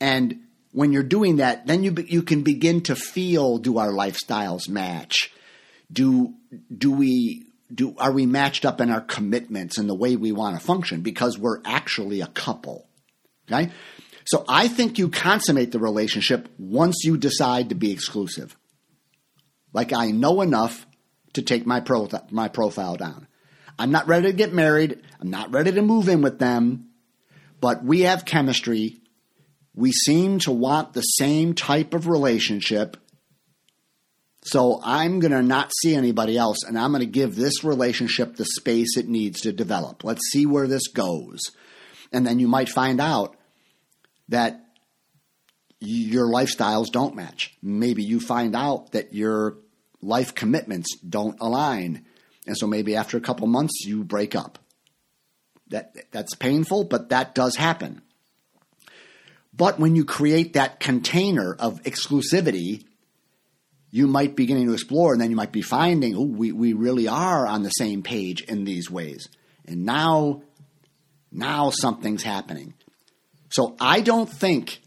And 0.00 0.45
when 0.76 0.92
you're 0.92 1.02
doing 1.02 1.36
that, 1.36 1.66
then 1.66 1.82
you 1.82 1.94
you 2.06 2.22
can 2.22 2.42
begin 2.42 2.82
to 2.82 2.94
feel: 2.94 3.56
Do 3.56 3.78
our 3.78 3.92
lifestyles 3.92 4.68
match? 4.68 5.32
Do 5.90 6.34
do 6.76 6.92
we 6.92 7.46
do 7.74 7.94
are 7.96 8.12
we 8.12 8.26
matched 8.26 8.66
up 8.66 8.78
in 8.82 8.90
our 8.90 9.00
commitments 9.00 9.78
and 9.78 9.88
the 9.88 9.94
way 9.94 10.16
we 10.16 10.32
want 10.32 10.60
to 10.60 10.62
function 10.62 11.00
because 11.00 11.38
we're 11.38 11.62
actually 11.64 12.20
a 12.20 12.26
couple? 12.26 12.86
Okay, 13.50 13.72
so 14.26 14.44
I 14.46 14.68
think 14.68 14.98
you 14.98 15.08
consummate 15.08 15.72
the 15.72 15.78
relationship 15.78 16.46
once 16.58 17.04
you 17.04 17.16
decide 17.16 17.70
to 17.70 17.74
be 17.74 17.90
exclusive. 17.90 18.54
Like 19.72 19.94
I 19.94 20.10
know 20.10 20.42
enough 20.42 20.86
to 21.32 21.40
take 21.40 21.64
my 21.64 21.80
pro 21.80 22.06
my 22.30 22.48
profile 22.48 22.96
down. 22.96 23.26
I'm 23.78 23.92
not 23.92 24.08
ready 24.08 24.26
to 24.26 24.34
get 24.34 24.52
married. 24.52 25.00
I'm 25.22 25.30
not 25.30 25.52
ready 25.52 25.72
to 25.72 25.80
move 25.80 26.10
in 26.10 26.20
with 26.20 26.38
them, 26.38 26.90
but 27.62 27.82
we 27.82 28.02
have 28.02 28.26
chemistry 28.26 29.00
we 29.76 29.92
seem 29.92 30.38
to 30.40 30.50
want 30.50 30.94
the 30.94 31.02
same 31.02 31.54
type 31.54 31.92
of 31.94 32.08
relationship. 32.08 32.96
So 34.42 34.80
I'm 34.82 35.20
going 35.20 35.32
to 35.32 35.42
not 35.42 35.70
see 35.82 35.94
anybody 35.94 36.38
else 36.38 36.64
and 36.66 36.78
I'm 36.78 36.92
going 36.92 37.00
to 37.00 37.06
give 37.06 37.36
this 37.36 37.62
relationship 37.62 38.36
the 38.36 38.46
space 38.46 38.96
it 38.96 39.06
needs 39.06 39.42
to 39.42 39.52
develop. 39.52 40.02
Let's 40.02 40.22
see 40.32 40.46
where 40.46 40.66
this 40.66 40.88
goes. 40.88 41.40
And 42.12 42.26
then 42.26 42.38
you 42.38 42.48
might 42.48 42.70
find 42.70 43.00
out 43.00 43.36
that 44.28 44.64
your 45.78 46.26
lifestyles 46.26 46.90
don't 46.90 47.14
match. 47.14 47.54
Maybe 47.62 48.02
you 48.02 48.18
find 48.18 48.56
out 48.56 48.92
that 48.92 49.12
your 49.12 49.58
life 50.00 50.34
commitments 50.34 50.96
don't 50.98 51.36
align. 51.40 52.06
And 52.46 52.56
so 52.56 52.66
maybe 52.66 52.96
after 52.96 53.18
a 53.18 53.20
couple 53.20 53.46
months 53.46 53.84
you 53.84 54.04
break 54.04 54.34
up. 54.34 54.58
That 55.68 55.96
that's 56.12 56.36
painful, 56.36 56.84
but 56.84 57.08
that 57.08 57.34
does 57.34 57.56
happen. 57.56 58.00
But 59.56 59.78
when 59.78 59.96
you 59.96 60.04
create 60.04 60.52
that 60.52 60.80
container 60.80 61.54
of 61.58 61.82
exclusivity, 61.84 62.84
you 63.90 64.06
might 64.06 64.36
be 64.36 64.42
beginning 64.44 64.66
to 64.66 64.74
explore 64.74 65.12
and 65.12 65.20
then 65.20 65.30
you 65.30 65.36
might 65.36 65.52
be 65.52 65.62
finding, 65.62 66.14
oh, 66.14 66.22
we, 66.22 66.52
we 66.52 66.74
really 66.74 67.08
are 67.08 67.46
on 67.46 67.62
the 67.62 67.70
same 67.70 68.02
page 68.02 68.42
in 68.42 68.64
these 68.64 68.90
ways. 68.90 69.28
And 69.66 69.84
now, 69.84 70.42
Now 71.32 71.70
something's 71.70 72.22
happening. 72.22 72.74
So 73.50 73.76
I 73.80 74.00
don't 74.00 74.28
think 74.30 74.80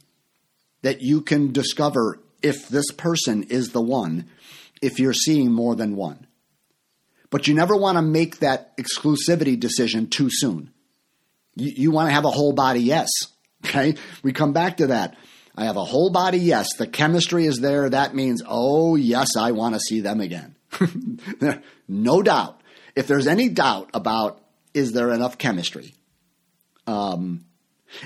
that 0.82 1.02
you 1.02 1.22
can 1.22 1.52
discover 1.52 2.20
if 2.42 2.70
this 2.70 2.92
person 2.92 3.44
is 3.44 3.72
the 3.72 3.82
one 3.82 4.26
if 4.82 5.00
you're 5.00 5.14
seeing 5.14 5.52
more 5.52 5.76
than 5.76 5.96
one. 5.96 6.26
But 7.30 7.48
you 7.48 7.54
never 7.54 7.76
want 7.76 7.98
to 7.98 8.02
make 8.02 8.40
that 8.40 8.76
exclusivity 8.78 9.60
decision 9.60 10.08
too 10.08 10.30
soon. 10.32 10.72
You, 11.56 11.72
you 11.76 11.92
want 11.92 12.08
to 12.10 12.14
have 12.14 12.26
a 12.26 12.32
whole 12.32 12.54
body 12.54 12.82
yes. 12.82 13.10
Okay? 13.66 13.96
We 14.24 14.34
come 14.34 14.54
back 14.54 14.78
to 14.78 14.88
that. 14.88 15.16
I 15.56 15.66
have 15.66 15.78
a 15.78 15.84
whole 15.84 16.10
body 16.10 16.38
yes. 16.38 16.76
The 16.78 16.88
chemistry 16.88 17.46
is 17.46 17.58
there. 17.58 17.90
That 17.90 18.16
means, 18.16 18.42
oh, 18.48 18.96
yes, 18.96 19.36
I 19.36 19.52
want 19.52 19.76
to 19.76 19.80
see 19.82 20.00
them 20.00 20.22
again. 20.22 20.56
no 21.88 22.22
doubt. 22.22 22.62
If 22.96 23.08
there's 23.08 23.28
any 23.28 23.50
doubt 23.50 23.90
about 23.94 24.42
is 24.74 24.92
there 24.92 25.12
enough 25.12 25.38
chemistry, 25.38 25.96
um, 26.88 27.46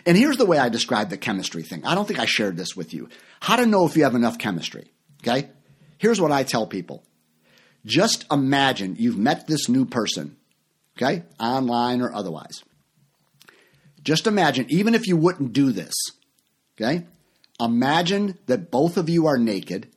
and 0.05 0.17
here's 0.17 0.37
the 0.37 0.45
way 0.45 0.57
I 0.57 0.69
describe 0.69 1.09
the 1.09 1.17
chemistry 1.17 1.63
thing. 1.63 1.85
I 1.85 1.95
don't 1.95 2.07
think 2.07 2.19
I 2.19 2.25
shared 2.25 2.57
this 2.57 2.75
with 2.75 2.93
you. 2.93 3.09
How 3.39 3.57
to 3.57 3.65
know 3.65 3.85
if 3.85 3.95
you 3.95 4.03
have 4.03 4.15
enough 4.15 4.37
chemistry. 4.37 4.91
Okay? 5.21 5.49
Here's 5.97 6.19
what 6.19 6.31
I 6.31 6.43
tell 6.43 6.67
people. 6.67 7.03
Just 7.85 8.25
imagine 8.31 8.95
you've 8.97 9.17
met 9.17 9.47
this 9.47 9.67
new 9.67 9.85
person, 9.85 10.37
okay, 10.97 11.23
online 11.39 12.01
or 12.01 12.13
otherwise. 12.13 12.63
Just 14.03 14.27
imagine, 14.27 14.65
even 14.69 14.95
if 14.95 15.07
you 15.07 15.17
wouldn't 15.17 15.53
do 15.53 15.71
this, 15.71 15.93
okay, 16.75 17.05
imagine 17.59 18.37
that 18.47 18.69
both 18.69 18.97
of 18.97 19.09
you 19.09 19.27
are 19.27 19.37
naked 19.37 19.87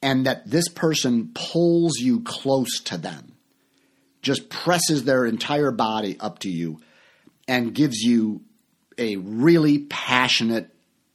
and 0.00 0.26
that 0.26 0.48
this 0.48 0.68
person 0.68 1.32
pulls 1.34 1.98
you 1.98 2.20
close 2.20 2.80
to 2.84 2.96
them, 2.96 3.32
just 4.22 4.48
presses 4.48 5.04
their 5.04 5.26
entire 5.26 5.72
body 5.72 6.16
up 6.20 6.38
to 6.40 6.48
you 6.48 6.80
and 7.48 7.74
gives 7.74 7.98
you 7.98 8.42
a 8.96 9.16
really 9.16 9.78
passionate 9.78 10.72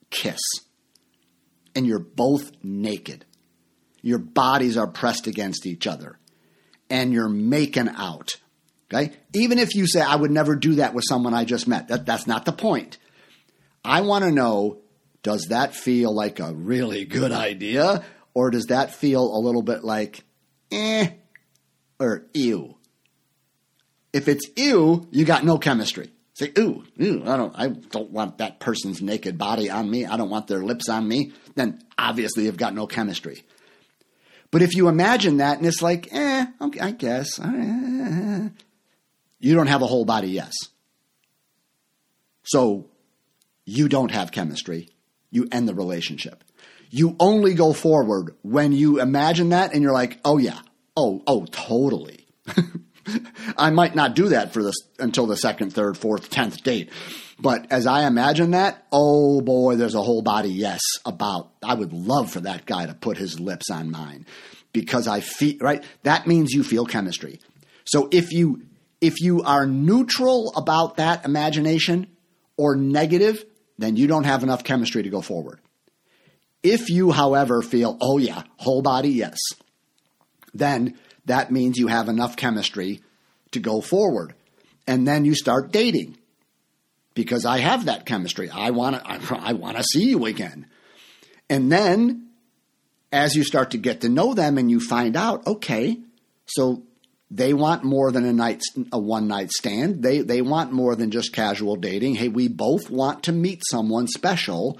kiss. 0.09 0.41
And 1.75 1.87
you're 1.87 1.99
both 1.99 2.51
naked. 2.63 3.25
Your 4.01 4.19
bodies 4.19 4.77
are 4.77 4.87
pressed 4.87 5.27
against 5.27 5.65
each 5.65 5.87
other. 5.87 6.19
And 6.89 7.13
you're 7.13 7.29
making 7.29 7.89
out. 7.89 8.35
Okay? 8.91 9.13
Even 9.33 9.59
if 9.59 9.75
you 9.75 9.87
say, 9.87 10.01
I 10.01 10.15
would 10.15 10.31
never 10.31 10.55
do 10.55 10.75
that 10.75 10.93
with 10.93 11.05
someone 11.07 11.33
I 11.33 11.45
just 11.45 11.67
met, 11.67 11.87
that, 11.87 12.05
that's 12.05 12.27
not 12.27 12.45
the 12.45 12.51
point. 12.51 12.97
I 13.83 14.01
want 14.01 14.23
to 14.23 14.31
know 14.31 14.79
does 15.23 15.47
that 15.47 15.73
feel 15.73 16.13
like 16.13 16.39
a 16.39 16.53
really 16.53 17.05
good 17.05 17.31
idea? 17.31 18.03
Or 18.33 18.51
does 18.51 18.65
that 18.65 18.93
feel 18.93 19.35
a 19.35 19.39
little 19.39 19.61
bit 19.61 19.83
like, 19.83 20.23
eh, 20.71 21.09
or 21.99 22.25
ew? 22.33 22.75
If 24.11 24.27
it's 24.27 24.47
ew, 24.55 25.07
you 25.11 25.25
got 25.25 25.45
no 25.45 25.57
chemistry. 25.57 26.11
Say, 26.33 26.51
ooh, 26.57 26.83
ooh, 27.01 27.23
I 27.25 27.37
don't, 27.37 27.53
I 27.55 27.67
don't 27.67 28.09
want 28.09 28.39
that 28.39 28.59
person's 28.59 29.01
naked 29.01 29.37
body 29.37 29.69
on 29.69 29.89
me. 29.89 30.05
I 30.05 30.17
don't 30.17 30.31
want 30.31 30.47
their 30.47 30.63
lips 30.63 30.89
on 30.89 31.07
me. 31.07 31.31
Then 31.55 31.79
obviously 31.97 32.45
you've 32.45 32.57
got 32.57 32.73
no 32.73 32.87
chemistry. 32.87 33.43
But 34.51 34.61
if 34.61 34.75
you 34.75 34.87
imagine 34.87 35.37
that 35.37 35.57
and 35.57 35.65
it's 35.65 35.81
like, 35.81 36.11
eh, 36.11 36.45
okay, 36.59 36.79
I 36.79 36.91
guess, 36.91 37.39
you 39.43 39.55
don't 39.55 39.67
have 39.67 39.81
a 39.81 39.87
whole 39.87 40.05
body 40.05 40.29
yes. 40.29 40.53
So 42.43 42.89
you 43.65 43.89
don't 43.89 44.11
have 44.11 44.31
chemistry. 44.31 44.89
You 45.31 45.49
end 45.51 45.67
the 45.67 45.75
relationship. 45.75 46.45
You 46.89 47.17
only 47.19 47.53
go 47.53 47.73
forward 47.73 48.35
when 48.41 48.71
you 48.71 49.01
imagine 49.01 49.49
that 49.49 49.73
and 49.73 49.83
you're 49.83 49.91
like, 49.91 50.17
oh 50.23 50.37
yeah, 50.37 50.59
oh, 50.95 51.21
oh, 51.27 51.45
totally. 51.45 52.25
I 53.57 53.69
might 53.71 53.95
not 53.95 54.15
do 54.15 54.29
that 54.29 54.53
for 54.53 54.63
this 54.63 54.75
until 54.97 55.27
the 55.27 55.35
second, 55.35 55.73
third, 55.73 55.97
fourth, 55.97 56.29
tenth 56.29 56.63
date. 56.63 56.89
But 57.37 57.69
as 57.69 57.85
I 57.85 58.07
imagine 58.07 58.51
that, 58.51 58.85
oh 58.93 59.41
boy, 59.41 59.75
there's 59.75 59.95
a 59.95 60.01
whole 60.01 60.21
body 60.21 60.51
yes 60.51 60.79
about. 61.05 61.51
I 61.61 61.73
would 61.73 61.91
love 61.91 62.31
for 62.31 62.39
that 62.41 62.65
guy 62.65 62.85
to 62.85 62.93
put 62.93 63.17
his 63.17 63.41
lips 63.41 63.69
on 63.69 63.91
mine 63.91 64.25
because 64.71 65.05
I 65.05 65.19
feel 65.19 65.57
right. 65.59 65.83
That 66.03 66.27
means 66.27 66.53
you 66.53 66.63
feel 66.63 66.85
chemistry. 66.85 67.41
So 67.83 68.07
if 68.09 68.31
you 68.31 68.61
if 69.03 69.19
you 69.19 69.43
are 69.43 69.65
neutral 69.65 70.53
about 70.55 70.95
that 70.95 71.25
imagination 71.25 72.07
or 72.55 72.77
negative, 72.77 73.43
then 73.77 73.97
you 73.97 74.07
don't 74.07 74.23
have 74.23 74.43
enough 74.43 74.63
chemistry 74.63 75.03
to 75.03 75.09
go 75.09 75.19
forward. 75.19 75.59
If 76.63 76.89
you, 76.89 77.11
however, 77.11 77.61
feel, 77.61 77.97
oh 77.99 78.17
yeah, 78.17 78.43
whole 78.55 78.81
body 78.81 79.09
yes, 79.09 79.37
then 80.53 80.97
that 81.25 81.51
means 81.51 81.77
you 81.77 81.87
have 81.87 82.07
enough 82.07 82.37
chemistry 82.37 83.01
to 83.51 83.59
go 83.59 83.81
forward. 83.81 84.35
And 84.87 85.05
then 85.05 85.25
you 85.25 85.35
start 85.35 85.73
dating 85.73 86.17
because 87.13 87.45
I 87.45 87.57
have 87.57 87.85
that 87.85 88.05
chemistry. 88.05 88.49
I 88.49 88.71
want 88.71 88.95
to 88.95 89.01
I, 89.05 89.49
I 89.49 89.51
want 89.51 89.75
to 89.75 89.83
see 89.83 90.05
you 90.05 90.25
again. 90.27 90.67
And 91.49 91.69
then 91.69 92.29
as 93.11 93.35
you 93.35 93.43
start 93.43 93.71
to 93.71 93.77
get 93.77 93.99
to 94.01 94.09
know 94.09 94.33
them 94.33 94.57
and 94.57 94.71
you 94.71 94.79
find 94.79 95.17
out, 95.17 95.45
okay, 95.45 95.99
so 96.45 96.83
they 97.35 97.53
want 97.53 97.83
more 97.83 98.11
than 98.11 98.25
a 98.25 98.33
night 98.33 98.61
a 98.91 98.99
one 98.99 99.27
night 99.27 99.51
stand. 99.51 100.03
They 100.03 100.19
they 100.19 100.41
want 100.41 100.71
more 100.71 100.95
than 100.95 101.09
just 101.09 101.33
casual 101.33 101.75
dating. 101.75 102.15
Hey, 102.15 102.27
we 102.27 102.47
both 102.47 102.91
want 102.91 103.23
to 103.23 103.31
meet 103.31 103.63
someone 103.71 104.07
special 104.07 104.77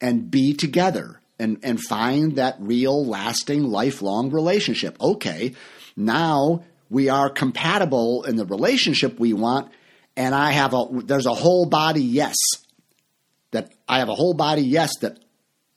and 0.00 0.28
be 0.28 0.52
together 0.52 1.20
and 1.38 1.58
and 1.62 1.80
find 1.80 2.36
that 2.36 2.56
real 2.58 3.06
lasting 3.06 3.62
lifelong 3.62 4.30
relationship. 4.30 5.00
Okay, 5.00 5.54
now 5.96 6.64
we 6.90 7.08
are 7.08 7.30
compatible 7.30 8.24
in 8.24 8.34
the 8.34 8.46
relationship 8.46 9.20
we 9.20 9.32
want, 9.32 9.70
and 10.16 10.34
I 10.34 10.50
have 10.50 10.74
a 10.74 10.86
there's 11.04 11.26
a 11.26 11.34
whole 11.34 11.66
body 11.66 12.02
yes 12.02 12.36
that 13.52 13.72
I 13.88 14.00
have 14.00 14.08
a 14.08 14.14
whole 14.14 14.34
body 14.34 14.62
yes 14.62 14.90
that 15.02 15.20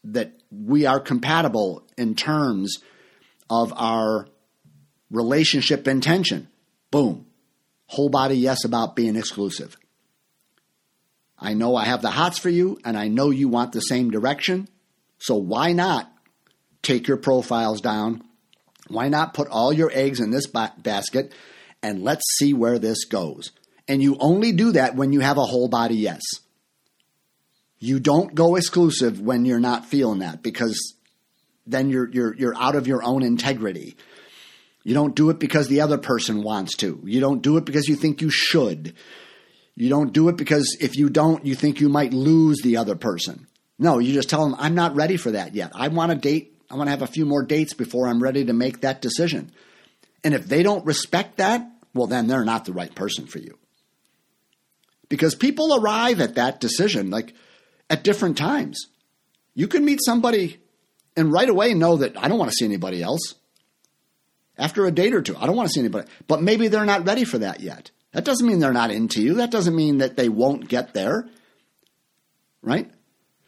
that 0.05 0.31
we 0.49 0.87
are 0.87 0.99
compatible 0.99 1.83
in 1.99 2.15
terms 2.15 2.77
of 3.47 3.71
our 3.75 4.27
relationship 5.15 5.87
intention. 5.87 6.47
Boom. 6.91 7.25
Whole 7.87 8.09
body 8.09 8.37
yes 8.37 8.65
about 8.65 8.95
being 8.95 9.15
exclusive. 9.15 9.77
I 11.37 11.53
know 11.53 11.75
I 11.75 11.85
have 11.85 12.01
the 12.01 12.11
hots 12.11 12.39
for 12.39 12.49
you 12.49 12.79
and 12.85 12.97
I 12.97 13.07
know 13.07 13.29
you 13.29 13.47
want 13.47 13.71
the 13.71 13.81
same 13.81 14.09
direction. 14.09 14.67
So 15.19 15.35
why 15.35 15.73
not 15.73 16.11
take 16.81 17.07
your 17.07 17.17
profiles 17.17 17.81
down 17.81 18.23
why 18.87 19.09
not 19.09 19.33
put 19.33 19.47
all 19.47 19.73
your 19.73 19.91
eggs 19.93 20.19
in 20.19 20.31
this 20.31 20.47
ba- 20.47 20.73
basket 20.77 21.33
and 21.81 22.03
let's 22.03 22.23
see 22.37 22.53
where 22.53 22.79
this 22.79 23.05
goes? 23.05 23.51
And 23.87 24.01
you 24.01 24.17
only 24.19 24.51
do 24.51 24.71
that 24.73 24.95
when 24.95 25.13
you 25.13 25.19
have 25.19 25.37
a 25.37 25.45
whole 25.45 25.67
body 25.67 25.95
yes. 25.95 26.21
You 27.77 27.99
don't 27.99 28.33
go 28.33 28.55
exclusive 28.55 29.19
when 29.19 29.45
you're 29.45 29.59
not 29.59 29.85
feeling 29.85 30.19
that 30.19 30.41
because 30.41 30.95
then 31.67 31.89
you're 31.89 32.09
you're 32.09 32.35
you're 32.35 32.57
out 32.57 32.75
of 32.75 32.87
your 32.87 33.03
own 33.03 33.21
integrity. 33.21 33.95
You 34.85 34.93
don't 34.93 35.15
do 35.15 35.29
it 35.31 35.39
because 35.39 35.67
the 35.67 35.81
other 35.81 35.97
person 35.97 36.43
wants 36.43 36.77
to. 36.77 37.01
You 37.03 37.19
don't 37.19 37.41
do 37.41 37.57
it 37.57 37.65
because 37.65 37.89
you 37.89 37.97
think 37.97 38.21
you 38.21 38.29
should. 38.29 38.93
You 39.75 39.89
don't 39.89 40.13
do 40.13 40.29
it 40.29 40.37
because 40.37 40.77
if 40.79 40.95
you 40.95 41.09
don't, 41.09 41.45
you 41.45 41.55
think 41.55 41.81
you 41.81 41.89
might 41.89 42.13
lose 42.13 42.61
the 42.61 42.77
other 42.77 42.95
person. 42.95 43.47
No, 43.77 43.99
you 43.99 44.13
just 44.13 44.29
tell 44.29 44.47
them, 44.47 44.55
I'm 44.57 44.75
not 44.75 44.95
ready 44.95 45.17
for 45.17 45.31
that 45.31 45.53
yet. 45.53 45.71
I 45.75 45.89
want 45.89 46.11
to 46.11 46.17
date 46.17 46.55
I 46.69 46.75
want 46.75 46.87
to 46.87 46.91
have 46.91 47.01
a 47.01 47.07
few 47.07 47.25
more 47.25 47.43
dates 47.43 47.73
before 47.73 48.07
I'm 48.07 48.21
ready 48.21 48.45
to 48.45 48.53
make 48.53 48.81
that 48.81 49.01
decision. 49.01 49.51
And 50.23 50.33
if 50.33 50.47
they 50.47 50.63
don't 50.63 50.85
respect 50.85 51.37
that, 51.37 51.69
well, 51.93 52.07
then 52.07 52.27
they're 52.27 52.43
not 52.43 52.65
the 52.65 52.73
right 52.73 52.93
person 52.93 53.27
for 53.27 53.39
you. 53.39 53.57
Because 55.07 55.35
people 55.35 55.75
arrive 55.75 56.19
at 56.19 56.35
that 56.35 56.59
decision 56.59 57.11
like 57.11 57.33
at 57.89 58.03
different 58.03 58.37
times. 58.37 58.87
You 59.53 59.67
can 59.67 59.85
meet 59.85 59.99
somebody 60.03 60.57
and 61.15 61.31
right 61.31 61.47
away 61.47 61.73
know 61.73 61.97
that 61.97 62.17
I 62.21 62.27
don't 62.27 62.39
want 62.39 62.51
to 62.51 62.55
see 62.55 62.65
anybody 62.65 63.01
else. 63.01 63.35
After 64.57 64.85
a 64.85 64.91
date 64.91 65.13
or 65.13 65.21
two, 65.21 65.35
I 65.37 65.45
don't 65.45 65.55
want 65.55 65.67
to 65.69 65.73
see 65.73 65.81
anybody. 65.81 66.07
But 66.27 66.41
maybe 66.41 66.67
they're 66.67 66.85
not 66.85 67.05
ready 67.05 67.25
for 67.25 67.39
that 67.39 67.59
yet. 67.59 67.91
That 68.13 68.25
doesn't 68.25 68.47
mean 68.47 68.59
they're 68.59 68.71
not 68.71 68.91
into 68.91 69.21
you. 69.21 69.35
That 69.35 69.51
doesn't 69.51 69.75
mean 69.75 69.97
that 69.97 70.15
they 70.15 70.29
won't 70.29 70.69
get 70.69 70.93
there. 70.93 71.27
Right? 72.61 72.89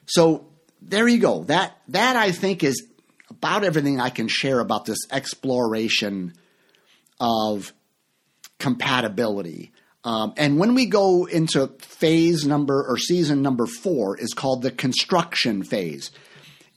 So 0.05 0.47
there 0.81 1.07
you 1.07 1.19
go. 1.19 1.43
That 1.45 1.77
that 1.89 2.15
I 2.15 2.31
think 2.31 2.63
is 2.63 2.85
about 3.29 3.63
everything 3.63 3.99
I 3.99 4.09
can 4.09 4.27
share 4.27 4.59
about 4.59 4.85
this 4.85 4.99
exploration 5.11 6.33
of 7.19 7.73
compatibility. 8.59 9.71
Um, 10.03 10.33
and 10.37 10.57
when 10.57 10.73
we 10.73 10.85
go 10.85 11.25
into 11.25 11.67
phase 11.79 12.45
number 12.45 12.85
or 12.87 12.97
season 12.97 13.41
number 13.41 13.65
four, 13.65 14.17
is 14.17 14.33
called 14.33 14.61
the 14.61 14.71
construction 14.71 15.63
phase. 15.63 16.11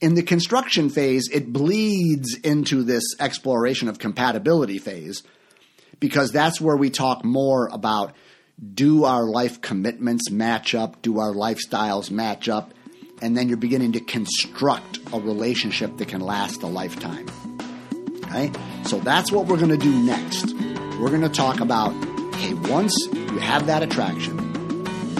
In 0.01 0.15
the 0.15 0.23
construction 0.23 0.89
phase, 0.89 1.29
it 1.31 1.53
bleeds 1.53 2.35
into 2.35 2.83
this 2.83 3.03
exploration 3.19 3.87
of 3.87 3.99
compatibility 3.99 4.79
phase 4.79 5.23
because 5.99 6.31
that's 6.31 6.59
where 6.59 6.75
we 6.75 6.89
talk 6.89 7.23
more 7.23 7.69
about 7.71 8.13
do 8.73 9.05
our 9.05 9.23
life 9.23 9.61
commitments 9.61 10.29
match 10.29 10.75
up? 10.75 11.01
Do 11.01 11.19
our 11.19 11.33
lifestyles 11.33 12.11
match 12.11 12.49
up? 12.49 12.73
and 13.21 13.37
then 13.37 13.47
you're 13.47 13.57
beginning 13.57 13.91
to 13.93 13.99
construct 13.99 14.99
a 15.13 15.19
relationship 15.19 15.97
that 15.97 16.07
can 16.07 16.21
last 16.21 16.63
a 16.63 16.67
lifetime. 16.67 17.27
Okay? 18.25 18.51
So 18.85 18.99
that's 18.99 19.31
what 19.31 19.45
we're 19.45 19.57
going 19.57 19.69
to 19.69 19.77
do 19.77 19.91
next. 20.03 20.53
We're 20.99 21.09
going 21.09 21.21
to 21.21 21.29
talk 21.29 21.59
about 21.59 21.91
hey, 22.35 22.53
once 22.55 22.95
you 23.13 23.37
have 23.37 23.67
that 23.67 23.83
attraction, 23.83 24.39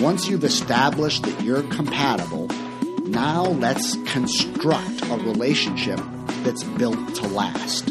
Once 0.01 0.27
you've 0.27 0.43
established 0.43 1.21
that 1.21 1.43
you're 1.43 1.61
compatible, 1.61 2.47
now 3.11 3.43
let's 3.43 3.95
construct 4.11 5.03
a 5.03 5.17
relationship 5.17 5.99
that's 6.43 6.63
built 6.63 7.15
to 7.15 7.27
last. 7.27 7.89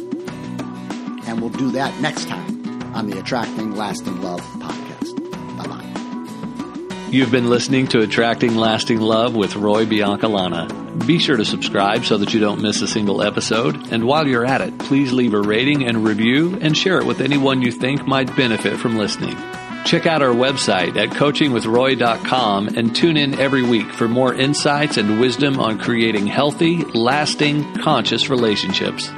And 1.27 1.41
we'll 1.41 1.51
do 1.51 1.71
that 1.73 2.01
next 2.01 2.27
time 2.27 2.83
on 2.95 3.09
the 3.09 3.18
Attracting 3.18 3.77
Lasting 3.77 4.21
Love 4.23 4.41
podcast. 4.41 5.59
Bye 5.59 5.66
bye. 5.66 7.09
You've 7.11 7.31
been 7.31 7.51
listening 7.51 7.87
to 7.89 8.01
Attracting 8.01 8.57
Lasting 8.57 9.01
Love 9.01 9.37
with 9.37 9.57
Roy 9.57 9.85
Biancalana. 9.85 11.07
Be 11.07 11.18
sure 11.18 11.37
to 11.37 11.45
subscribe 11.45 12.05
so 12.05 12.18
that 12.18 12.35
you 12.35 12.41
don't 12.41 12.62
miss 12.62 12.83
a 12.83 12.89
single 12.89 13.23
episode. 13.23 13.93
And 13.93 14.05
while 14.05 14.27
you're 14.27 14.47
at 14.47 14.61
it, 14.61 14.79
please 14.79 15.12
leave 15.12 15.35
a 15.35 15.41
rating 15.41 15.87
and 15.87 16.05
review 16.05 16.59
and 16.61 16.77
share 16.77 16.99
it 16.99 17.07
with 17.07 17.21
anyone 17.21 17.62
you 17.62 17.71
think 17.73 18.07
might 18.07 18.35
benefit 18.37 18.79
from 18.79 18.97
listening. 18.97 19.37
Check 19.85 20.07
out 20.07 20.22
our 20.22 20.35
website 20.35 20.97
at 20.97 21.11
coachingwithroy.com 21.11 22.68
and 22.68 22.95
tune 22.95 23.16
in 23.16 23.39
every 23.41 23.62
week 23.62 23.91
for 23.91 24.09
more 24.09 24.33
insights 24.33 24.97
and 24.97 25.20
wisdom 25.20 25.59
on 25.59 25.78
creating 25.78 26.26
healthy, 26.26 26.85
lasting, 26.85 27.74
conscious 27.78 28.31
relationships. 28.31 29.11